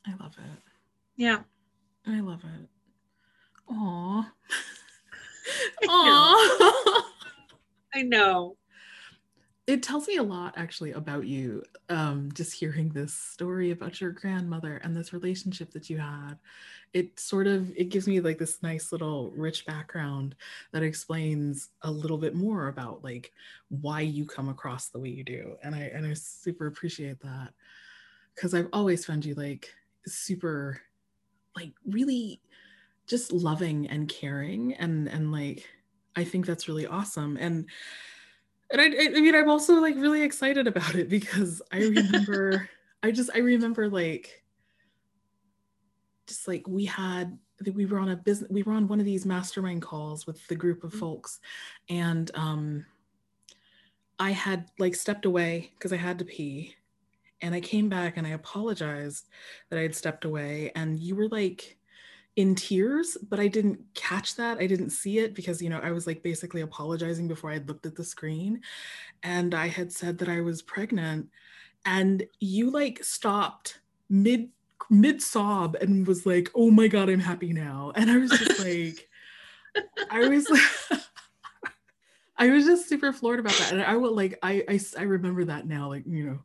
I 0.05 0.11
love 0.21 0.35
it. 0.37 0.61
Yeah. 1.15 1.39
I 2.05 2.19
love 2.19 2.43
it. 2.43 2.69
Aw. 3.73 4.31
Aw. 5.89 7.11
I 7.95 8.03
know. 8.03 8.55
It 9.69 9.83
tells 9.83 10.07
me 10.07 10.15
a 10.15 10.23
lot 10.23 10.55
actually 10.57 10.93
about 10.93 11.27
you 11.27 11.63
um 11.89 12.31
just 12.33 12.53
hearing 12.53 12.89
this 12.89 13.13
story 13.13 13.69
about 13.69 14.01
your 14.01 14.09
grandmother 14.09 14.81
and 14.83 14.97
this 14.97 15.13
relationship 15.13 15.71
that 15.71 15.91
you 15.91 15.99
had. 15.99 16.39
It 16.93 17.19
sort 17.19 17.45
of 17.45 17.69
it 17.77 17.89
gives 17.89 18.07
me 18.07 18.19
like 18.19 18.39
this 18.39 18.63
nice 18.63 18.91
little 18.91 19.29
rich 19.37 19.67
background 19.67 20.33
that 20.71 20.81
explains 20.81 21.69
a 21.83 21.91
little 21.91 22.17
bit 22.17 22.33
more 22.33 22.69
about 22.69 23.03
like 23.03 23.31
why 23.69 24.01
you 24.01 24.25
come 24.25 24.49
across 24.49 24.89
the 24.89 24.97
way 24.97 25.09
you 25.09 25.23
do 25.23 25.55
and 25.61 25.75
i 25.75 25.81
and 25.93 26.03
i 26.05 26.13
super 26.13 26.65
appreciate 26.65 27.19
that. 27.19 27.53
Because 28.33 28.55
i've 28.55 28.69
always 28.73 29.05
found 29.05 29.23
you 29.23 29.35
like 29.35 29.71
super 30.07 30.81
like 31.55 31.73
really 31.85 32.41
just 33.05 33.31
loving 33.31 33.87
and 33.87 34.09
caring 34.09 34.73
and 34.75 35.07
and 35.09 35.31
like 35.31 35.69
i 36.15 36.23
think 36.23 36.47
that's 36.47 36.67
really 36.67 36.87
awesome 36.87 37.37
and 37.39 37.67
and 38.71 38.81
I, 38.81 38.85
I 38.85 39.09
mean 39.09 39.35
i'm 39.35 39.49
also 39.49 39.81
like 39.81 39.95
really 39.95 40.21
excited 40.21 40.67
about 40.67 40.95
it 40.95 41.09
because 41.09 41.61
i 41.71 41.79
remember 41.79 42.69
i 43.03 43.11
just 43.11 43.29
i 43.33 43.39
remember 43.39 43.89
like 43.89 44.43
just 46.29 46.47
like 46.47 46.67
we 46.67 46.85
had 46.85 47.37
we 47.73 47.85
were 47.85 47.99
on 47.99 48.09
a 48.09 48.15
business 48.15 48.49
we 48.49 48.63
were 48.63 48.73
on 48.73 48.87
one 48.87 48.99
of 48.99 49.05
these 49.05 49.25
mastermind 49.25 49.81
calls 49.81 50.25
with 50.25 50.47
the 50.47 50.55
group 50.55 50.83
of 50.83 50.93
folks. 50.93 51.39
And 51.89 52.31
um 52.35 52.85
i 54.19 54.31
had 54.31 54.69
like 54.77 54.95
stepped 54.95 55.25
away 55.25 55.71
because 55.73 55.91
i 55.91 55.97
had 55.97 56.19
to 56.19 56.25
pee. 56.25 56.75
And 57.41 57.53
i 57.53 57.59
came 57.59 57.89
back 57.89 58.15
and 58.15 58.25
i 58.25 58.31
apologized 58.31 59.27
that 59.69 59.79
i 59.79 59.81
had 59.81 59.95
stepped 59.95 60.23
away. 60.23 60.71
And 60.75 60.99
you 60.99 61.15
were 61.15 61.27
like 61.27 61.78
in 62.39 62.55
tears 62.55 63.17
but 63.29 63.37
i 63.37 63.47
didn't 63.49 63.77
catch 63.95 64.37
that. 64.37 64.59
I 64.59 64.65
didn't 64.65 64.91
see 64.91 65.19
it 65.19 65.35
because 65.35 65.61
you 65.61 65.69
know 65.69 65.81
i 65.83 65.91
was 65.91 66.07
like 66.07 66.23
basically 66.23 66.61
apologizing 66.61 67.27
before 67.27 67.49
i 67.49 67.55
had 67.55 67.67
looked 67.67 67.85
at 67.85 67.97
the 67.97 68.03
screen 68.03 68.61
and 69.23 69.53
i 69.53 69.67
had 69.67 69.91
said 69.91 70.17
that 70.19 70.29
i 70.29 70.39
was 70.39 70.61
pregnant 70.61 71.29
and 71.85 72.25
you 72.39 72.69
like 72.69 73.03
stopped 73.03 73.81
mid 74.09 74.47
mid 74.89 75.21
sob 75.21 75.75
and 75.81 76.07
was 76.07 76.25
like 76.25 76.49
oh 76.55 76.71
my 76.71 76.87
god 76.87 77.09
i'm 77.09 77.19
happy 77.19 77.51
now. 77.51 77.91
And 77.95 78.09
i 78.09 78.15
was 78.15 78.31
just 78.31 78.63
like 78.63 79.09
i 80.09 80.25
was 80.29 80.47
i 82.37 82.47
was 82.49 82.65
just 82.65 82.87
super 82.87 83.11
floored 83.11 83.39
about 83.39 83.57
that 83.59 83.73
and 83.73 83.83
i 83.83 83.97
will 83.97 84.15
like 84.15 84.39
I, 84.41 84.63
I 84.69 84.79
i 84.97 85.03
remember 85.03 85.43
that 85.43 85.67
now 85.67 85.89
like 85.89 86.05
you 86.07 86.23
know 86.23 86.39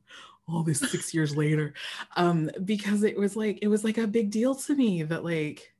all 0.48 0.64
this 0.64 0.80
six 0.80 1.14
years 1.14 1.36
later 1.36 1.72
um 2.16 2.50
because 2.64 3.04
it 3.04 3.16
was 3.16 3.36
like 3.36 3.60
it 3.62 3.68
was 3.68 3.84
like 3.84 3.96
a 3.96 4.08
big 4.08 4.32
deal 4.32 4.56
to 4.56 4.74
me 4.74 5.04
that 5.04 5.24
like 5.24 5.73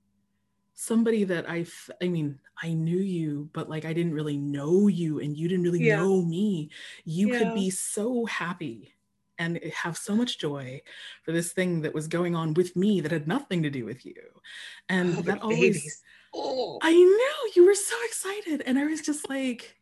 somebody 0.75 1.25
that 1.25 1.49
i 1.49 1.61
f- 1.61 1.91
i 2.03 2.09
mean 2.09 2.39
i 2.63 2.73
knew 2.73 2.99
you 2.99 3.49
but 3.53 3.69
like 3.71 3.85
i 3.85 3.93
didn't 3.93 4.15
really 4.15 4.37
know 4.37 4.89
you 4.89 5.21
and 5.21 5.37
you 5.37 5.49
didn't 5.49 5.65
really 5.65 5.81
Yeah. 5.85 5.97
know 5.97 6.23
me 6.23 6.71
you 7.05 7.29
Yeah. 7.29 7.39
could 7.39 7.55
be 7.55 7.71
so 7.71 8.27
happy 8.27 8.93
and 9.39 9.59
have 9.75 9.97
so 9.97 10.15
much 10.15 10.39
joy 10.39 10.81
for 11.23 11.33
this 11.33 11.53
thing 11.53 11.81
that 11.83 11.95
was 11.95 12.07
going 12.09 12.35
on 12.37 12.55
with 12.55 12.77
me 12.77 13.01
that 13.01 13.13
had 13.13 13.27
nothing 13.27 13.63
to 13.63 13.71
do 13.71 13.85
with 13.85 14.05
you 14.07 14.15
oh, 14.19 14.41
and 14.89 15.17
Oh, 15.17 15.23
that 15.23 15.43
always. 15.43 16.03
Oh. 16.35 16.79
I 16.83 16.93
know 16.93 17.53
you 17.55 17.65
were 17.67 17.75
so 17.75 17.97
excited, 18.05 18.63
and 18.67 18.79
I 18.79 18.85
was 18.85 19.01
just 19.01 19.29
like, 19.31 19.77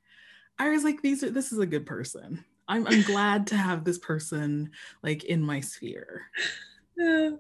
I 0.59 0.69
was 0.71 0.85
like, 0.85 1.01
these 1.03 1.25
are 1.25 1.31
this 1.31 1.51
is 1.53 1.59
a 1.59 1.67
good 1.67 1.87
person. 1.87 2.45
I'm 2.69 2.87
I'm 2.87 3.03
glad 3.03 3.47
to 3.49 3.57
have 3.57 3.85
this 3.85 3.99
person 3.99 4.71
like 5.03 5.25
in 5.25 5.43
my 5.43 5.61
sphere. 5.61 6.23
Yeah. 6.97 7.31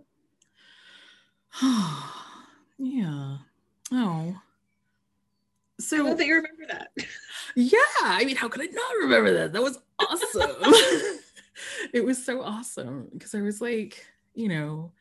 yeah. 2.82 3.36
Oh. 3.92 4.36
So 5.80 5.96
I 5.98 6.08
love 6.10 6.18
that 6.18 6.26
you 6.26 6.34
remember 6.34 6.64
that. 6.70 6.90
yeah, 7.56 7.78
I 8.02 8.24
mean, 8.24 8.36
how 8.36 8.48
could 8.48 8.62
I 8.62 8.66
not 8.66 8.96
remember 9.00 9.32
that? 9.34 9.52
That 9.52 9.62
was 9.62 9.78
awesome. 9.98 10.50
it 11.92 12.04
was 12.04 12.24
so 12.24 12.42
awesome 12.42 13.08
because 13.12 13.34
I 13.34 13.40
was 13.40 13.60
like, 13.60 14.04
you 14.34 14.48
know, 14.48 14.92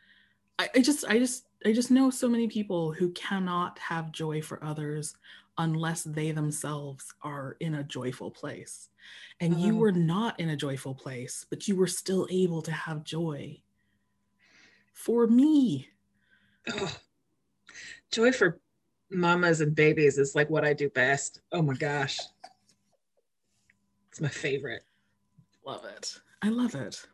I, 0.59 0.69
I 0.75 0.81
just, 0.81 1.05
I 1.05 1.17
just, 1.19 1.45
I 1.65 1.73
just 1.73 1.91
know 1.91 2.09
so 2.09 2.27
many 2.27 2.47
people 2.47 2.91
who 2.91 3.09
cannot 3.11 3.77
have 3.79 4.11
joy 4.11 4.41
for 4.41 4.63
others 4.63 5.15
unless 5.57 6.03
they 6.03 6.31
themselves 6.31 7.13
are 7.21 7.57
in 7.59 7.75
a 7.75 7.83
joyful 7.83 8.31
place. 8.31 8.89
And 9.39 9.59
you 9.59 9.75
Oh. 9.75 9.79
were 9.79 9.91
not 9.91 10.39
in 10.39 10.49
a 10.49 10.55
joyful 10.55 10.95
place, 10.95 11.45
but 11.49 11.67
you 11.67 11.75
were 11.75 11.87
still 11.87 12.27
able 12.31 12.61
to 12.63 12.71
have 12.71 13.03
joy 13.03 13.59
for 14.93 15.27
me. 15.27 15.89
Oh. 16.73 16.95
Joy 18.11 18.31
for 18.31 18.59
mamas 19.09 19.61
and 19.61 19.75
babies 19.75 20.17
is 20.17 20.35
like 20.35 20.49
what 20.49 20.65
I 20.65 20.73
do 20.73 20.89
best. 20.89 21.41
Oh 21.51 21.61
my 21.61 21.73
gosh. 21.73 22.19
It's 24.09 24.21
my 24.21 24.29
favorite. 24.29 24.83
Love 25.65 25.85
it. 25.85 26.17
I 26.41 26.49
love 26.49 26.75
it. 26.75 27.05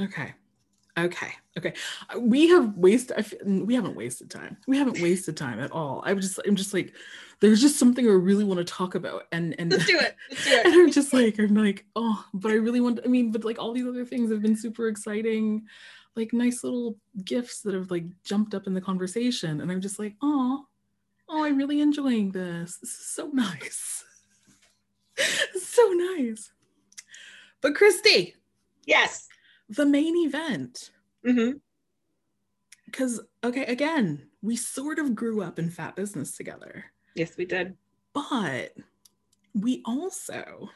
Okay. 0.00 0.34
Okay. 0.98 1.32
Okay. 1.58 1.74
We 2.18 2.48
have 2.48 2.76
wasted. 2.76 3.18
I 3.18 3.24
we 3.44 3.74
haven't 3.74 3.96
wasted 3.96 4.30
time. 4.30 4.56
We 4.66 4.78
haven't 4.78 5.00
wasted 5.00 5.36
time 5.36 5.60
at 5.60 5.72
all. 5.72 6.02
I'm 6.04 6.20
just. 6.20 6.40
I'm 6.46 6.56
just 6.56 6.74
like. 6.74 6.92
There's 7.40 7.60
just 7.60 7.78
something 7.78 8.06
I 8.06 8.10
really 8.10 8.44
want 8.44 8.58
to 8.58 8.64
talk 8.64 8.94
about, 8.94 9.24
and 9.32 9.54
and 9.58 9.70
Let's 9.70 9.86
do 9.86 9.98
it. 9.98 10.14
Let's 10.30 10.44
do 10.44 10.50
it. 10.50 10.64
and. 10.66 10.74
I'm 10.74 10.90
just 10.90 11.12
like 11.12 11.38
I'm 11.38 11.54
like 11.54 11.86
oh, 11.96 12.24
but 12.34 12.50
I 12.52 12.56
really 12.56 12.80
want. 12.80 13.00
I 13.04 13.08
mean, 13.08 13.30
but 13.30 13.44
like 13.44 13.58
all 13.58 13.72
these 13.72 13.86
other 13.86 14.04
things 14.04 14.30
have 14.30 14.42
been 14.42 14.56
super 14.56 14.88
exciting, 14.88 15.66
like 16.16 16.32
nice 16.32 16.64
little 16.64 16.96
gifts 17.24 17.60
that 17.62 17.74
have 17.74 17.90
like 17.90 18.04
jumped 18.24 18.54
up 18.54 18.66
in 18.66 18.74
the 18.74 18.80
conversation, 18.80 19.60
and 19.60 19.70
I'm 19.70 19.80
just 19.80 19.98
like 19.98 20.14
oh, 20.22 20.64
oh, 21.28 21.44
I'm 21.44 21.56
really 21.56 21.80
enjoying 21.80 22.30
this. 22.32 22.76
This 22.78 22.90
is 22.90 23.06
so 23.06 23.28
nice. 23.32 24.04
so 25.60 25.88
nice. 26.16 26.52
But 27.60 27.74
Kristy, 27.74 28.34
Yes. 28.86 29.28
the 29.68 29.84
main 29.86 30.16
event. 30.26 30.90
mm-hmm 31.26 31.58
Because, 32.86 33.20
okay, 33.44 33.64
again, 33.66 34.26
we 34.42 34.56
sort 34.56 34.98
of 34.98 35.14
grew 35.14 35.42
up 35.42 35.58
in 35.58 35.68
fat 35.70 35.94
business 35.94 36.36
together, 36.36 36.86
Yes, 37.14 37.36
we 37.36 37.44
did. 37.44 37.76
but 38.14 38.74
we 39.54 39.82
also 39.84 40.70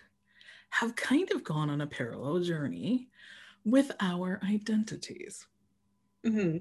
have 0.70 0.94
kind 0.96 1.30
of 1.32 1.42
gone 1.44 1.70
on 1.70 1.80
a 1.80 1.86
parallel 1.86 2.40
journey 2.40 3.08
with 3.64 3.90
our 4.00 4.40
identities. 4.48 5.46
hmm 6.24 6.58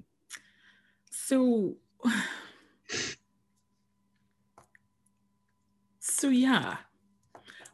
So, 1.12 1.76
so 6.00 6.30
yeah, 6.30 6.78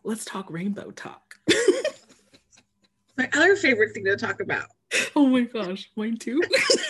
let's 0.03 0.25
talk 0.25 0.49
rainbow 0.49 0.91
talk. 0.91 1.35
My 3.17 3.29
other 3.33 3.55
favorite 3.55 3.93
thing 3.93 4.05
to 4.05 4.15
talk 4.15 4.39
about. 4.39 4.67
oh 5.15 5.27
my 5.27 5.41
gosh, 5.41 5.89
mine 5.95 6.17
too. 6.17 6.41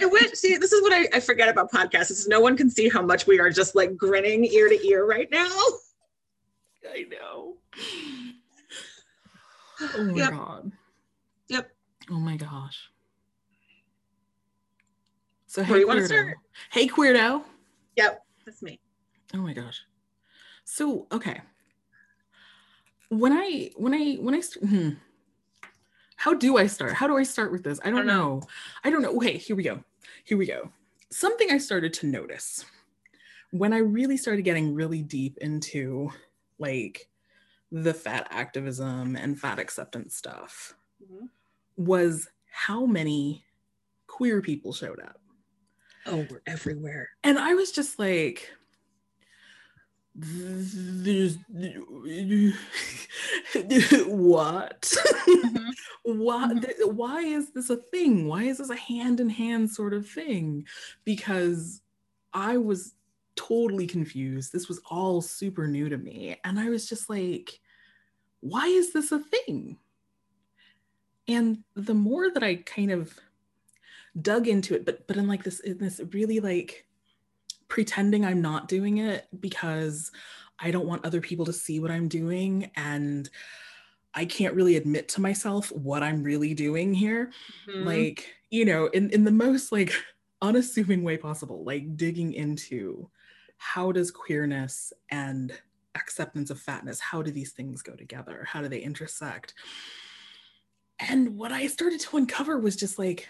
I 0.00 0.06
wish, 0.06 0.30
see, 0.34 0.56
this 0.56 0.72
is 0.72 0.80
what 0.82 0.92
I, 0.92 1.08
I 1.12 1.20
forget 1.20 1.48
about 1.48 1.70
podcasts 1.72 2.10
is 2.12 2.28
no 2.28 2.40
one 2.40 2.56
can 2.56 2.70
see 2.70 2.88
how 2.88 3.02
much 3.02 3.26
we 3.26 3.40
are 3.40 3.50
just 3.50 3.74
like 3.74 3.96
grinning 3.96 4.44
ear 4.44 4.68
to 4.68 4.86
ear 4.86 5.04
right 5.04 5.28
now. 5.30 5.50
I 6.88 7.04
know. 7.10 7.56
Oh 9.94 10.04
my 10.04 10.18
Yep. 10.18 10.30
god. 10.30 10.72
Oh 12.10 12.18
my 12.18 12.36
gosh. 12.36 12.90
So 15.46 15.62
hey 15.62 15.84
queerdo. 15.84 16.06
start? 16.06 16.36
Hey 16.70 16.88
queerdo. 16.88 17.44
Yep. 17.96 18.22
That's 18.44 18.62
me. 18.62 18.80
Oh 19.34 19.38
my 19.38 19.52
gosh. 19.52 19.80
So 20.64 21.06
okay. 21.12 21.40
When 23.08 23.32
I 23.32 23.70
when 23.76 23.94
I 23.94 24.14
when 24.14 24.34
I 24.34 24.40
hmm. 24.40 24.90
how 26.16 26.34
do 26.34 26.56
I 26.56 26.66
start? 26.66 26.92
How 26.92 27.06
do 27.06 27.16
I 27.16 27.22
start 27.22 27.52
with 27.52 27.62
this? 27.62 27.80
I 27.84 27.90
don't 27.90 27.98
don't 27.98 28.06
know. 28.06 28.36
know. 28.36 28.42
I 28.84 28.90
don't 28.90 29.02
know. 29.02 29.16
Okay, 29.16 29.36
here 29.36 29.56
we 29.56 29.62
go. 29.62 29.82
Here 30.24 30.38
we 30.38 30.46
go. 30.46 30.70
Something 31.10 31.50
I 31.50 31.58
started 31.58 31.92
to 31.94 32.06
notice 32.06 32.64
when 33.50 33.72
I 33.72 33.78
really 33.78 34.16
started 34.16 34.42
getting 34.42 34.74
really 34.74 35.02
deep 35.02 35.38
into 35.38 36.10
like 36.58 37.08
the 37.72 37.94
fat 37.94 38.26
activism 38.30 39.16
and 39.16 39.38
fat 39.38 39.58
acceptance 39.58 40.16
stuff 40.16 40.74
Mhm. 41.02 41.28
Was 41.80 42.28
how 42.50 42.84
many 42.84 43.44
queer 44.06 44.42
people 44.42 44.72
showed 44.72 45.00
up. 45.00 45.18
Oh, 46.06 46.26
we're 46.30 46.42
everywhere. 46.46 47.08
And 47.24 47.38
I 47.38 47.54
was 47.54 47.72
just 47.72 47.98
like, 47.98 48.50
what 50.14 50.26
mm-hmm. 54.82 55.70
why 56.24 56.48
mm-hmm. 56.52 56.96
why 56.96 57.20
is 57.20 57.52
this 57.52 57.70
a 57.70 57.76
thing 57.76 58.26
why 58.26 58.42
is 58.42 58.58
this 58.58 58.70
a 58.70 58.76
hand 58.76 59.20
in 59.20 59.28
hand 59.28 59.70
sort 59.70 59.94
of 59.94 60.06
thing 60.06 60.66
because 61.04 61.80
i 62.34 62.56
was 62.56 62.94
totally 63.36 63.86
confused 63.86 64.52
this 64.52 64.68
was 64.68 64.80
all 64.90 65.22
super 65.22 65.68
new 65.68 65.88
to 65.88 65.96
me 65.96 66.36
and 66.44 66.58
i 66.58 66.68
was 66.68 66.88
just 66.88 67.08
like 67.08 67.60
why 68.40 68.66
is 68.66 68.92
this 68.92 69.12
a 69.12 69.20
thing 69.20 69.78
and 71.30 71.62
the 71.74 71.94
more 71.94 72.30
that 72.30 72.42
i 72.42 72.56
kind 72.56 72.90
of 72.90 73.18
dug 74.20 74.48
into 74.48 74.74
it 74.74 74.84
but 74.84 75.06
but 75.06 75.16
in 75.16 75.26
like 75.26 75.44
this 75.44 75.60
in 75.60 75.78
this 75.78 76.00
really 76.12 76.40
like 76.40 76.86
pretending 77.70 78.26
I'm 78.26 78.42
not 78.42 78.68
doing 78.68 78.98
it 78.98 79.26
because 79.40 80.12
I 80.58 80.70
don't 80.70 80.86
want 80.86 81.06
other 81.06 81.22
people 81.22 81.46
to 81.46 81.52
see 81.54 81.80
what 81.80 81.90
I'm 81.90 82.08
doing 82.08 82.70
and 82.76 83.30
I 84.12 84.26
can't 84.26 84.54
really 84.54 84.76
admit 84.76 85.08
to 85.10 85.22
myself 85.22 85.72
what 85.72 86.02
I'm 86.02 86.22
really 86.22 86.52
doing 86.52 86.92
here. 86.92 87.30
Mm-hmm. 87.66 87.86
Like, 87.86 88.34
you 88.50 88.66
know, 88.66 88.86
in, 88.88 89.08
in 89.10 89.24
the 89.24 89.30
most 89.30 89.72
like 89.72 89.92
unassuming 90.42 91.04
way 91.04 91.16
possible, 91.16 91.64
like 91.64 91.96
digging 91.96 92.34
into 92.34 93.08
how 93.56 93.92
does 93.92 94.10
queerness 94.10 94.92
and 95.10 95.52
acceptance 95.94 96.50
of 96.50 96.58
fatness, 96.58 96.98
how 96.98 97.22
do 97.22 97.30
these 97.30 97.52
things 97.52 97.82
go 97.82 97.94
together? 97.94 98.44
How 98.46 98.60
do 98.60 98.68
they 98.68 98.80
intersect? 98.80 99.54
And 101.08 101.36
what 101.36 101.52
I 101.52 101.66
started 101.66 102.00
to 102.00 102.16
uncover 102.16 102.58
was 102.58 102.76
just 102.76 102.98
like, 102.98 103.28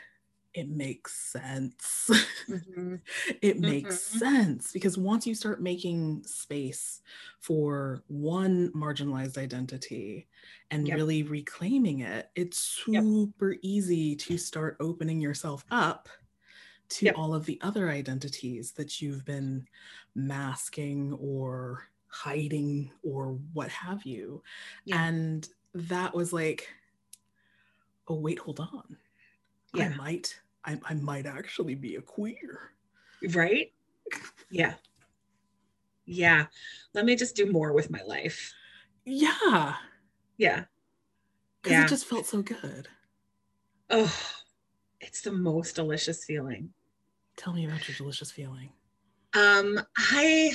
it 0.52 0.68
makes 0.68 1.14
sense. 1.14 2.10
Mm-hmm. 2.48 2.96
it 3.42 3.60
makes 3.60 4.08
mm-hmm. 4.08 4.18
sense 4.18 4.72
because 4.72 4.98
once 4.98 5.26
you 5.26 5.34
start 5.34 5.62
making 5.62 6.24
space 6.24 7.02
for 7.38 8.02
one 8.08 8.72
marginalized 8.72 9.38
identity 9.38 10.26
and 10.70 10.88
yep. 10.88 10.96
really 10.96 11.22
reclaiming 11.22 12.00
it, 12.00 12.30
it's 12.34 12.58
super 12.58 13.52
yep. 13.52 13.60
easy 13.62 14.16
to 14.16 14.36
start 14.36 14.76
opening 14.80 15.20
yourself 15.20 15.64
up 15.70 16.08
to 16.88 17.06
yep. 17.06 17.14
all 17.16 17.32
of 17.32 17.46
the 17.46 17.58
other 17.62 17.88
identities 17.88 18.72
that 18.72 19.00
you've 19.00 19.24
been 19.24 19.64
masking 20.16 21.12
or 21.20 21.84
hiding 22.08 22.90
or 23.04 23.38
what 23.52 23.68
have 23.68 24.02
you. 24.02 24.42
And 24.90 25.48
that 25.74 26.12
was 26.12 26.32
like, 26.32 26.68
oh, 28.10 28.20
wait, 28.20 28.38
hold 28.38 28.60
on 28.60 28.96
yeah. 29.74 29.92
I 29.92 29.96
might, 29.96 30.40
I, 30.64 30.78
I 30.84 30.94
might 30.94 31.26
actually 31.26 31.74
be 31.74 31.96
a 31.96 32.02
queer. 32.02 32.72
Right? 33.32 33.72
Yeah. 34.50 34.74
Yeah. 36.06 36.46
Let 36.94 37.04
me 37.04 37.16
just 37.16 37.36
do 37.36 37.50
more 37.50 37.72
with 37.72 37.90
my 37.90 38.02
life. 38.02 38.52
Yeah. 39.04 39.74
Yeah. 40.36 40.64
Because 41.62 41.78
yeah. 41.78 41.84
it 41.84 41.88
just 41.88 42.06
felt 42.06 42.26
so 42.26 42.42
good. 42.42 42.88
Oh, 43.90 44.14
it's 45.00 45.20
the 45.20 45.32
most 45.32 45.76
delicious 45.76 46.24
feeling. 46.24 46.70
Tell 47.36 47.52
me 47.52 47.66
about 47.66 47.86
your 47.88 47.96
delicious 47.96 48.30
feeling. 48.30 48.70
Um, 49.34 49.80
I 49.96 50.52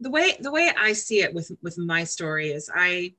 the 0.00 0.10
way 0.10 0.36
the 0.40 0.52
way 0.52 0.70
I 0.78 0.92
see 0.92 1.22
it 1.22 1.32
with 1.32 1.50
with 1.62 1.78
my 1.78 2.04
story 2.04 2.50
is 2.50 2.70
I 2.74 3.14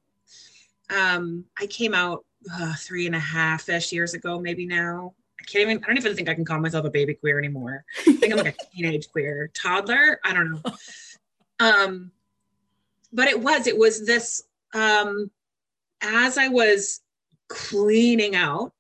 um 0.90 1.46
I 1.60 1.66
came 1.66 1.96
out 1.96 2.24
uh, 2.54 2.74
three 2.76 3.06
and 3.06 3.16
a 3.16 3.20
half 3.20 3.70
ish 3.70 3.92
years 3.92 4.14
ago, 4.14 4.40
maybe 4.40 4.66
now. 4.66 5.14
I 5.40 5.44
can't 5.44 5.70
even, 5.70 5.84
I 5.84 5.88
don't 5.88 5.98
even 5.98 6.16
think 6.16 6.30
I 6.30 6.34
can 6.34 6.46
call 6.46 6.60
myself 6.60 6.86
a 6.86 6.90
baby 6.90 7.14
queer 7.14 7.38
anymore. 7.38 7.86
I 8.00 8.14
think 8.14 8.34
I'm 8.34 8.40
like 8.40 8.58
a 8.60 8.66
teenage 8.76 9.10
queer 9.10 9.52
toddler. 9.54 10.20
I 10.24 10.34
don't 10.34 10.52
know. 10.52 10.62
Um, 11.60 12.12
but 13.14 13.28
it 13.28 13.40
was, 13.40 13.68
it 13.68 13.78
was 13.78 14.06
this, 14.06 14.44
um, 14.74 15.32
as 16.02 16.38
I 16.38 16.48
was 16.48 17.02
cleaning 17.48 18.36
out 18.36 18.74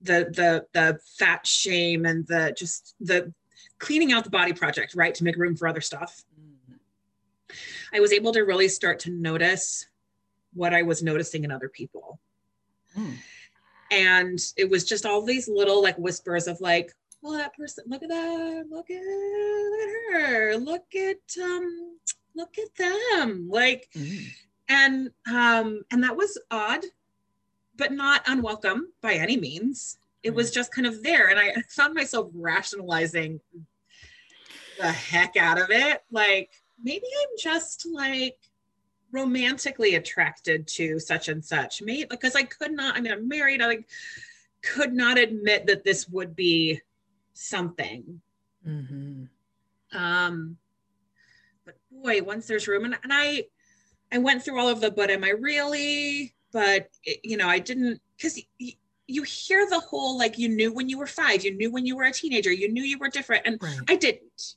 the, 0.00 0.30
the, 0.30 0.66
the 0.72 0.98
fat 1.18 1.46
shame 1.46 2.04
and 2.04 2.26
the, 2.26 2.54
just 2.56 2.94
the 3.00 3.32
cleaning 3.78 4.12
out 4.12 4.24
the 4.24 4.30
body 4.30 4.52
project, 4.52 4.94
right. 4.94 5.14
To 5.14 5.24
make 5.24 5.36
room 5.36 5.56
for 5.56 5.68
other 5.68 5.80
stuff. 5.80 6.24
Mm. 6.38 6.78
I 7.92 8.00
was 8.00 8.12
able 8.12 8.32
to 8.32 8.40
really 8.40 8.68
start 8.68 8.98
to 9.00 9.10
notice 9.10 9.86
what 10.54 10.72
I 10.72 10.82
was 10.82 11.02
noticing 11.02 11.44
in 11.44 11.50
other 11.50 11.68
people. 11.68 12.18
Mm. 12.98 13.16
And 13.90 14.38
it 14.56 14.68
was 14.68 14.84
just 14.84 15.06
all 15.06 15.22
these 15.22 15.48
little 15.48 15.82
like 15.82 15.96
whispers 15.98 16.46
of 16.46 16.60
like, 16.60 16.92
well, 17.22 17.38
that 17.38 17.56
person, 17.56 17.84
look 17.86 18.02
at 18.02 18.08
that, 18.08 18.66
look 18.70 18.90
at, 18.90 19.02
look 19.02 19.80
at 19.80 20.12
her, 20.12 20.56
look 20.56 20.94
at 20.94 21.42
um, 21.42 21.98
look 22.34 22.56
at 22.58 22.74
them. 22.76 23.48
Like, 23.50 23.88
mm. 23.96 24.26
and 24.68 25.10
um, 25.30 25.82
and 25.90 26.02
that 26.02 26.16
was 26.16 26.38
odd, 26.50 26.84
but 27.76 27.92
not 27.92 28.22
unwelcome 28.26 28.92
by 29.00 29.14
any 29.14 29.36
means. 29.36 29.98
It 30.22 30.32
mm. 30.32 30.36
was 30.36 30.50
just 30.50 30.74
kind 30.74 30.86
of 30.86 31.02
there. 31.02 31.28
And 31.28 31.38
I 31.38 31.54
found 31.70 31.94
myself 31.94 32.30
rationalizing 32.34 33.40
the 34.78 34.90
heck 34.90 35.36
out 35.36 35.58
of 35.60 35.70
it. 35.70 36.02
Like, 36.10 36.50
maybe 36.82 37.06
I'm 37.22 37.38
just 37.38 37.86
like 37.90 38.36
romantically 39.14 39.94
attracted 39.94 40.66
to 40.66 40.98
such 40.98 41.28
and 41.28 41.42
such 41.42 41.80
me 41.80 42.04
because 42.10 42.34
i 42.34 42.42
could 42.42 42.72
not 42.72 42.96
i 42.96 43.00
mean 43.00 43.12
i'm 43.12 43.28
married 43.28 43.62
i 43.62 43.66
like 43.66 43.86
could 44.60 44.92
not 44.92 45.16
admit 45.16 45.66
that 45.66 45.84
this 45.84 46.08
would 46.08 46.34
be 46.34 46.80
something 47.32 48.20
mm-hmm. 48.66 49.22
um 49.96 50.56
but 51.64 51.76
boy 51.92 52.20
once 52.22 52.46
there's 52.48 52.66
room 52.66 52.84
and, 52.84 52.98
and 53.04 53.12
i 53.12 53.44
i 54.12 54.18
went 54.18 54.42
through 54.42 54.58
all 54.58 54.68
of 54.68 54.80
the 54.80 54.90
but 54.90 55.10
am 55.10 55.22
i 55.22 55.30
really 55.30 56.34
but 56.52 56.88
it, 57.04 57.20
you 57.22 57.36
know 57.36 57.48
i 57.48 57.60
didn't 57.60 58.00
because 58.16 58.42
y- 58.60 58.74
you 59.06 59.22
hear 59.22 59.68
the 59.70 59.78
whole 59.78 60.18
like 60.18 60.38
you 60.38 60.48
knew 60.48 60.72
when 60.72 60.88
you 60.88 60.98
were 60.98 61.06
five 61.06 61.44
you 61.44 61.54
knew 61.54 61.70
when 61.70 61.86
you 61.86 61.94
were 61.94 62.04
a 62.04 62.12
teenager 62.12 62.50
you 62.50 62.72
knew 62.72 62.82
you 62.82 62.98
were 62.98 63.08
different 63.08 63.46
and 63.46 63.62
right. 63.62 63.78
i 63.88 63.94
didn't 63.94 64.56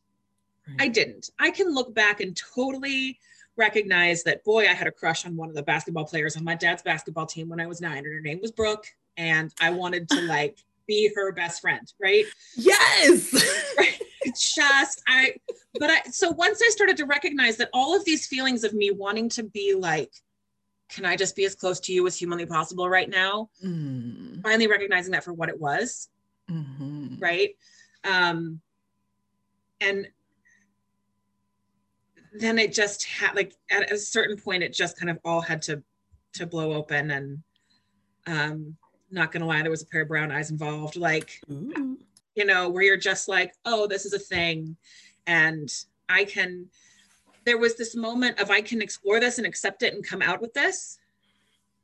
right. 0.68 0.78
i 0.80 0.88
didn't 0.88 1.30
i 1.38 1.52
can 1.52 1.72
look 1.72 1.94
back 1.94 2.22
and 2.22 2.36
totally 2.36 3.20
recognize 3.58 4.24
that 4.24 4.44
boy, 4.44 4.64
I 4.64 4.74
had 4.74 4.88
a 4.88 4.92
crush 4.92 5.26
on 5.26 5.36
one 5.36 5.50
of 5.50 5.56
the 5.56 5.64
basketball 5.64 6.06
players 6.06 6.38
on 6.38 6.44
my 6.44 6.56
dad's 6.56 6.84
basketball 6.84 7.26
team 7.26 7.50
when 7.50 7.60
I 7.60 7.68
was 7.68 7.82
nine, 7.82 7.98
and 7.98 8.14
her 8.14 8.22
name 8.22 8.40
was 8.42 8.52
Brooke, 8.52 8.86
and 9.18 9.54
I 9.60 9.72
wanted 9.72 10.10
to 10.10 10.22
like 10.28 10.58
be 10.88 11.12
her 11.16 11.32
best 11.32 11.62
friend, 11.62 11.92
right? 12.02 12.26
Yes. 12.56 13.34
right. 13.78 14.02
Just 14.26 15.02
I, 15.08 15.36
but 15.80 15.90
I. 15.90 16.02
So 16.12 16.32
once 16.32 16.62
I 16.62 16.70
started 16.70 16.98
to 16.98 17.06
recognize 17.06 17.58
that 17.58 17.70
all 17.74 17.96
of 17.96 18.06
these 18.06 18.28
feelings 18.28 18.64
of 18.64 18.74
me 18.74 18.92
wanting 18.92 19.30
to 19.30 19.44
be 19.44 19.74
like, 19.74 20.12
can 20.90 21.06
I 21.06 21.16
just 21.16 21.36
be 21.36 21.46
as 21.46 21.56
close 21.56 21.80
to 21.82 21.94
you 21.94 22.08
as 22.08 22.18
humanly 22.18 22.46
possible 22.46 22.90
right 22.90 23.10
now? 23.10 23.50
Mm. 23.64 24.42
Finally 24.42 24.68
recognizing 24.68 25.12
that 25.12 25.24
for 25.24 25.34
what 25.34 25.50
it 25.50 25.60
was, 25.60 26.10
mm-hmm. 26.50 27.20
right? 27.20 27.56
Um, 28.04 28.62
and 29.82 30.08
then 32.40 32.60
it 32.60 32.74
just 32.74 33.06
had 33.06 33.36
like 33.36 33.54
at 33.72 33.92
a 33.92 33.98
certain 33.98 34.38
point 34.38 34.64
it 34.64 34.74
just 34.74 35.00
kind 35.00 35.10
of 35.10 35.20
all 35.24 35.42
had 35.42 35.62
to 35.62 35.82
to 36.34 36.46
blow 36.46 36.74
open 36.74 37.12
and 37.12 37.44
um 38.28 38.76
not 39.12 39.32
gonna 39.32 39.46
lie 39.46 39.62
there 39.62 39.72
was 39.72 39.82
a 39.82 39.88
pair 39.88 40.02
of 40.02 40.08
brown 40.08 40.32
eyes 40.32 40.52
involved 40.52 40.96
like 40.96 41.42
Ooh. 41.52 41.98
you 42.36 42.46
know 42.46 42.70
where 42.70 42.84
you're 42.84 42.98
just 42.98 43.28
like 43.28 43.54
oh 43.66 43.88
this 43.88 44.06
is 44.06 44.14
a 44.14 44.20
thing 44.20 44.76
and 45.26 45.70
i 46.10 46.24
can 46.24 46.68
there 47.46 47.58
was 47.58 47.76
this 47.76 47.96
moment 47.96 48.40
of 48.40 48.52
i 48.52 48.62
can 48.62 48.82
explore 48.82 49.20
this 49.20 49.38
and 49.38 49.48
accept 49.48 49.84
it 49.84 49.94
and 49.94 50.06
come 50.06 50.22
out 50.22 50.42
with 50.42 50.54
this 50.54 51.00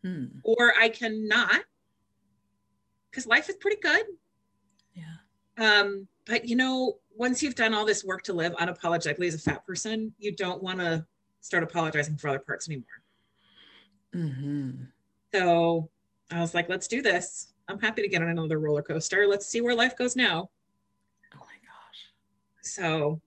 hmm. 0.03 0.25
or 0.43 0.73
i 0.79 0.89
cannot 0.89 1.61
because 3.09 3.25
life 3.25 3.49
is 3.49 3.55
pretty 3.55 3.79
good 3.81 4.05
yeah 4.93 5.15
um 5.57 6.07
but 6.25 6.47
you 6.47 6.55
know 6.55 6.97
once 7.15 7.43
you've 7.43 7.55
done 7.55 7.73
all 7.73 7.85
this 7.85 8.03
work 8.03 8.23
to 8.23 8.33
live 8.33 8.53
unapologetically 8.53 9.27
as 9.27 9.35
a 9.35 9.39
fat 9.39 9.65
person, 9.65 10.13
you 10.17 10.31
don't 10.31 10.61
want 10.61 10.79
to 10.79 11.05
start 11.41 11.63
apologizing 11.63 12.17
for 12.17 12.29
other 12.29 12.39
parts 12.39 12.67
anymore. 12.69 12.85
Mm-hmm. 14.15 14.83
So 15.33 15.89
I 16.31 16.39
was 16.39 16.53
like, 16.53 16.69
let's 16.69 16.87
do 16.87 17.01
this. 17.01 17.53
I'm 17.67 17.79
happy 17.79 18.01
to 18.01 18.07
get 18.07 18.21
on 18.21 18.29
another 18.29 18.59
roller 18.59 18.81
coaster. 18.81 19.27
Let's 19.27 19.45
see 19.45 19.61
where 19.61 19.75
life 19.75 19.97
goes 19.97 20.15
now. 20.15 20.49
Oh 21.33 21.39
my 21.39 21.59
gosh. 21.65 22.11
So, 22.61 23.21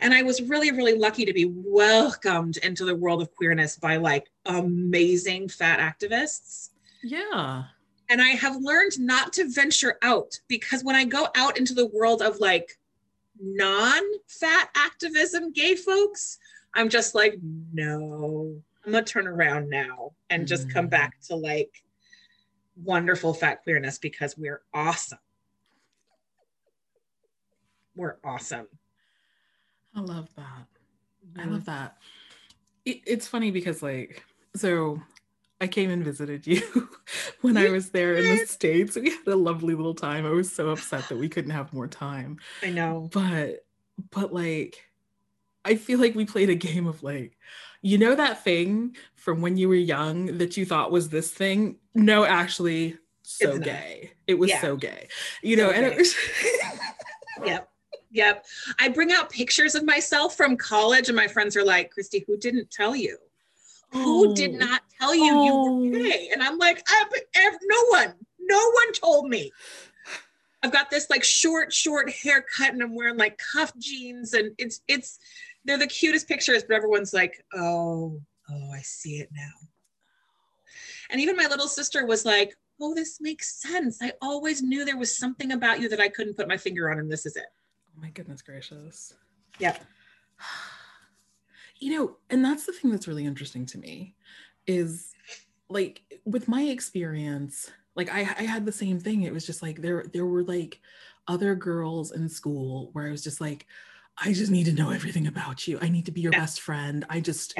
and 0.00 0.12
I 0.12 0.22
was 0.22 0.42
really, 0.42 0.70
really 0.70 0.96
lucky 0.96 1.24
to 1.24 1.32
be 1.32 1.46
welcomed 1.46 2.58
into 2.58 2.84
the 2.84 2.94
world 2.94 3.22
of 3.22 3.34
queerness 3.34 3.76
by 3.76 3.96
like 3.96 4.30
amazing 4.46 5.48
fat 5.48 5.78
activists. 5.78 6.70
Yeah. 7.02 7.64
And 8.08 8.20
I 8.20 8.30
have 8.30 8.56
learned 8.56 9.00
not 9.00 9.32
to 9.34 9.48
venture 9.48 9.98
out 10.02 10.38
because 10.48 10.84
when 10.84 10.96
I 10.96 11.04
go 11.04 11.28
out 11.34 11.58
into 11.58 11.74
the 11.74 11.86
world 11.86 12.22
of 12.22 12.38
like 12.38 12.78
non-fat 13.40 14.70
activism 14.76 15.52
gay 15.52 15.74
folks 15.74 16.38
i'm 16.74 16.88
just 16.88 17.14
like 17.14 17.34
no 17.72 18.54
i'm 18.84 18.92
gonna 18.92 19.04
turn 19.04 19.26
around 19.26 19.68
now 19.68 20.12
and 20.30 20.46
just 20.46 20.70
come 20.72 20.88
back 20.88 21.16
mm. 21.18 21.26
to 21.28 21.36
like 21.36 21.82
wonderful 22.82 23.34
fat 23.34 23.62
queerness 23.62 23.98
because 23.98 24.36
we're 24.36 24.62
awesome 24.72 25.18
we're 27.96 28.16
awesome 28.24 28.66
i 29.94 30.00
love 30.00 30.28
that 30.36 30.66
I 31.38 31.44
love 31.44 31.64
that. 31.66 31.96
It, 32.84 33.00
it's 33.06 33.26
funny 33.26 33.50
because 33.50 33.82
like 33.82 34.24
so 34.54 35.00
I 35.64 35.66
came 35.66 35.88
and 35.88 36.04
visited 36.04 36.46
you 36.46 36.60
when 37.40 37.56
I 37.56 37.70
was 37.70 37.88
there 37.88 38.16
in 38.16 38.36
the 38.36 38.44
States. 38.44 38.96
We 38.96 39.08
had 39.08 39.26
a 39.26 39.34
lovely 39.34 39.74
little 39.74 39.94
time. 39.94 40.26
I 40.26 40.30
was 40.30 40.52
so 40.52 40.68
upset 40.68 41.08
that 41.08 41.16
we 41.16 41.26
couldn't 41.26 41.52
have 41.52 41.72
more 41.72 41.88
time. 41.88 42.38
I 42.62 42.68
know. 42.68 43.08
But 43.10 43.64
but 44.10 44.34
like 44.34 44.84
I 45.64 45.76
feel 45.76 45.98
like 45.98 46.14
we 46.14 46.26
played 46.26 46.50
a 46.50 46.54
game 46.54 46.86
of 46.86 47.02
like, 47.02 47.38
you 47.80 47.96
know 47.96 48.14
that 48.14 48.44
thing 48.44 48.94
from 49.14 49.40
when 49.40 49.56
you 49.56 49.70
were 49.70 49.74
young 49.74 50.36
that 50.36 50.58
you 50.58 50.66
thought 50.66 50.92
was 50.92 51.08
this 51.08 51.30
thing? 51.30 51.76
No, 51.94 52.26
actually, 52.26 52.98
so 53.22 53.58
gay. 53.58 54.12
It 54.26 54.34
was 54.34 54.50
yeah. 54.50 54.60
so 54.60 54.76
gay. 54.76 55.08
You 55.42 55.56
know, 55.56 55.70
so 55.70 55.76
and 55.76 55.86
it 55.86 55.96
was 55.96 56.14
Yep. 57.46 57.70
Yep. 58.10 58.44
I 58.78 58.88
bring 58.90 59.12
out 59.12 59.30
pictures 59.30 59.74
of 59.74 59.82
myself 59.82 60.36
from 60.36 60.58
college 60.58 61.08
and 61.08 61.16
my 61.16 61.26
friends 61.26 61.56
are 61.56 61.64
like, 61.64 61.90
Kristy, 61.98 62.22
who 62.26 62.36
didn't 62.36 62.70
tell 62.70 62.94
you? 62.94 63.16
Who 63.92 64.34
did 64.34 64.54
oh. 64.54 64.58
not 64.58 64.82
tell 64.98 65.14
you 65.14 65.32
oh. 65.34 65.44
you 65.82 65.90
were 65.90 65.98
oh. 65.98 66.02
gay? 66.02 66.30
And 66.32 66.42
I'm 66.42 66.58
like, 66.58 66.82
I, 66.88 67.04
no 67.62 67.84
one, 67.90 68.14
no 68.40 68.70
one 68.70 68.92
told 68.92 69.28
me. 69.28 69.52
I've 70.62 70.72
got 70.72 70.90
this 70.90 71.10
like 71.10 71.24
short, 71.24 71.72
short 71.72 72.10
haircut 72.10 72.72
and 72.72 72.82
I'm 72.82 72.94
wearing 72.94 73.18
like 73.18 73.38
cuff 73.52 73.72
jeans 73.78 74.32
and 74.32 74.52
it's, 74.58 74.80
it's, 74.88 75.18
they're 75.64 75.78
the 75.78 75.86
cutest 75.86 76.26
pictures, 76.26 76.64
but 76.66 76.74
everyone's 76.74 77.12
like, 77.12 77.44
oh, 77.54 78.20
oh, 78.50 78.70
I 78.72 78.80
see 78.80 79.18
it 79.18 79.28
now. 79.34 79.52
And 81.10 81.20
even 81.20 81.36
my 81.36 81.46
little 81.46 81.68
sister 81.68 82.06
was 82.06 82.24
like, 82.24 82.54
oh, 82.80 82.94
this 82.94 83.20
makes 83.20 83.60
sense. 83.60 83.98
I 84.02 84.12
always 84.22 84.62
knew 84.62 84.84
there 84.84 84.96
was 84.96 85.16
something 85.16 85.52
about 85.52 85.80
you 85.80 85.88
that 85.90 86.00
I 86.00 86.08
couldn't 86.08 86.36
put 86.36 86.48
my 86.48 86.56
finger 86.56 86.90
on, 86.90 86.98
and 86.98 87.10
this 87.12 87.24
is 87.24 87.36
it. 87.36 87.44
Oh 87.88 88.00
my 88.00 88.10
goodness 88.10 88.42
gracious. 88.42 89.14
Yeah. 89.58 89.76
You 91.84 91.98
know, 91.98 92.16
and 92.30 92.42
that's 92.42 92.64
the 92.64 92.72
thing 92.72 92.90
that's 92.90 93.06
really 93.06 93.26
interesting 93.26 93.66
to 93.66 93.78
me 93.78 94.14
is 94.66 95.12
like 95.68 96.00
with 96.24 96.48
my 96.48 96.62
experience, 96.62 97.70
like 97.94 98.10
I, 98.10 98.20
I 98.20 98.44
had 98.44 98.64
the 98.64 98.72
same 98.72 98.98
thing. 98.98 99.20
It 99.20 99.34
was 99.34 99.44
just 99.44 99.60
like 99.60 99.82
there 99.82 100.06
there 100.10 100.24
were 100.24 100.44
like 100.44 100.80
other 101.28 101.54
girls 101.54 102.12
in 102.12 102.26
school 102.30 102.88
where 102.94 103.06
I 103.06 103.10
was 103.10 103.22
just 103.22 103.38
like, 103.38 103.66
I 104.16 104.32
just 104.32 104.50
need 104.50 104.64
to 104.64 104.72
know 104.72 104.92
everything 104.92 105.26
about 105.26 105.68
you. 105.68 105.78
I 105.82 105.90
need 105.90 106.06
to 106.06 106.12
be 106.12 106.22
your 106.22 106.32
best 106.32 106.62
friend. 106.62 107.04
I 107.10 107.20
just. 107.20 107.54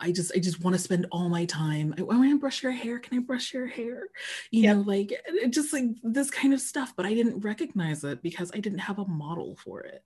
I 0.00 0.10
just 0.10 0.32
I 0.34 0.40
just 0.40 0.64
want 0.64 0.74
to 0.74 0.82
spend 0.82 1.06
all 1.12 1.28
my 1.28 1.44
time. 1.44 1.94
Oh, 1.96 2.10
I, 2.10 2.16
want 2.16 2.30
to 2.30 2.38
brush 2.38 2.64
your 2.64 2.72
hair. 2.72 2.98
Can 2.98 3.16
I 3.16 3.20
brush 3.20 3.54
your 3.54 3.68
hair? 3.68 4.08
You 4.50 4.62
yep. 4.62 4.76
know, 4.76 4.82
like 4.82 5.12
just 5.50 5.72
like 5.72 5.84
this 6.02 6.28
kind 6.28 6.52
of 6.52 6.60
stuff. 6.60 6.92
But 6.96 7.06
I 7.06 7.14
didn't 7.14 7.40
recognize 7.40 8.02
it 8.02 8.20
because 8.20 8.50
I 8.52 8.58
didn't 8.58 8.80
have 8.80 8.98
a 8.98 9.06
model 9.06 9.56
for 9.64 9.80
it. 9.80 10.02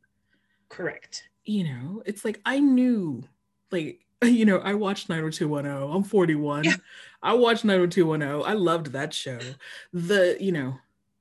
Correct. 0.68 1.30
You 1.44 1.64
know, 1.64 2.02
it's 2.04 2.26
like 2.26 2.42
I 2.44 2.58
knew, 2.60 3.22
like 3.70 4.06
you 4.24 4.46
know, 4.46 4.58
I 4.58 4.74
watched 4.74 5.08
90210. 5.08 5.94
I'm 5.94 6.02
41. 6.02 6.64
Yeah. 6.64 6.76
I 7.22 7.34
watched 7.34 7.64
90210. 7.64 8.48
I 8.48 8.54
loved 8.54 8.92
that 8.92 9.12
show. 9.12 9.38
The 9.92 10.36
you 10.40 10.52
know, 10.52 10.78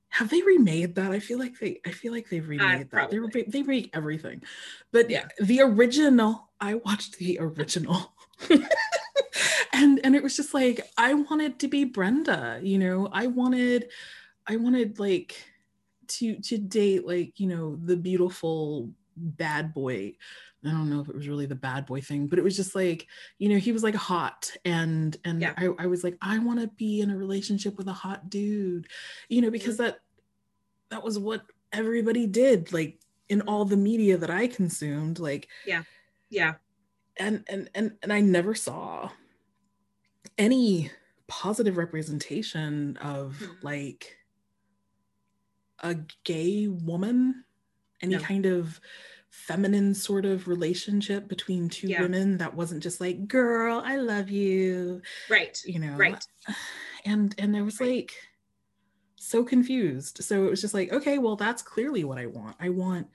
have 0.08 0.30
they 0.30 0.42
remade 0.42 0.94
that? 0.94 1.12
I 1.12 1.20
feel 1.20 1.38
like 1.38 1.58
they 1.58 1.80
I 1.84 1.90
feel 1.90 2.12
like 2.12 2.28
they've 2.30 2.46
remade 2.46 2.88
uh, 2.92 2.96
that. 2.96 3.10
They 3.10 3.18
re- 3.18 3.44
they 3.48 3.62
remake 3.62 3.90
everything. 3.94 4.42
But 4.92 5.10
yeah, 5.10 5.26
the 5.38 5.60
original, 5.60 6.50
I 6.60 6.74
watched 6.74 7.18
the 7.18 7.38
original. 7.40 8.14
and 9.72 10.00
and 10.02 10.14
it 10.14 10.22
was 10.22 10.36
just 10.36 10.54
like 10.54 10.80
I 10.96 11.14
wanted 11.14 11.58
to 11.60 11.68
be 11.68 11.84
Brenda, 11.84 12.60
you 12.62 12.78
know. 12.78 13.08
I 13.12 13.26
wanted 13.26 13.90
I 14.46 14.56
wanted 14.56 14.98
like 14.98 15.36
to 16.08 16.36
to 16.40 16.56
date 16.56 17.06
like, 17.06 17.38
you 17.38 17.48
know, 17.48 17.76
the 17.76 17.96
beautiful 17.96 18.90
bad 19.16 19.74
boy 19.74 20.14
I 20.66 20.72
don't 20.72 20.90
know 20.90 21.00
if 21.00 21.08
it 21.08 21.14
was 21.14 21.28
really 21.28 21.46
the 21.46 21.54
bad 21.54 21.86
boy 21.86 22.00
thing, 22.00 22.26
but 22.26 22.38
it 22.38 22.42
was 22.42 22.56
just 22.56 22.74
like, 22.74 23.06
you 23.38 23.48
know, 23.48 23.58
he 23.58 23.72
was 23.72 23.82
like 23.82 23.94
hot 23.94 24.50
and 24.64 25.16
and 25.24 25.40
yeah. 25.40 25.54
I, 25.56 25.70
I 25.78 25.86
was 25.86 26.04
like, 26.04 26.16
I 26.20 26.38
want 26.38 26.60
to 26.60 26.68
be 26.68 27.00
in 27.00 27.10
a 27.10 27.16
relationship 27.16 27.76
with 27.76 27.88
a 27.88 27.92
hot 27.92 28.30
dude, 28.30 28.86
you 29.28 29.40
know, 29.40 29.50
because 29.50 29.74
mm-hmm. 29.74 29.84
that 29.84 30.00
that 30.90 31.02
was 31.02 31.18
what 31.18 31.42
everybody 31.72 32.26
did, 32.26 32.72
like 32.72 32.98
in 33.28 33.42
all 33.42 33.64
the 33.64 33.76
media 33.76 34.16
that 34.16 34.30
I 34.30 34.46
consumed. 34.46 35.18
Like 35.18 35.48
yeah, 35.66 35.82
yeah. 36.30 36.54
And 37.18 37.44
and 37.48 37.70
and 37.74 37.92
and 38.02 38.12
I 38.12 38.20
never 38.20 38.54
saw 38.54 39.10
any 40.38 40.90
positive 41.28 41.76
representation 41.76 42.96
of 42.98 43.38
mm-hmm. 43.40 43.52
like 43.62 44.16
a 45.80 45.96
gay 46.24 46.68
woman, 46.68 47.44
any 48.02 48.16
no. 48.16 48.20
kind 48.20 48.46
of 48.46 48.80
feminine 49.44 49.94
sort 49.94 50.24
of 50.24 50.48
relationship 50.48 51.28
between 51.28 51.68
two 51.68 51.88
yeah. 51.88 52.02
women 52.02 52.36
that 52.38 52.54
wasn't 52.54 52.82
just 52.82 53.00
like 53.00 53.28
girl 53.28 53.82
i 53.84 53.96
love 53.96 54.28
you 54.28 55.00
right 55.30 55.62
you 55.64 55.78
know? 55.78 55.94
right. 55.96 56.24
And 57.04 57.34
and 57.38 57.54
there 57.54 57.64
was 57.64 57.80
right. 57.80 57.90
like 57.90 58.14
so 59.16 59.44
confused. 59.44 60.22
So 60.22 60.44
it 60.44 60.50
was 60.50 60.60
just 60.60 60.74
like 60.74 60.92
okay 60.92 61.18
well 61.18 61.36
that's 61.36 61.62
clearly 61.62 62.04
what 62.04 62.18
i 62.18 62.26
want. 62.26 62.56
I 62.60 62.68
want 62.70 63.06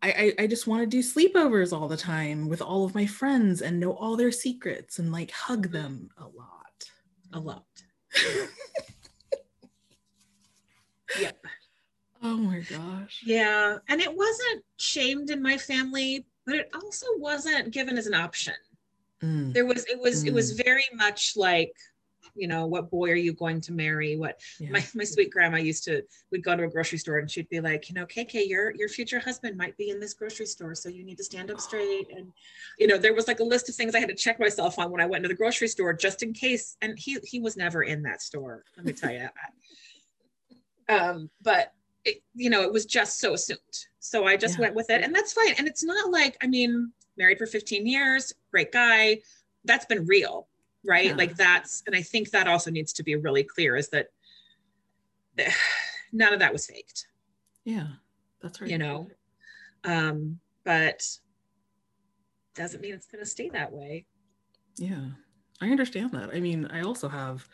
I, 0.00 0.34
I, 0.38 0.42
I 0.44 0.46
just 0.46 0.68
want 0.68 0.82
to 0.82 0.86
do 0.86 1.00
sleepovers 1.00 1.72
all 1.72 1.88
the 1.88 1.96
time 1.96 2.48
with 2.48 2.62
all 2.62 2.84
of 2.84 2.94
my 2.94 3.06
friends 3.06 3.62
and 3.62 3.80
know 3.80 3.92
all 3.94 4.16
their 4.16 4.30
secrets 4.30 5.00
and 5.00 5.10
like 5.10 5.32
hug 5.32 5.68
mm-hmm. 5.68 5.72
them 5.72 6.10
a 6.18 6.24
lot. 6.24 6.90
A 7.32 7.40
lot. 7.40 7.64
Yep 11.18 11.38
Oh 12.28 12.36
my 12.36 12.58
gosh. 12.58 13.22
Yeah. 13.24 13.78
And 13.88 14.02
it 14.02 14.14
wasn't 14.14 14.62
shamed 14.76 15.30
in 15.30 15.40
my 15.40 15.56
family, 15.56 16.26
but 16.44 16.56
it 16.56 16.68
also 16.74 17.06
wasn't 17.16 17.70
given 17.70 17.96
as 17.96 18.06
an 18.06 18.12
option. 18.12 18.54
Mm. 19.22 19.54
There 19.54 19.64
was, 19.64 19.86
it 19.86 19.98
was, 19.98 20.24
mm. 20.24 20.28
it 20.28 20.34
was 20.34 20.52
mm. 20.52 20.62
very 20.62 20.84
much 20.94 21.36
like, 21.36 21.72
you 22.34 22.46
know, 22.46 22.66
what 22.66 22.90
boy 22.90 23.10
are 23.10 23.16
you 23.16 23.32
going 23.32 23.62
to 23.62 23.72
marry? 23.72 24.18
What 24.18 24.38
yeah. 24.60 24.68
my, 24.68 24.84
my 24.94 25.04
sweet 25.04 25.30
grandma 25.30 25.56
used 25.56 25.84
to, 25.84 26.02
we'd 26.30 26.44
go 26.44 26.54
to 26.54 26.64
a 26.64 26.68
grocery 26.68 26.98
store 26.98 27.16
and 27.16 27.30
she'd 27.30 27.48
be 27.48 27.60
like, 27.60 27.88
you 27.88 27.94
know, 27.94 28.04
KK, 28.04 28.46
your, 28.46 28.74
your 28.76 28.90
future 28.90 29.18
husband 29.18 29.56
might 29.56 29.76
be 29.78 29.88
in 29.88 29.98
this 29.98 30.12
grocery 30.12 30.46
store. 30.46 30.74
So 30.74 30.90
you 30.90 31.04
need 31.04 31.16
to 31.16 31.24
stand 31.24 31.50
up 31.50 31.60
straight. 31.62 32.08
And, 32.14 32.30
you 32.78 32.88
know, 32.88 32.98
there 32.98 33.14
was 33.14 33.26
like 33.26 33.40
a 33.40 33.44
list 33.44 33.70
of 33.70 33.74
things 33.74 33.94
I 33.94 34.00
had 34.00 34.10
to 34.10 34.14
check 34.14 34.38
myself 34.38 34.78
on 34.78 34.90
when 34.90 35.00
I 35.00 35.06
went 35.06 35.24
to 35.24 35.28
the 35.28 35.34
grocery 35.34 35.68
store 35.68 35.94
just 35.94 36.22
in 36.22 36.34
case. 36.34 36.76
And 36.82 36.98
he, 36.98 37.16
he 37.24 37.40
was 37.40 37.56
never 37.56 37.84
in 37.84 38.02
that 38.02 38.20
store. 38.20 38.64
Let 38.76 38.84
me 38.84 38.92
tell 38.92 39.12
you. 39.12 39.28
um, 40.90 41.30
but 41.40 41.72
it, 42.04 42.22
you 42.34 42.50
know, 42.50 42.62
it 42.62 42.72
was 42.72 42.86
just 42.86 43.20
so 43.20 43.34
assumed. 43.34 43.58
So 43.98 44.26
I 44.26 44.36
just 44.36 44.54
yeah. 44.54 44.62
went 44.62 44.74
with 44.74 44.90
it, 44.90 45.02
and 45.02 45.14
that's 45.14 45.32
fine. 45.32 45.54
And 45.58 45.66
it's 45.68 45.84
not 45.84 46.10
like, 46.10 46.36
I 46.42 46.46
mean, 46.46 46.92
married 47.16 47.38
for 47.38 47.46
15 47.46 47.86
years, 47.86 48.32
great 48.50 48.72
guy. 48.72 49.18
That's 49.64 49.86
been 49.86 50.06
real, 50.06 50.48
right? 50.84 51.06
Yeah. 51.06 51.14
Like 51.14 51.36
that's, 51.36 51.82
and 51.86 51.94
I 51.94 52.02
think 52.02 52.30
that 52.30 52.48
also 52.48 52.70
needs 52.70 52.92
to 52.94 53.02
be 53.02 53.16
really 53.16 53.44
clear 53.44 53.76
is 53.76 53.88
that 53.90 54.08
none 56.12 56.32
of 56.32 56.38
that 56.38 56.52
was 56.52 56.66
faked. 56.66 57.06
Yeah, 57.64 57.88
that's 58.40 58.60
right. 58.60 58.70
You 58.70 58.78
know, 58.78 59.08
um, 59.84 60.38
but 60.64 61.02
doesn't 62.54 62.80
mean 62.80 62.94
it's 62.94 63.06
going 63.06 63.22
to 63.22 63.28
stay 63.28 63.48
that 63.50 63.72
way. 63.72 64.06
Yeah, 64.76 65.08
I 65.60 65.70
understand 65.70 66.12
that. 66.12 66.30
I 66.32 66.40
mean, 66.40 66.66
I 66.66 66.82
also 66.82 67.08
have 67.08 67.48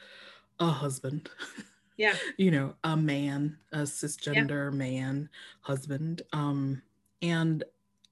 a 0.61 0.67
husband. 0.67 1.31
yeah 1.97 2.15
you 2.37 2.51
know 2.51 2.75
a 2.85 2.97
man 2.97 3.57
a 3.73 3.79
cisgender 3.79 4.71
yeah. 4.71 4.77
man 4.77 5.29
husband 5.61 6.23
um 6.33 6.83
and 7.23 7.65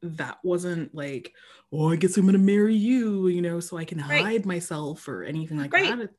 that 0.03 0.39
wasn't 0.43 0.93
like 0.95 1.33
oh 1.73 1.91
i 1.91 1.97
guess 1.97 2.17
i'm 2.17 2.27
gonna 2.27 2.39
marry 2.39 2.75
you 2.75 3.29
you 3.29 3.43
know 3.43 3.61
so 3.61 3.77
i 3.77 3.85
can 3.85 3.99
right. 3.99 4.23
hide 4.23 4.47
myself 4.47 5.07
or 5.09 5.23
anything 5.23 5.59
like 5.59 5.73
right. 5.73 5.97
that 5.97 6.11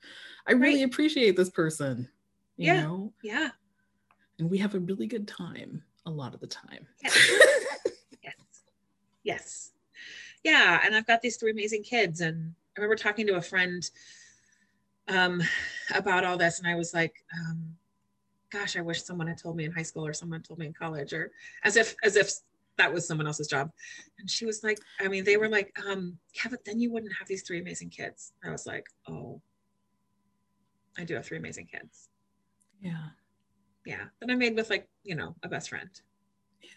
i 0.48 0.52
really 0.52 0.84
right. 0.84 0.92
appreciate 0.92 1.36
this 1.36 1.50
person 1.50 2.08
you 2.58 2.68
yeah. 2.68 2.82
know 2.82 3.14
yeah 3.24 3.50
and 4.40 4.50
we 4.50 4.58
have 4.58 4.76
a 4.76 4.80
really 4.80 5.08
good 5.08 5.28
time 5.28 5.84
a 6.06 6.12
lot 6.12 6.34
of 6.34 6.40
the 6.40 6.48
time 6.48 6.88
yes. 7.04 7.32
yes 8.24 8.36
yes 9.24 9.72
yeah 10.44 10.82
and 10.86 10.96
i've 10.96 11.08
got 11.08 11.22
these 11.22 11.38
three 11.38 11.52
amazing 11.52 11.84
kids 11.84 12.22
and 12.22 12.54
i 12.78 12.82
remember 12.82 12.96
talking 12.96 13.28
to 13.28 13.36
a 13.36 13.42
friend 13.42 13.90
um, 15.08 15.42
about 15.94 16.24
all 16.24 16.38
this, 16.38 16.60
and 16.60 16.68
I 16.68 16.76
was 16.76 16.94
like, 16.94 17.14
um, 17.34 17.76
"Gosh, 18.52 18.76
I 18.78 18.82
wish 18.82 19.04
someone 19.04 19.28
had 19.28 19.38
told 19.38 19.56
me 19.56 19.66
in 19.66 19.72
high 19.72 19.84
school, 19.84 20.06
or 20.06 20.14
someone 20.14 20.42
told 20.42 20.60
me 20.60 20.66
in 20.66 20.74
college, 20.74 21.14
or 21.14 21.32
as 21.64 21.76
if 21.76 21.96
as 22.04 22.16
if 22.16 22.32
that 22.78 22.94
was 22.94 23.08
someone 23.08 23.28
else's 23.28 23.48
job." 23.48 23.72
And 24.20 24.30
she 24.30 24.46
was 24.46 24.64
like, 24.64 24.80
"I 25.00 25.08
mean, 25.08 25.24
they 25.24 25.38
were 25.38 25.50
like, 25.50 25.78
um, 25.86 26.18
yeah, 26.36 26.50
but 26.50 26.66
then 26.66 26.80
you 26.80 26.92
wouldn't 26.92 27.14
have 27.20 27.28
these 27.28 27.44
three 27.44 27.60
amazing 27.60 27.90
kids." 27.90 28.34
I 28.44 28.50
was 28.52 28.66
like, 28.66 28.88
"Oh, 29.08 29.42
I 30.98 31.04
do 31.04 31.16
have 31.16 31.26
three 31.26 31.38
amazing 31.38 31.68
kids." 31.68 32.10
Yeah, 32.82 33.10
yeah. 33.86 34.06
That 34.20 34.30
I 34.30 34.36
made 34.36 34.56
with 34.56 34.70
like 34.70 34.88
you 35.04 35.16
know 35.16 35.36
a 35.44 35.50
best 35.50 35.70
friend. 35.70 35.90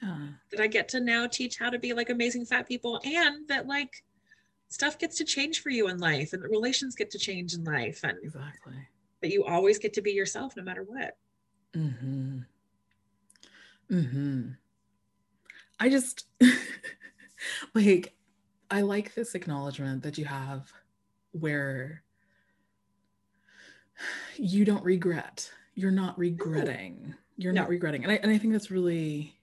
Yeah. 0.02 0.28
That 0.50 0.60
I 0.60 0.66
get 0.66 0.88
to 0.90 1.00
now 1.00 1.26
teach 1.26 1.58
how 1.58 1.70
to 1.70 1.78
be 1.78 1.92
like 1.94 2.10
amazing 2.10 2.44
fat 2.44 2.66
people, 2.66 3.00
and 3.04 3.46
that 3.48 3.66
like 3.66 4.04
stuff 4.68 4.98
gets 4.98 5.16
to 5.16 5.24
change 5.24 5.60
for 5.60 5.70
you 5.70 5.88
in 5.88 5.98
life 5.98 6.32
and 6.32 6.42
the 6.42 6.48
relations 6.48 6.94
get 6.94 7.10
to 7.10 7.18
change 7.18 7.54
in 7.54 7.64
life 7.64 8.00
and 8.02 8.18
exactly 8.22 8.74
but 9.20 9.30
you 9.30 9.44
always 9.44 9.78
get 9.78 9.92
to 9.92 10.02
be 10.02 10.12
yourself 10.12 10.56
no 10.56 10.62
matter 10.62 10.82
what 10.82 11.16
mm-hmm 11.74 12.38
mm-hmm 13.90 14.48
i 15.78 15.88
just 15.88 16.26
like 17.74 18.16
I 18.70 18.80
like 18.80 19.14
this 19.14 19.34
acknowledgement 19.34 20.02
that 20.02 20.18
you 20.18 20.24
have 20.24 20.72
where 21.32 22.02
you 24.36 24.64
don't 24.64 24.84
regret. 24.84 25.50
You're 25.74 25.90
not 25.90 26.18
regretting. 26.18 27.14
You're 27.36 27.52
no. 27.52 27.62
not 27.62 27.70
regretting. 27.70 28.02
And 28.02 28.12
I, 28.12 28.16
and 28.16 28.30
I 28.30 28.38
think 28.38 28.52
that's 28.52 28.70
really 28.70 29.34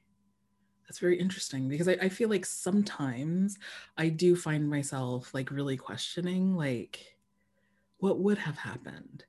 that's 0.93 0.99
very 0.99 1.17
interesting 1.17 1.67
because 1.67 1.87
I, 1.87 1.93
I 1.93 2.09
feel 2.09 2.29
like 2.29 2.45
sometimes 2.45 3.57
I 3.97 4.09
do 4.09 4.35
find 4.35 4.69
myself 4.69 5.33
like 5.33 5.49
really 5.49 5.75
questioning 5.75 6.55
like 6.55 7.17
what 7.97 8.19
would 8.19 8.37
have 8.37 8.59
happened 8.59 9.25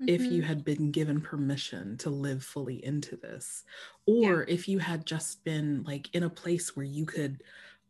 mm-hmm. 0.00 0.08
if 0.08 0.20
you 0.20 0.42
mm-hmm. 0.42 0.42
had 0.42 0.64
been 0.64 0.92
given 0.92 1.20
permission 1.20 1.96
to 1.98 2.10
live 2.10 2.44
fully 2.44 2.84
into 2.84 3.16
this 3.16 3.64
or 4.06 4.46
yeah. 4.46 4.54
if 4.54 4.68
you 4.68 4.78
had 4.78 5.04
just 5.06 5.42
been 5.42 5.82
like 5.82 6.08
in 6.14 6.22
a 6.22 6.30
place 6.30 6.76
where 6.76 6.86
you 6.86 7.04
could 7.04 7.42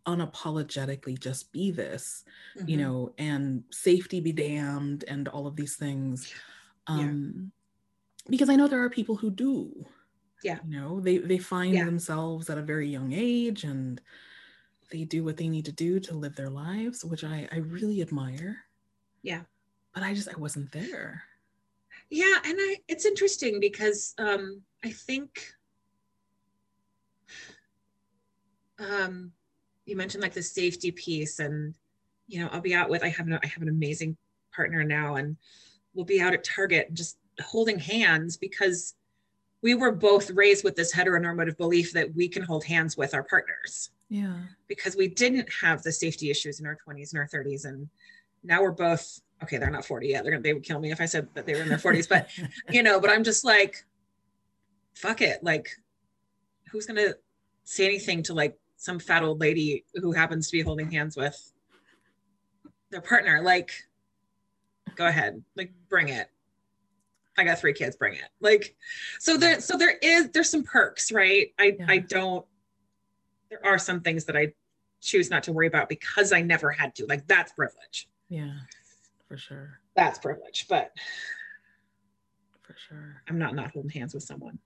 unapologetically 0.06 1.20
just 1.20 1.52
be 1.52 1.70
this 1.70 2.24
mm-hmm. 2.56 2.66
you 2.66 2.78
know 2.78 3.12
and 3.18 3.62
safety 3.70 4.20
be 4.20 4.32
damned 4.32 5.04
and 5.06 5.28
all 5.28 5.46
of 5.46 5.54
these 5.54 5.76
things 5.76 6.32
um 6.86 7.52
yeah. 8.24 8.30
because 8.30 8.48
i 8.48 8.56
know 8.56 8.66
there 8.66 8.82
are 8.82 8.88
people 8.88 9.16
who 9.16 9.30
do 9.30 9.84
yeah. 10.42 10.58
you 10.66 10.78
know 10.78 11.00
they 11.00 11.18
they 11.18 11.38
find 11.38 11.74
yeah. 11.74 11.84
themselves 11.84 12.48
at 12.50 12.58
a 12.58 12.62
very 12.62 12.88
young 12.88 13.12
age 13.12 13.64
and 13.64 14.00
they 14.90 15.04
do 15.04 15.22
what 15.22 15.36
they 15.36 15.48
need 15.48 15.64
to 15.64 15.72
do 15.72 16.00
to 16.00 16.14
live 16.14 16.34
their 16.36 16.50
lives 16.50 17.04
which 17.04 17.24
i 17.24 17.48
i 17.52 17.56
really 17.56 18.00
admire. 18.02 18.58
Yeah. 19.22 19.42
But 19.92 20.02
i 20.02 20.14
just 20.14 20.28
i 20.28 20.38
wasn't 20.38 20.72
there. 20.72 21.22
Yeah 22.10 22.36
and 22.44 22.56
i 22.58 22.76
it's 22.88 23.06
interesting 23.06 23.60
because 23.60 24.14
um 24.18 24.62
i 24.84 24.90
think 24.90 25.52
um 28.78 29.32
you 29.84 29.96
mentioned 29.96 30.22
like 30.22 30.34
the 30.34 30.42
safety 30.42 30.90
piece 30.90 31.38
and 31.38 31.74
you 32.28 32.40
know 32.40 32.48
i'll 32.52 32.60
be 32.60 32.74
out 32.74 32.88
with 32.88 33.02
i 33.02 33.08
have 33.08 33.26
an, 33.26 33.38
i 33.42 33.46
have 33.46 33.62
an 33.62 33.68
amazing 33.68 34.16
partner 34.54 34.84
now 34.84 35.16
and 35.16 35.36
we'll 35.94 36.04
be 36.04 36.20
out 36.20 36.34
at 36.34 36.44
target 36.44 36.92
just 36.94 37.18
holding 37.40 37.78
hands 37.78 38.36
because 38.36 38.94
we 39.62 39.74
were 39.74 39.92
both 39.92 40.30
raised 40.30 40.64
with 40.64 40.76
this 40.76 40.94
heteronormative 40.94 41.56
belief 41.56 41.92
that 41.92 42.14
we 42.14 42.28
can 42.28 42.42
hold 42.42 42.64
hands 42.64 42.96
with 42.96 43.14
our 43.14 43.24
partners. 43.24 43.90
Yeah. 44.08 44.34
Because 44.68 44.96
we 44.96 45.08
didn't 45.08 45.48
have 45.60 45.82
the 45.82 45.92
safety 45.92 46.30
issues 46.30 46.60
in 46.60 46.66
our 46.66 46.76
20s 46.86 47.12
and 47.12 47.18
our 47.18 47.28
30s. 47.28 47.64
And 47.64 47.88
now 48.44 48.62
we're 48.62 48.70
both, 48.70 49.20
okay, 49.42 49.58
they're 49.58 49.70
not 49.70 49.84
40 49.84 50.08
yet. 50.08 50.22
They're 50.22 50.32
gonna, 50.32 50.42
they 50.42 50.54
would 50.54 50.62
kill 50.62 50.78
me 50.78 50.92
if 50.92 51.00
I 51.00 51.06
said 51.06 51.28
that 51.34 51.44
they 51.44 51.54
were 51.54 51.62
in 51.62 51.68
their 51.68 51.78
40s, 51.78 52.08
but 52.08 52.28
you 52.70 52.82
know, 52.82 53.00
but 53.00 53.10
I'm 53.10 53.24
just 53.24 53.44
like, 53.44 53.84
fuck 54.94 55.20
it. 55.20 55.42
Like, 55.42 55.70
who's 56.70 56.86
gonna 56.86 57.14
say 57.64 57.84
anything 57.84 58.22
to 58.24 58.34
like 58.34 58.56
some 58.76 58.98
fat 58.98 59.22
old 59.22 59.40
lady 59.40 59.84
who 59.94 60.12
happens 60.12 60.46
to 60.48 60.52
be 60.52 60.62
holding 60.62 60.90
hands 60.90 61.16
with 61.16 61.52
their 62.90 63.00
partner? 63.00 63.42
Like, 63.42 63.72
go 64.94 65.06
ahead, 65.06 65.42
like 65.56 65.72
bring 65.88 66.08
it. 66.08 66.30
I 67.38 67.44
got 67.44 67.58
three 67.58 67.72
kids, 67.72 67.96
bring 67.96 68.14
it. 68.14 68.28
Like, 68.40 68.76
so 69.18 69.36
there, 69.36 69.60
so 69.60 69.76
there 69.76 69.96
is, 70.02 70.30
there's 70.30 70.50
some 70.50 70.64
perks, 70.64 71.12
right? 71.12 71.52
I, 71.58 71.76
yeah. 71.78 71.86
I 71.88 71.98
don't, 71.98 72.44
there 73.50 73.64
are 73.64 73.78
some 73.78 74.00
things 74.00 74.24
that 74.24 74.36
I 74.36 74.52
choose 75.00 75.30
not 75.30 75.44
to 75.44 75.52
worry 75.52 75.66
about 75.66 75.88
because 75.88 76.32
I 76.32 76.42
never 76.42 76.70
had 76.70 76.94
to. 76.96 77.06
Like, 77.06 77.26
that's 77.26 77.52
privilege. 77.52 78.08
Yeah, 78.28 78.54
for 79.28 79.36
sure. 79.36 79.80
That's 79.94 80.18
privilege, 80.18 80.66
but 80.68 80.92
for 82.62 82.76
sure. 82.88 83.22
I'm 83.28 83.38
not 83.38 83.54
not 83.54 83.70
holding 83.70 83.90
hands 83.90 84.12
with 84.12 84.22
someone. 84.22 84.58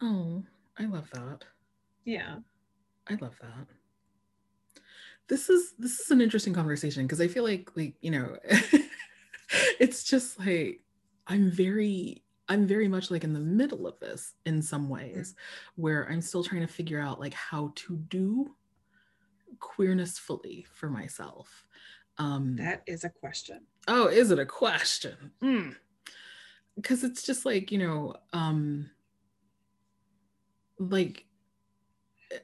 Oh, 0.00 0.42
I 0.78 0.86
love 0.86 1.08
that. 1.12 1.44
Yeah. 2.04 2.36
I 3.08 3.14
love 3.20 3.36
that. 3.40 3.66
This 5.28 5.48
is 5.48 5.74
this 5.78 6.00
is 6.00 6.10
an 6.10 6.20
interesting 6.20 6.52
conversation 6.52 7.04
because 7.04 7.20
I 7.20 7.28
feel 7.28 7.44
like 7.44 7.70
like, 7.76 7.94
you 8.00 8.10
know, 8.10 8.36
it's 9.80 10.04
just 10.04 10.38
like 10.38 10.80
I'm 11.26 11.50
very 11.50 12.22
I'm 12.48 12.66
very 12.66 12.88
much 12.88 13.12
like 13.12 13.22
in 13.22 13.32
the 13.32 13.38
middle 13.38 13.86
of 13.86 14.00
this 14.00 14.34
in 14.44 14.60
some 14.60 14.88
ways 14.88 15.36
where 15.76 16.10
I'm 16.10 16.20
still 16.20 16.42
trying 16.42 16.62
to 16.62 16.72
figure 16.72 17.00
out 17.00 17.20
like 17.20 17.34
how 17.34 17.72
to 17.76 17.96
do 18.08 18.56
queerness 19.60 20.18
fully 20.18 20.66
for 20.72 20.90
myself. 20.90 21.66
Um 22.18 22.56
that 22.56 22.82
is 22.86 23.04
a 23.04 23.08
question. 23.08 23.60
Oh, 23.86 24.08
is 24.08 24.30
it 24.30 24.38
a 24.38 24.46
question? 24.46 25.30
Mm. 25.42 25.76
Cuz 26.82 27.04
it's 27.04 27.22
just 27.22 27.46
like, 27.46 27.70
you 27.70 27.78
know, 27.78 28.16
um 28.32 28.90
like 30.78 31.26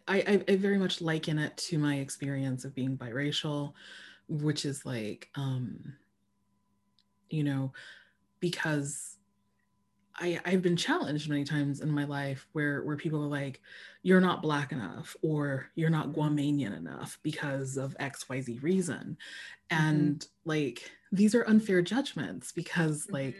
I, 0.09 0.19
I, 0.19 0.45
I 0.53 0.57
very 0.57 0.79
much 0.79 1.01
liken 1.01 1.39
it 1.39 1.57
to 1.59 1.79
my 1.79 1.97
experience 1.97 2.65
of 2.65 2.75
being 2.75 2.97
biracial, 2.97 3.73
which 4.29 4.65
is 4.65 4.87
like 4.87 5.31
um 5.35 5.95
you 7.29 7.43
know, 7.43 7.73
because 8.41 9.17
I, 10.19 10.41
I've 10.45 10.63
been 10.63 10.77
challenged 10.77 11.29
many 11.29 11.45
times 11.45 11.81
in 11.81 11.91
my 11.91 12.05
life 12.05 12.47
where 12.53 12.83
where 12.83 12.97
people 12.97 13.23
are 13.23 13.29
like, 13.29 13.61
you're 14.03 14.21
not 14.21 14.43
black 14.43 14.73
enough 14.73 15.17
or 15.23 15.67
you're 15.75 15.91
not 15.91 16.09
mm-hmm. 16.09 16.21
Guamanian 16.21 16.77
enough 16.77 17.19
because 17.23 17.77
of 17.77 17.97
XYZ 17.99 18.63
reason. 18.63 19.19
Mm-hmm. 19.71 19.89
And 19.89 20.19
mm-hmm. 20.21 20.51
like 20.51 20.91
these 21.13 21.35
are 21.35 21.47
unfair 21.47 21.83
judgments 21.83 22.53
because 22.53 23.05
mm-hmm. 23.05 23.15
like 23.15 23.37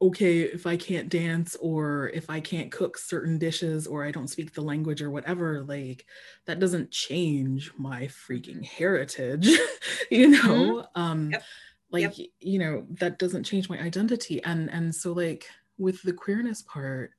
okay, 0.00 0.40
if 0.40 0.66
I 0.66 0.78
can't 0.78 1.10
dance 1.10 1.56
or 1.60 2.08
if 2.14 2.30
I 2.30 2.40
can't 2.40 2.72
cook 2.72 2.96
certain 2.96 3.38
dishes 3.38 3.86
or 3.86 4.02
I 4.02 4.12
don't 4.12 4.30
speak 4.30 4.54
the 4.54 4.62
language 4.62 5.02
or 5.02 5.10
whatever, 5.10 5.62
like 5.62 6.06
that 6.46 6.58
doesn't 6.58 6.90
change 6.90 7.70
my 7.76 8.04
freaking 8.04 8.46
mm-hmm. 8.56 8.62
heritage, 8.64 9.48
you 10.10 10.28
know? 10.28 10.86
Mm-hmm. 10.96 11.00
Um 11.00 11.30
yep 11.32 11.42
like 11.94 12.18
yep. 12.18 12.28
you 12.40 12.58
know 12.58 12.84
that 12.90 13.18
doesn't 13.18 13.44
change 13.44 13.70
my 13.70 13.78
identity 13.78 14.42
and 14.44 14.68
and 14.70 14.92
so 14.94 15.12
like 15.12 15.48
with 15.78 16.02
the 16.02 16.12
queerness 16.12 16.60
part 16.62 17.12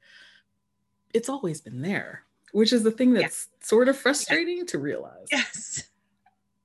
it's 1.13 1.29
always 1.29 1.61
been 1.61 1.81
there 1.81 2.23
which 2.51 2.73
is 2.73 2.83
the 2.83 2.91
thing 2.91 3.13
that's 3.13 3.47
yeah. 3.49 3.65
sort 3.65 3.87
of 3.87 3.97
frustrating 3.97 4.59
yeah. 4.59 4.63
to 4.65 4.77
realize 4.77 5.27
yes 5.31 5.83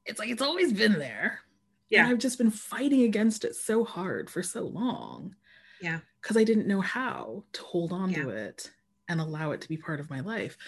it's 0.05 0.19
like 0.19 0.29
it's 0.29 0.43
always 0.43 0.73
been 0.73 0.99
there 0.99 1.41
yeah 1.89 2.01
and 2.01 2.11
i've 2.11 2.19
just 2.19 2.37
been 2.37 2.51
fighting 2.51 3.03
against 3.03 3.45
it 3.45 3.55
so 3.55 3.85
hard 3.85 4.29
for 4.29 4.43
so 4.43 4.63
long 4.63 5.35
yeah 5.81 6.01
because 6.21 6.37
i 6.37 6.43
didn't 6.45 6.67
know 6.67 6.81
how 6.81 7.45
to 7.53 7.63
hold 7.63 7.93
on 7.93 8.11
yeah. 8.11 8.23
to 8.23 8.29
it 8.31 8.73
and 9.09 9.21
allow 9.21 9.53
it 9.53 9.61
to 9.61 9.69
be 9.69 9.77
part 9.77 10.01
of 10.01 10.11
my 10.11 10.19
life 10.21 10.59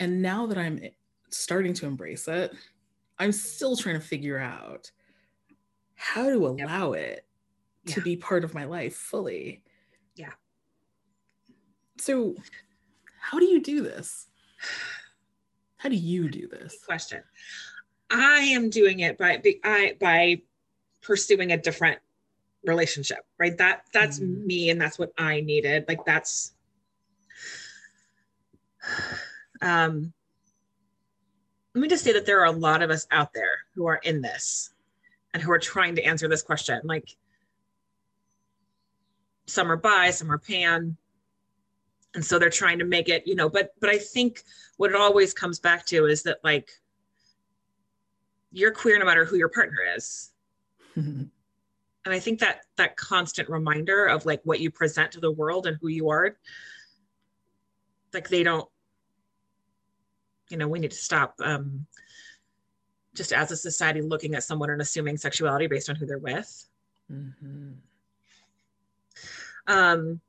and 0.00 0.20
now 0.20 0.46
that 0.46 0.58
i'm 0.58 0.78
eh, 0.82 0.90
starting 1.30 1.72
to 1.72 1.86
embrace 1.86 2.28
it 2.28 2.52
i'm 3.18 3.32
still 3.32 3.74
trying 3.74 3.98
to 3.98 4.06
figure 4.06 4.38
out 4.38 4.90
how 6.00 6.30
to 6.30 6.46
allow 6.46 6.94
yep. 6.94 7.02
it 7.02 7.26
to 7.86 8.00
yeah. 8.00 8.04
be 8.04 8.16
part 8.16 8.42
of 8.42 8.54
my 8.54 8.64
life 8.64 8.96
fully. 8.96 9.62
Yeah. 10.16 10.32
So, 11.98 12.34
how 13.20 13.38
do 13.38 13.44
you 13.44 13.60
do 13.60 13.82
this? 13.82 14.26
How 15.76 15.90
do 15.90 15.96
you 15.96 16.30
do 16.30 16.48
this? 16.48 16.72
Good 16.72 16.86
question. 16.86 17.22
I 18.10 18.38
am 18.38 18.70
doing 18.70 19.00
it 19.00 19.18
by 19.18 19.42
I 19.62 19.96
by 20.00 20.40
pursuing 21.02 21.52
a 21.52 21.58
different 21.58 21.98
relationship, 22.64 23.26
right? 23.38 23.56
That 23.58 23.84
that's 23.92 24.20
mm. 24.20 24.44
me 24.46 24.70
and 24.70 24.80
that's 24.80 24.98
what 24.98 25.12
I 25.18 25.42
needed. 25.42 25.84
Like 25.86 26.04
that's 26.06 26.54
um 29.60 30.14
let 31.74 31.82
me 31.82 31.88
just 31.88 32.04
say 32.04 32.12
that 32.14 32.24
there 32.24 32.40
are 32.40 32.46
a 32.46 32.52
lot 32.52 32.82
of 32.82 32.90
us 32.90 33.06
out 33.10 33.34
there 33.34 33.58
who 33.74 33.86
are 33.86 34.00
in 34.02 34.22
this 34.22 34.70
and 35.32 35.42
who 35.42 35.52
are 35.52 35.58
trying 35.58 35.94
to 35.96 36.02
answer 36.02 36.28
this 36.28 36.42
question. 36.42 36.80
Like 36.84 37.16
some 39.46 39.70
are 39.70 39.76
bi, 39.76 40.10
some 40.10 40.30
are 40.30 40.38
pan. 40.38 40.96
And 42.14 42.24
so 42.24 42.38
they're 42.38 42.50
trying 42.50 42.78
to 42.80 42.84
make 42.84 43.08
it, 43.08 43.26
you 43.26 43.36
know, 43.36 43.48
but 43.48 43.72
but 43.80 43.90
I 43.90 43.98
think 43.98 44.42
what 44.76 44.90
it 44.90 44.96
always 44.96 45.32
comes 45.32 45.60
back 45.60 45.86
to 45.86 46.06
is 46.06 46.22
that 46.24 46.38
like 46.42 46.70
you're 48.52 48.72
queer 48.72 48.98
no 48.98 49.04
matter 49.04 49.24
who 49.24 49.36
your 49.36 49.48
partner 49.48 49.78
is. 49.96 50.30
and 50.96 51.30
I 52.04 52.18
think 52.18 52.40
that 52.40 52.62
that 52.76 52.96
constant 52.96 53.48
reminder 53.48 54.06
of 54.06 54.26
like 54.26 54.40
what 54.44 54.60
you 54.60 54.70
present 54.70 55.12
to 55.12 55.20
the 55.20 55.30
world 55.30 55.66
and 55.66 55.78
who 55.80 55.88
you 55.88 56.08
are, 56.10 56.36
like 58.12 58.28
they 58.28 58.42
don't, 58.42 58.68
you 60.48 60.56
know, 60.56 60.66
we 60.66 60.80
need 60.80 60.90
to 60.90 60.96
stop 60.96 61.34
um, 61.44 61.86
just 63.20 63.34
as 63.34 63.50
a 63.50 63.56
society 63.56 64.00
looking 64.00 64.34
at 64.34 64.42
someone 64.42 64.70
and 64.70 64.80
assuming 64.80 65.18
sexuality 65.18 65.66
based 65.66 65.90
on 65.90 65.96
who 65.96 66.06
they're 66.06 66.16
with. 66.16 66.66
Mm-hmm. 67.12 67.72
Um, 69.66 70.20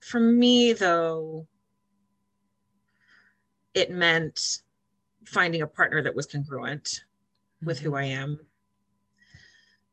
for 0.00 0.18
me, 0.18 0.72
though, 0.72 1.46
it 3.72 3.92
meant 3.92 4.58
finding 5.24 5.62
a 5.62 5.66
partner 5.68 6.02
that 6.02 6.16
was 6.16 6.26
congruent 6.26 6.82
mm-hmm. 6.82 7.66
with 7.66 7.78
who 7.78 7.90
mm-hmm. 7.90 7.98
I 7.98 8.04
am. 8.06 8.40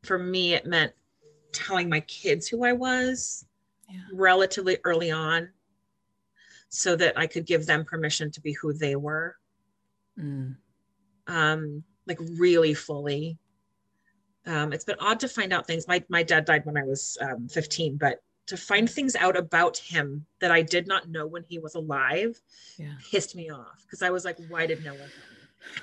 For 0.01 0.17
me, 0.17 0.55
it 0.55 0.65
meant 0.65 0.93
telling 1.51 1.89
my 1.89 1.99
kids 1.99 2.47
who 2.47 2.65
I 2.65 2.73
was 2.73 3.45
yeah. 3.87 3.99
relatively 4.13 4.79
early 4.83 5.11
on 5.11 5.47
so 6.69 6.95
that 6.95 7.19
I 7.19 7.27
could 7.27 7.45
give 7.45 7.67
them 7.67 7.85
permission 7.85 8.31
to 8.31 8.41
be 8.41 8.53
who 8.53 8.73
they 8.73 8.95
were. 8.95 9.35
Mm. 10.19 10.55
Um, 11.27 11.83
like 12.07 12.19
really 12.37 12.73
fully. 12.73 13.37
Um, 14.45 14.73
it's 14.73 14.85
been 14.85 14.95
odd 14.99 15.19
to 15.19 15.27
find 15.27 15.53
out 15.53 15.67
things. 15.67 15.87
My 15.87 16.03
my 16.09 16.23
dad 16.23 16.45
died 16.45 16.65
when 16.65 16.77
I 16.77 16.83
was 16.83 17.17
um, 17.21 17.47
15, 17.47 17.97
but 17.97 18.21
to 18.47 18.57
find 18.57 18.89
things 18.89 19.15
out 19.15 19.37
about 19.37 19.77
him 19.77 20.25
that 20.39 20.51
I 20.51 20.61
did 20.61 20.87
not 20.87 21.09
know 21.09 21.25
when 21.27 21.43
he 21.47 21.59
was 21.59 21.75
alive 21.75 22.41
Yeah. 22.77 22.93
pissed 23.09 23.35
me 23.35 23.49
off 23.49 23.83
because 23.83 24.01
I 24.01 24.09
was 24.09 24.25
like, 24.25 24.37
why 24.49 24.65
did 24.65 24.83
no 24.83 24.93
one? 24.93 25.09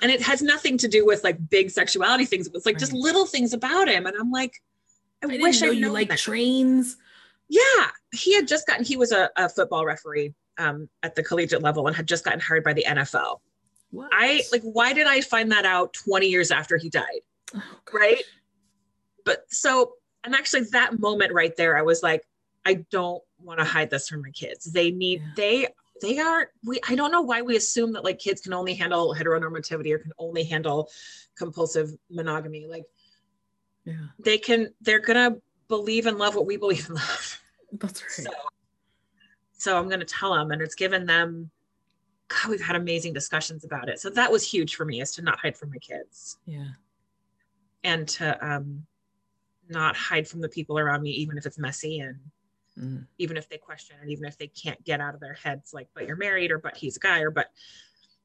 And 0.02 0.10
it 0.10 0.20
has 0.22 0.42
nothing 0.42 0.76
to 0.78 0.88
do 0.88 1.06
with 1.06 1.22
like 1.22 1.48
big 1.48 1.70
sexuality 1.70 2.24
things. 2.24 2.46
It 2.46 2.52
was 2.52 2.66
like 2.66 2.78
just 2.78 2.92
little 2.92 3.26
things 3.26 3.52
about 3.52 3.88
him. 3.88 4.06
And 4.06 4.16
I'm 4.18 4.30
like, 4.32 4.52
I, 5.22 5.32
I, 5.32 5.38
wish 5.38 5.62
know 5.62 5.70
I 5.70 5.74
knew 5.74 5.90
like 5.90 6.08
that. 6.08 6.18
trains. 6.18 6.96
Yeah, 7.48 7.86
he 8.12 8.34
had 8.34 8.46
just 8.46 8.66
gotten. 8.66 8.84
He 8.84 8.96
was 8.96 9.12
a, 9.12 9.30
a 9.36 9.48
football 9.48 9.86
referee 9.86 10.34
um, 10.58 10.88
at 11.02 11.14
the 11.14 11.22
collegiate 11.22 11.62
level 11.62 11.86
and 11.86 11.96
had 11.96 12.06
just 12.06 12.24
gotten 12.24 12.40
hired 12.40 12.64
by 12.64 12.72
the 12.72 12.84
NFL. 12.86 13.38
What? 13.90 14.10
I 14.12 14.42
like. 14.52 14.62
Why 14.62 14.92
did 14.92 15.06
I 15.06 15.20
find 15.20 15.50
that 15.52 15.64
out 15.64 15.94
20 15.94 16.26
years 16.26 16.50
after 16.50 16.76
he 16.76 16.90
died? 16.90 17.20
Oh. 17.54 17.62
Right. 17.92 18.22
But 19.24 19.44
so, 19.48 19.94
and 20.24 20.34
actually, 20.34 20.64
that 20.72 20.98
moment 20.98 21.32
right 21.32 21.56
there, 21.56 21.76
I 21.76 21.82
was 21.82 22.02
like, 22.02 22.26
I 22.64 22.84
don't 22.90 23.22
want 23.42 23.60
to 23.60 23.64
hide 23.64 23.90
this 23.90 24.08
from 24.08 24.22
my 24.22 24.30
kids. 24.30 24.64
They 24.64 24.90
need. 24.90 25.20
Yeah. 25.20 25.32
They 25.36 25.68
they 26.00 26.18
are. 26.18 26.50
We. 26.64 26.80
I 26.88 26.94
don't 26.94 27.12
know 27.12 27.22
why 27.22 27.42
we 27.42 27.56
assume 27.56 27.92
that 27.92 28.04
like 28.04 28.18
kids 28.18 28.40
can 28.40 28.52
only 28.52 28.74
handle 28.74 29.14
heteronormativity 29.14 29.92
or 29.92 29.98
can 29.98 30.12
only 30.18 30.44
handle 30.44 30.90
compulsive 31.36 31.90
monogamy. 32.10 32.66
Like 32.66 32.84
Yeah, 33.84 33.94
they 34.18 34.38
can. 34.38 34.72
They're 34.80 35.00
gonna 35.00 35.36
believe 35.68 36.06
and 36.06 36.18
love 36.18 36.34
what 36.34 36.46
we 36.46 36.56
believe 36.56 36.88
in 36.88 36.94
love. 36.94 37.40
that's 37.72 38.02
right. 38.02 38.26
So, 38.26 38.30
so 39.52 39.78
I'm 39.78 39.88
going 39.88 40.00
to 40.00 40.06
tell 40.06 40.34
them, 40.34 40.50
and 40.50 40.62
it's 40.62 40.74
given 40.74 41.06
them. 41.06 41.50
God, 42.28 42.50
we've 42.50 42.60
had 42.60 42.76
amazing 42.76 43.12
discussions 43.12 43.64
about 43.64 43.88
it. 43.88 44.00
So 44.00 44.10
that 44.10 44.30
was 44.30 44.48
huge 44.48 44.76
for 44.76 44.84
me, 44.84 45.00
is 45.00 45.12
to 45.12 45.22
not 45.22 45.38
hide 45.38 45.56
from 45.56 45.70
my 45.70 45.78
kids 45.78 46.38
yeah, 46.44 46.68
and 47.84 48.06
to 48.08 48.46
um, 48.46 48.86
not 49.68 49.96
hide 49.96 50.28
from 50.28 50.40
the 50.40 50.48
people 50.48 50.78
around 50.78 51.02
me, 51.02 51.10
even 51.10 51.38
if 51.38 51.46
it's 51.46 51.58
messy 51.58 52.00
and 52.00 52.16
Mm. 52.78 53.08
even 53.18 53.36
if 53.36 53.48
they 53.48 53.58
question 53.58 53.96
it, 54.00 54.08
even 54.08 54.24
if 54.24 54.38
they 54.38 54.46
can't 54.46 54.82
get 54.84 55.00
out 55.00 55.12
of 55.12 55.20
their 55.20 55.32
heads, 55.32 55.74
like, 55.74 55.88
but 55.94 56.06
you're 56.06 56.14
married 56.14 56.52
or 56.52 56.58
but 56.58 56.76
he's 56.76 56.96
a 56.96 57.00
guy 57.00 57.22
or 57.22 57.30
but 57.32 57.50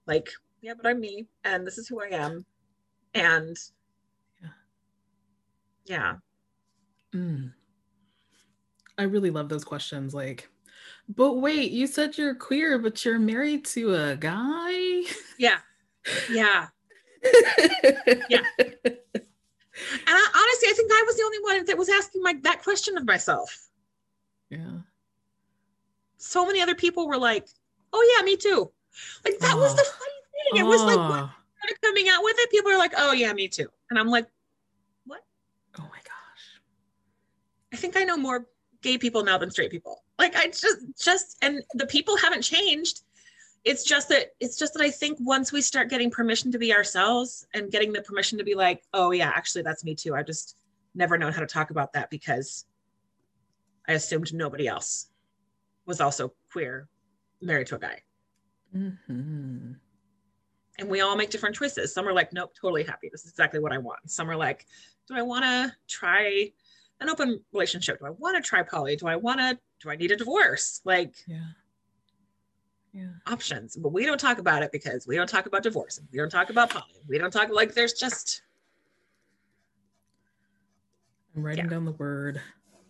like, 0.06 0.30
yeah, 0.62 0.76
but 0.76 0.86
I'm 0.86 1.00
me 1.00 1.26
and 1.44 1.66
this 1.66 1.80
is 1.80 1.88
who 1.88 2.00
I 2.02 2.10
am. 2.10 2.46
And 3.16 3.58
Yeah. 4.40 4.50
yeah, 5.86 6.16
Mm. 7.14 7.54
I 8.98 9.04
really 9.04 9.32
love 9.32 9.50
those 9.50 9.64
questions. 9.64 10.14
Like, 10.14 10.50
but 11.10 11.34
wait, 11.34 11.72
you 11.72 11.88
said 11.88 12.18
you're 12.18 12.36
queer, 12.36 12.78
but 12.80 13.04
you're 13.04 13.20
married 13.20 13.66
to 13.66 13.94
a 13.96 14.16
guy. 14.16 15.04
yeah, 15.38 15.60
yeah. 16.32 16.68
Yeah. 18.30 18.42
And 19.76 20.16
I, 20.16 20.30
honestly, 20.36 20.70
I 20.70 20.74
think 20.76 20.92
I 20.92 21.04
was 21.08 21.18
the 21.18 21.24
only 21.24 21.40
one 21.42 21.66
that 21.66 21.78
was 21.78 21.90
asking 21.90 22.22
my 22.22 22.36
that 22.44 22.62
question 22.62 22.96
of 22.96 23.06
myself. 23.06 23.70
yeah. 24.50 24.82
So 26.18 26.46
many 26.46 26.62
other 26.62 26.76
people 26.76 27.08
were 27.08 27.18
like, 27.18 27.48
"Oh 27.92 28.16
yeah, 28.16 28.24
me 28.24 28.38
too." 28.38 28.72
Like 29.26 29.40
that 29.40 29.58
was 29.58 29.76
the 29.76 29.84
funny 29.84 30.22
thing. 30.52 30.62
It 30.62 30.68
was 30.68 30.82
like 30.84 30.98
when 30.98 31.30
started 31.58 31.82
coming 31.82 32.08
out 32.10 32.24
with 32.24 32.36
it, 32.38 32.52
people 32.52 32.72
are 32.72 32.78
like, 32.78 32.94
"Oh 32.98 33.14
yeah, 33.14 33.34
me 33.34 33.48
too," 33.48 33.68
and 33.90 33.98
I'm 33.98 34.10
like, 34.10 34.28
"What?" 35.06 35.22
Oh 35.80 35.84
my 35.84 36.00
gosh. 36.04 36.62
I 37.74 37.78
think 37.78 37.98
I 37.98 38.04
know 38.04 38.16
more 38.16 38.48
gay 38.82 38.98
people 39.00 39.24
now 39.24 39.40
than 39.40 39.50
straight 39.50 39.72
people. 39.72 40.03
Like 40.20 40.36
I 40.36 40.48
just 40.48 40.80
just 41.02 41.38
and 41.42 41.64
the 41.74 41.88
people 41.88 42.18
haven't 42.18 42.42
changed. 42.44 43.02
It's 43.64 43.84
just 43.84 44.10
that 44.10 44.32
it's 44.40 44.58
just 44.58 44.74
that 44.74 44.84
I 44.84 44.92
think 44.92 45.18
once 45.22 45.52
we 45.52 45.62
start 45.62 45.90
getting 45.90 46.12
permission 46.12 46.52
to 46.52 46.60
be 46.60 46.74
ourselves 46.74 47.48
and 47.54 47.72
getting 47.72 47.94
the 47.94 48.02
permission 48.02 48.38
to 48.38 48.44
be 48.44 48.56
like, 48.56 48.84
oh 48.94 49.12
yeah, 49.12 49.32
actually 49.34 49.64
that's 49.64 49.84
me 49.84 49.96
too. 49.96 50.16
I 50.16 50.24
just 50.24 50.58
never 50.96 51.18
known 51.18 51.34
how 51.34 51.40
to 51.40 51.48
talk 51.48 51.72
about 51.72 51.94
that 51.94 52.10
because 52.10 52.66
I 53.88 53.94
assumed 53.94 54.34
nobody 54.34 54.68
else 54.68 55.08
was 55.86 56.00
also 56.00 56.34
queer, 56.52 56.88
married 57.42 57.68
to 57.68 57.76
a 57.76 57.80
guy. 57.80 58.02
Mhm. 58.76 59.76
And 60.80 60.90
we 60.90 61.02
all 61.02 61.16
make 61.16 61.30
different 61.30 61.56
choices. 61.56 61.94
Some 61.94 62.08
are 62.08 62.14
like, 62.14 62.34
nope, 62.34 62.52
totally 62.60 62.84
happy. 62.84 63.10
This 63.12 63.24
is 63.26 63.30
exactly 63.30 63.60
what 63.60 63.72
I 63.72 63.78
want. 63.78 64.10
Some 64.10 64.30
are 64.30 64.36
like, 64.36 64.66
do 65.08 65.16
I 65.16 65.22
want 65.22 65.44
to 65.44 65.76
try 65.88 66.52
an 67.00 67.10
open 67.10 67.44
relationship? 67.52 68.00
Do 68.00 68.06
I 68.06 68.10
want 68.12 68.36
to 68.36 68.48
try 68.48 68.64
poly? 68.64 68.96
Do 68.96 69.08
I 69.08 69.16
want 69.16 69.40
to, 69.40 69.60
do 69.84 69.90
I 69.92 69.96
need 69.96 70.12
a 70.12 70.16
divorce? 70.16 70.82
Like 70.86 71.14
Yeah. 71.28 71.44
Yeah. 72.94 73.10
options. 73.28 73.76
But 73.76 73.90
we 73.90 74.06
don't 74.06 74.20
talk 74.20 74.38
about 74.40 74.64
it 74.64 74.72
because 74.72 75.06
we 75.08 75.16
don't 75.16 75.30
talk 75.30 75.46
about 75.46 75.64
divorce. 75.64 76.00
We 76.12 76.18
don't 76.18 76.30
talk 76.30 76.50
about 76.50 76.70
poly. 76.70 77.02
We 77.08 77.18
don't 77.18 77.32
talk 77.32 77.50
like 77.50 77.74
there's 77.74 77.94
just, 77.94 78.42
I'm 81.36 81.44
writing 81.44 81.66
Yeah. 81.66 81.72
down 81.72 81.86
the 81.86 81.92
word 81.92 82.42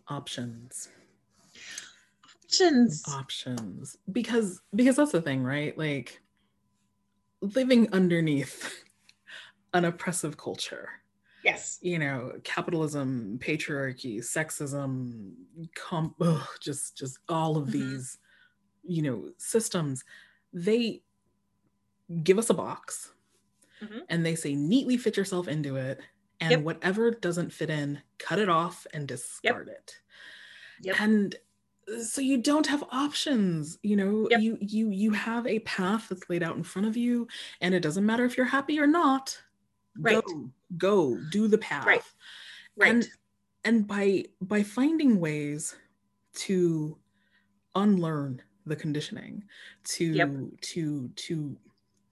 options. 0.08 0.89
options. 2.44 3.04
Options. 3.08 3.98
Because 4.12 4.62
because 4.76 4.96
that's 4.98 5.12
the 5.12 5.22
thing, 5.22 5.44
right? 5.44 5.76
Like 5.78 6.22
living 7.41 7.91
underneath 7.91 8.84
an 9.74 9.86
oppressive 9.86 10.38
culture. 10.38 10.89
Yes. 11.44 11.80
you 11.82 12.00
know 12.00 12.39
capitalism 12.44 13.38
patriarchy 13.39 14.20
sexism 14.20 15.34
comp 15.76 16.16
ugh, 16.22 16.48
just 16.62 16.98
just 16.98 17.20
all 17.30 17.58
of 17.58 17.68
Mhm. 17.68 17.72
these 17.72 18.18
you 18.84 19.02
know 19.02 19.34
systems 19.38 20.06
they 20.54 21.04
give 22.24 22.38
us 22.38 22.50
a 22.50 22.54
box 22.54 23.14
Mhm. 23.82 24.08
and 24.10 24.26
they 24.26 24.36
say 24.36 24.56
neatly 24.56 24.98
fit 24.98 25.18
yourself 25.18 25.48
into 25.48 25.76
it 25.78 26.02
and 26.39 26.52
Yep. 26.52 26.66
whatever 26.66 27.12
doesn't 27.12 27.52
fit 27.54 27.70
in 27.70 28.02
cut 28.20 28.39
it 28.39 28.50
off 28.50 28.88
and 28.94 29.08
discard 29.08 29.70
it 29.70 30.02
Yep. 30.80 31.00
and 31.00 31.36
so 32.02 32.22
you 32.22 32.38
don't 32.41 32.68
have 32.68 32.84
options 32.91 33.80
you 33.84 33.96
know 33.98 34.30
Yep. 34.30 34.41
you 34.41 34.58
you 34.62 34.89
you 34.91 35.12
have 35.12 35.48
a 35.48 35.60
path 35.62 36.10
that's 36.10 36.30
laid 36.30 36.44
out 36.44 36.58
in 36.58 36.64
front 36.64 36.88
of 36.88 36.98
you 36.98 37.28
and 37.62 37.76
it 37.76 37.82
doesn't 37.82 38.06
matter 38.06 38.26
if 38.26 38.38
you're 38.38 38.48
happy 38.48 38.80
or 38.80 38.88
not 38.88 39.43
Right. 40.00 40.24
go 40.26 40.52
go 40.78 41.18
do 41.32 41.48
the 41.48 41.58
path 41.58 41.86
Right. 41.86 42.02
Right. 42.76 42.89
and 42.91 43.08
and 43.64 43.88
by 43.88 44.26
by 44.41 44.64
finding 44.64 45.20
ways 45.20 45.76
to 46.36 47.00
unlearn 47.76 48.41
the 48.66 48.76
conditioning 48.76 49.44
to 49.86 50.14
Yep. 50.14 50.32
to 50.62 51.10
to 51.10 51.58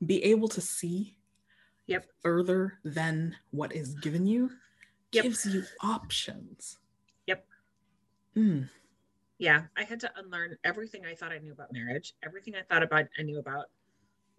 be 0.06 0.24
able 0.24 0.48
to 0.50 0.62
see 0.62 1.18
Yep. 1.88 2.08
further 2.22 2.80
than 2.84 3.36
what 3.52 3.74
is 3.76 3.96
given 3.96 4.26
you 4.28 4.52
Yep. 5.12 5.24
gives 5.24 5.46
you 5.46 5.64
options 5.82 6.80
Yep. 7.28 7.48
Mm, 8.36 8.70
yeah. 9.40 9.68
I 9.76 9.84
had 9.84 10.00
to 10.02 10.12
unlearn 10.20 10.58
everything 10.64 11.06
I 11.06 11.16
thought 11.16 11.32
I 11.32 11.40
knew 11.40 11.52
about 11.52 11.74
marriage, 11.74 12.14
everything 12.24 12.56
I 12.56 12.64
thought 12.64 12.84
about 12.84 13.06
I 13.18 13.24
knew 13.24 13.40
about 13.40 13.66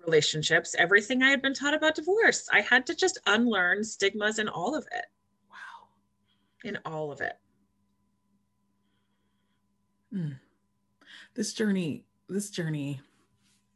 relationships, 0.06 0.74
everything 0.78 1.22
I 1.22 1.30
had 1.30 1.42
been 1.42 1.54
taught 1.54 1.74
about 1.74 1.94
divorce. 1.94 2.48
I 2.52 2.60
had 2.60 2.86
to 2.86 2.94
just 2.94 3.18
unlearn 3.26 3.84
stigmas 3.84 4.38
in 4.38 4.48
all 4.48 4.74
of 4.74 4.86
it. 4.92 5.04
wow 5.50 5.88
In 6.64 6.78
all 6.84 7.10
of 7.12 7.20
it. 7.20 7.34
Mm. 10.14 10.38
this 11.34 11.54
journey 11.54 12.04
this 12.28 12.50
journey 12.50 13.00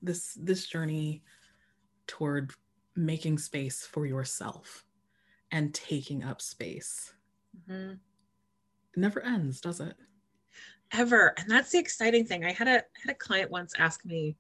this 0.03 0.35
this 0.35 0.67
journey 0.67 1.23
toward 2.07 2.53
making 2.95 3.39
space 3.39 3.87
for 3.87 4.05
yourself 4.05 4.85
and 5.51 5.73
taking 5.73 6.23
up 6.25 6.43
space 6.43 7.15
Mhm. 7.67 7.99
never 8.97 9.23
ends 9.23 9.63
does 9.63 9.81
it 9.81 9.97
ever 10.93 11.33
and 11.39 11.51
that's 11.51 11.71
the 11.73 11.79
exciting 11.79 12.27
thing 12.27 12.45
i 12.45 12.53
had 12.53 12.69
a 12.69 12.85
had 13.03 13.11
a 13.11 13.15
client 13.15 13.51
once 13.51 13.73
ask 13.79 14.05
me 14.05 14.37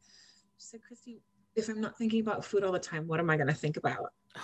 she 0.58 0.66
said 0.66 0.80
Kristy 0.82 1.20
if 1.56 1.68
i'm 1.68 1.80
not 1.80 1.96
thinking 1.98 2.20
about 2.20 2.44
food 2.44 2.62
all 2.62 2.72
the 2.72 2.78
time 2.78 3.06
what 3.06 3.20
am 3.20 3.30
i 3.30 3.36
going 3.36 3.48
to 3.48 3.54
think 3.54 3.76
about? 3.76 4.12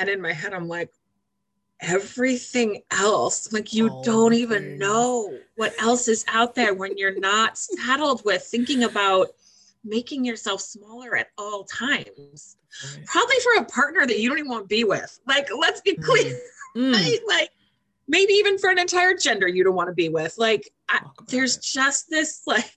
And 0.00 0.08
in 0.08 0.22
my 0.22 0.32
head 0.32 0.54
i'm 0.54 0.68
like 0.68 0.92
everything 1.80 2.82
else 2.92 3.52
like 3.52 3.72
you 3.72 4.00
don't 4.04 4.32
even 4.32 4.62
things. 4.62 4.80
know 4.80 5.38
what 5.56 5.72
else 5.80 6.06
is 6.06 6.24
out 6.28 6.54
there 6.54 6.72
when 6.74 6.96
you're 6.96 7.18
not 7.18 7.58
saddled 7.58 8.24
with 8.24 8.42
thinking 8.42 8.84
about 8.84 9.28
making 9.84 10.24
yourself 10.24 10.60
smaller 10.60 11.16
at 11.16 11.28
all 11.38 11.64
times. 11.64 12.56
Right. 12.96 13.06
probably 13.06 13.36
for 13.42 13.62
a 13.62 13.64
partner 13.64 14.06
that 14.06 14.18
you 14.20 14.28
don't 14.28 14.38
even 14.38 14.50
want 14.50 14.64
to 14.64 14.68
be 14.68 14.84
with. 14.84 15.18
Like 15.26 15.48
let's 15.58 15.80
be 15.80 15.94
clear. 15.94 16.38
Mm, 16.76 16.92
right? 16.92 17.18
like 17.26 17.48
maybe 18.08 18.34
even 18.34 18.58
for 18.58 18.68
an 18.68 18.78
entire 18.78 19.16
gender 19.16 19.48
you 19.48 19.64
don't 19.64 19.74
want 19.74 19.88
to 19.88 19.94
be 19.94 20.10
with. 20.10 20.36
Like 20.36 20.70
I, 20.90 21.00
there's 21.28 21.56
just 21.56 22.10
this 22.10 22.42
like 22.46 22.76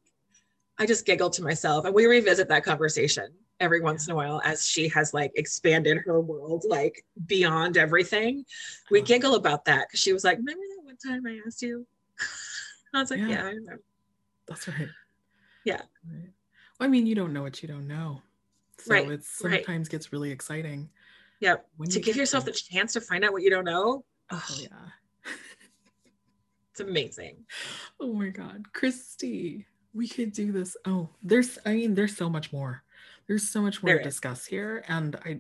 i 0.82 0.86
just 0.86 1.06
giggle 1.06 1.30
to 1.30 1.44
myself 1.44 1.86
and 1.86 1.94
we 1.94 2.06
revisit 2.08 2.48
that 2.50 2.64
conversation 2.64 3.28
every 3.60 3.80
once 3.82 4.08
in 4.08 4.14
a 4.14 4.16
while 4.16 4.42
as 4.44 4.68
she 4.68 4.88
has 4.88 5.14
like 5.14 5.32
expanded 5.36 5.98
her 6.06 6.20
world 6.20 6.66
like 6.68 7.06
beyond 7.28 7.78
everything 7.78 8.44
we 8.90 9.00
Oh, 9.00 9.04
giggle 9.04 9.36
about 9.36 9.64
that 9.66 9.88
because 9.88 10.00
she 10.00 10.12
was 10.14 10.24
like 10.24 10.38
remember 10.38 10.64
that 10.76 10.84
one 10.84 10.98
time 10.98 11.26
i 11.28 11.40
asked 11.46 11.62
you 11.62 11.86
i 12.96 13.00
was 13.00 13.12
like 13.12 13.20
Yeah. 13.20 13.28
yeah, 13.30 13.44
i 13.44 13.50
remember 13.50 13.82
that's 14.48 14.68
right 14.68 14.90
Yeah. 15.64 15.82
right. 16.12 16.32
well, 16.80 16.88
i 16.88 16.88
mean 16.88 17.06
you 17.06 17.14
don't 17.16 17.34
know 17.34 17.44
what 17.44 17.62
you 17.62 17.68
don't 17.68 17.88
know 17.88 18.22
so 18.80 18.92
Right, 18.94 19.04
it 19.06 19.10
right. 19.44 19.64
sometimes 19.64 19.88
gets 19.88 20.12
really 20.12 20.32
exciting 20.32 20.90
Yeah. 21.40 21.58
When 21.78 21.90
to 21.90 22.00
you 22.00 22.04
give 22.04 22.16
yourself 22.16 22.46
there. 22.46 22.54
the 22.54 22.60
chance 22.60 22.94
to 22.94 23.02
find 23.02 23.24
out 23.24 23.32
what 23.34 23.44
you 23.44 23.52
don't 23.52 23.66
know. 23.66 24.04
Oh 24.32 24.44
Oh, 24.50 24.58
yeah. 24.60 24.88
it's 26.72 26.80
amazing. 26.80 27.46
Oh 28.00 28.14
my 28.14 28.30
god, 28.30 28.64
Kristy, 28.74 29.66
we 29.94 30.08
could 30.08 30.32
do 30.34 30.52
this. 30.52 30.76
Oh, 30.86 31.10
there's 31.24 31.58
I 31.66 31.74
mean 31.74 31.96
there's 31.96 32.16
so 32.16 32.30
much 32.30 32.52
more. 32.54 32.84
There's 33.28 33.50
so 33.50 33.62
much 33.62 33.82
more 33.82 33.92
There 33.94 34.00
to 34.02 34.08
is. 34.08 34.14
discuss 34.14 34.46
here 34.46 34.84
and 34.88 35.16
I 35.26 35.40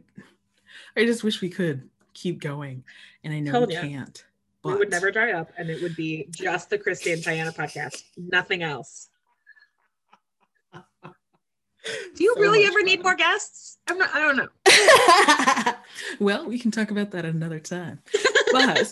I 0.96 1.06
just 1.06 1.24
wish 1.24 1.42
we 1.42 1.50
could 1.50 1.90
keep 2.14 2.42
going 2.42 2.84
and 3.24 3.34
I 3.34 3.40
know 3.40 3.52
Told 3.52 3.70
we 3.70 3.76
can't. 3.76 4.24
We 4.64 4.76
would 4.76 4.92
never 4.92 5.10
dry 5.10 5.32
up, 5.32 5.52
and 5.58 5.72
it 5.72 5.82
would 5.82 5.96
be 5.96 6.28
just 6.30 6.70
the 6.70 6.78
Kristy 6.78 7.14
and 7.14 7.24
Diana 7.24 7.52
podcast, 7.52 8.04
nothing 8.16 8.62
else. 8.62 9.10
Do 11.84 12.24
you 12.24 12.36
So 12.36 12.42
really 12.42 12.66
ever 12.66 12.84
need 12.84 13.02
more 13.02 13.16
guests? 13.16 13.80
I'm 13.88 13.98
not. 13.98 14.14
I 14.14 14.20
don't 14.20 14.36
know. 14.38 15.74
well, 16.20 16.46
we 16.46 16.60
can 16.60 16.70
talk 16.70 16.92
about 16.92 17.10
that 17.12 17.26
another 17.26 17.60
time. 17.60 18.02
But 18.52 18.92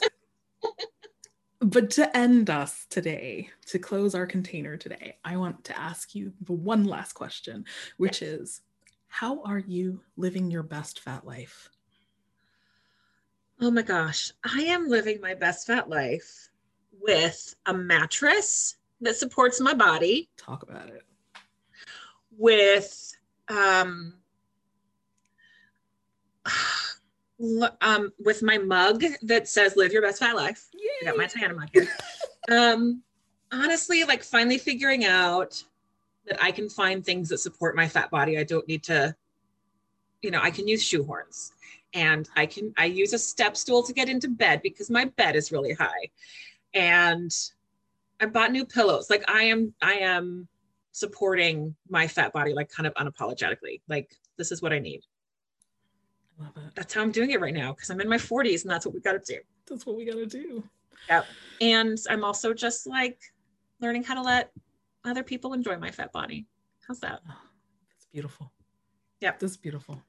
but 1.61 1.89
to 1.91 2.15
end 2.15 2.49
us 2.49 2.85
today, 2.89 3.49
to 3.67 3.79
close 3.79 4.15
our 4.15 4.25
container 4.25 4.77
today, 4.77 5.17
I 5.25 5.37
want 5.37 5.63
to 5.65 5.77
ask 5.77 6.15
you 6.15 6.33
the 6.41 6.53
one 6.53 6.85
last 6.85 7.13
question, 7.13 7.65
which 7.97 8.21
is 8.21 8.61
how 9.07 9.41
are 9.43 9.59
you 9.59 10.01
living 10.15 10.49
your 10.49 10.63
best 10.63 11.01
fat 11.01 11.25
life? 11.25 11.69
Oh 13.61 13.71
my 13.71 13.81
gosh, 13.81 14.31
I 14.43 14.61
am 14.61 14.87
living 14.87 15.19
my 15.19 15.33
best 15.33 15.67
fat 15.67 15.89
life 15.89 16.49
with 17.01 17.55
a 17.65 17.73
mattress 17.73 18.77
that 19.01 19.17
supports 19.17 19.59
my 19.59 19.73
body, 19.73 20.29
Talk 20.37 20.63
about 20.63 20.89
it. 20.89 21.03
with 22.37 23.11
um, 23.49 24.13
um, 27.81 28.11
with 28.19 28.41
my 28.43 28.57
mug 28.57 29.03
that 29.23 29.47
says 29.47 29.75
"Live 29.75 29.93
your 29.93 30.01
best 30.01 30.19
fat 30.19 30.35
life." 30.35 30.67
I 31.01 31.05
got 31.05 31.17
my 31.17 31.27
Diana 31.27 31.53
mug 31.53 31.69
here. 31.73 31.87
um, 32.51 33.03
honestly, 33.51 34.03
like 34.03 34.23
finally 34.23 34.57
figuring 34.57 35.05
out 35.05 35.63
that 36.29 36.41
I 36.41 36.51
can 36.51 36.69
find 36.69 37.03
things 37.03 37.29
that 37.29 37.39
support 37.39 37.75
my 37.75 37.87
fat 37.87 38.09
body. 38.11 38.37
I 38.37 38.43
don't 38.43 38.67
need 38.67 38.83
to, 38.83 39.15
you 40.21 40.31
know, 40.31 40.39
I 40.41 40.51
can 40.51 40.67
use 40.67 40.83
shoehorns 40.83 41.51
and 41.93 42.29
I 42.35 42.45
can, 42.45 42.73
I 42.77 42.85
use 42.85 43.13
a 43.13 43.19
step 43.19 43.57
stool 43.57 43.83
to 43.83 43.93
get 43.93 44.09
into 44.09 44.29
bed 44.29 44.61
because 44.61 44.89
my 44.89 45.05
bed 45.05 45.35
is 45.35 45.51
really 45.51 45.73
high. 45.73 46.09
And 46.73 47.31
I 48.19 48.27
bought 48.27 48.51
new 48.51 48.65
pillows. 48.65 49.09
Like 49.09 49.23
I 49.27 49.43
am, 49.43 49.73
I 49.81 49.93
am 49.93 50.47
supporting 50.91 51.75
my 51.89 52.07
fat 52.07 52.31
body, 52.31 52.53
like 52.53 52.69
kind 52.69 52.85
of 52.85 52.93
unapologetically. 52.93 53.81
Like 53.87 54.15
this 54.37 54.51
is 54.51 54.61
what 54.61 54.71
I 54.71 54.79
need. 54.79 55.01
Love 56.39 56.55
it. 56.57 56.75
That's 56.75 56.93
how 56.93 57.01
I'm 57.01 57.11
doing 57.11 57.31
it 57.31 57.41
right 57.41 57.53
now 57.53 57.73
because 57.73 57.89
I'm 57.89 57.99
in 57.99 58.07
my 58.09 58.17
40s 58.17 58.63
and 58.63 58.71
that's 58.71 58.85
what 58.85 58.95
we 58.95 59.01
got 59.01 59.23
to 59.23 59.33
do. 59.33 59.39
That's 59.67 59.85
what 59.85 59.95
we 59.95 60.05
gotta 60.05 60.25
do. 60.25 60.63
Yep. 61.09 61.25
And 61.61 61.97
I'm 62.09 62.23
also 62.23 62.53
just 62.53 62.87
like 62.87 63.19
learning 63.81 64.03
how 64.03 64.15
to 64.15 64.21
let 64.21 64.51
other 65.05 65.23
people 65.23 65.53
enjoy 65.53 65.77
my 65.77 65.91
fat 65.91 66.11
body. 66.11 66.47
How's 66.87 66.99
that? 67.01 67.19
Oh, 67.29 67.41
that's 67.89 68.05
beautiful. 68.11 68.51
Yep. 69.21 69.39
That's 69.39 69.57
beautiful. 69.57 70.01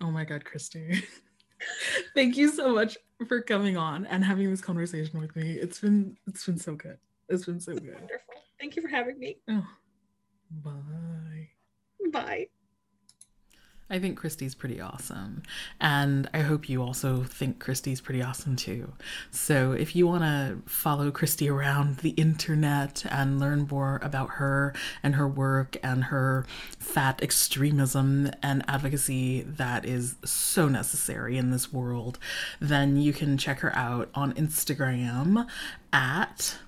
Oh 0.00 0.10
my 0.10 0.24
God, 0.24 0.44
Kristy. 0.44 1.02
Thank 2.14 2.36
you 2.36 2.48
so 2.48 2.72
much 2.72 2.96
for 3.26 3.40
coming 3.42 3.76
on 3.76 4.06
and 4.06 4.24
having 4.24 4.48
this 4.48 4.60
conversation 4.60 5.20
with 5.20 5.34
me. 5.34 5.52
It's 5.54 5.80
been 5.80 6.16
it's 6.26 6.46
been 6.46 6.58
so 6.58 6.76
good. 6.76 6.98
It's 7.28 7.44
been 7.44 7.60
so 7.60 7.74
good. 7.74 7.94
Wonderful. 7.94 8.34
Thank 8.60 8.76
you 8.76 8.82
for 8.82 8.88
having 8.88 9.18
me. 9.18 9.38
Oh, 9.48 9.66
bye. 10.50 11.48
Bye. 12.12 12.48
I 13.90 13.98
think 13.98 14.20
Kristy's 14.20 14.54
pretty 14.54 14.80
awesome. 14.80 15.42
And 15.80 16.28
I 16.34 16.40
hope 16.40 16.68
you 16.68 16.82
also 16.82 17.22
think 17.22 17.58
Kristy's 17.58 18.02
pretty 18.02 18.22
awesome 18.22 18.54
too. 18.54 18.92
So 19.30 19.72
if 19.72 19.96
you 19.96 20.06
want 20.06 20.24
to 20.24 20.58
follow 20.66 21.10
Christy 21.10 21.48
around 21.48 21.98
the 21.98 22.10
internet 22.10 23.06
and 23.10 23.40
learn 23.40 23.66
more 23.70 23.98
about 24.02 24.30
her 24.32 24.74
and 25.02 25.14
her 25.14 25.26
work 25.26 25.78
and 25.82 26.04
her 26.04 26.44
fat 26.78 27.22
extremism 27.22 28.30
and 28.42 28.62
advocacy 28.68 29.42
that 29.42 29.86
is 29.86 30.16
so 30.22 30.68
necessary 30.68 31.38
in 31.38 31.50
this 31.50 31.72
world, 31.72 32.18
then 32.60 32.96
you 32.96 33.14
can 33.14 33.38
check 33.38 33.60
her 33.60 33.74
out 33.74 34.10
on 34.14 34.34
Instagram 34.34 35.46
at 35.92 36.58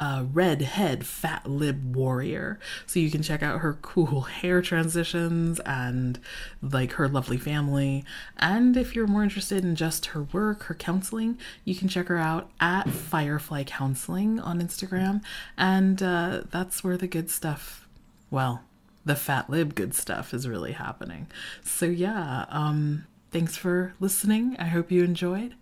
uh, 0.00 0.24
redhead 0.32 1.06
fat 1.06 1.48
lib 1.48 1.94
warrior. 1.94 2.58
So 2.86 2.98
you 2.98 3.10
can 3.10 3.22
check 3.22 3.42
out 3.42 3.60
her 3.60 3.74
cool 3.82 4.20
hair 4.40 4.62
transitions 4.62 5.60
and 5.60 6.18
like 6.62 6.92
her 6.92 7.06
lovely 7.06 7.36
family. 7.36 8.04
And 8.38 8.76
if 8.76 8.96
you're 8.96 9.06
more 9.06 9.22
interested 9.22 9.62
in 9.62 9.76
just 9.76 10.06
her 10.06 10.22
work 10.22 10.64
her 10.64 10.74
counseling 10.74 11.38
you 11.64 11.74
can 11.74 11.88
check 11.88 12.08
her 12.08 12.16
out 12.16 12.50
at 12.60 12.88
firefly 12.88 13.64
counseling 13.64 14.40
on 14.40 14.60
instagram. 14.60 15.22
And 15.58 16.02
uh, 16.02 16.42
that's 16.50 16.82
where 16.82 16.96
the 16.96 17.06
good 17.06 17.30
stuff 17.30 17.86
well 18.30 18.62
the 19.04 19.16
fat 19.16 19.50
lib 19.50 19.74
good 19.74 19.94
stuff 19.94 20.32
is 20.32 20.48
really 20.48 20.72
happening. 20.72 21.26
So 21.62 21.84
yeah 21.84 22.46
um 22.48 23.04
thanks 23.30 23.56
for 23.56 23.94
listening. 24.00 24.56
I 24.58 24.64
hope 24.64 24.90
you 24.90 25.04
enjoyed. 25.04 25.54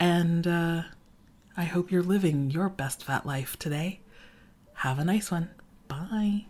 And 0.00 0.46
uh 0.46 0.82
I 1.58 1.64
hope 1.64 1.90
you're 1.90 2.04
living 2.04 2.52
your 2.52 2.68
best 2.68 3.02
fat 3.02 3.26
life 3.26 3.58
today. 3.58 3.98
Have 4.74 5.00
a 5.00 5.04
nice 5.04 5.32
one. 5.32 5.50
Bye. 5.88 6.46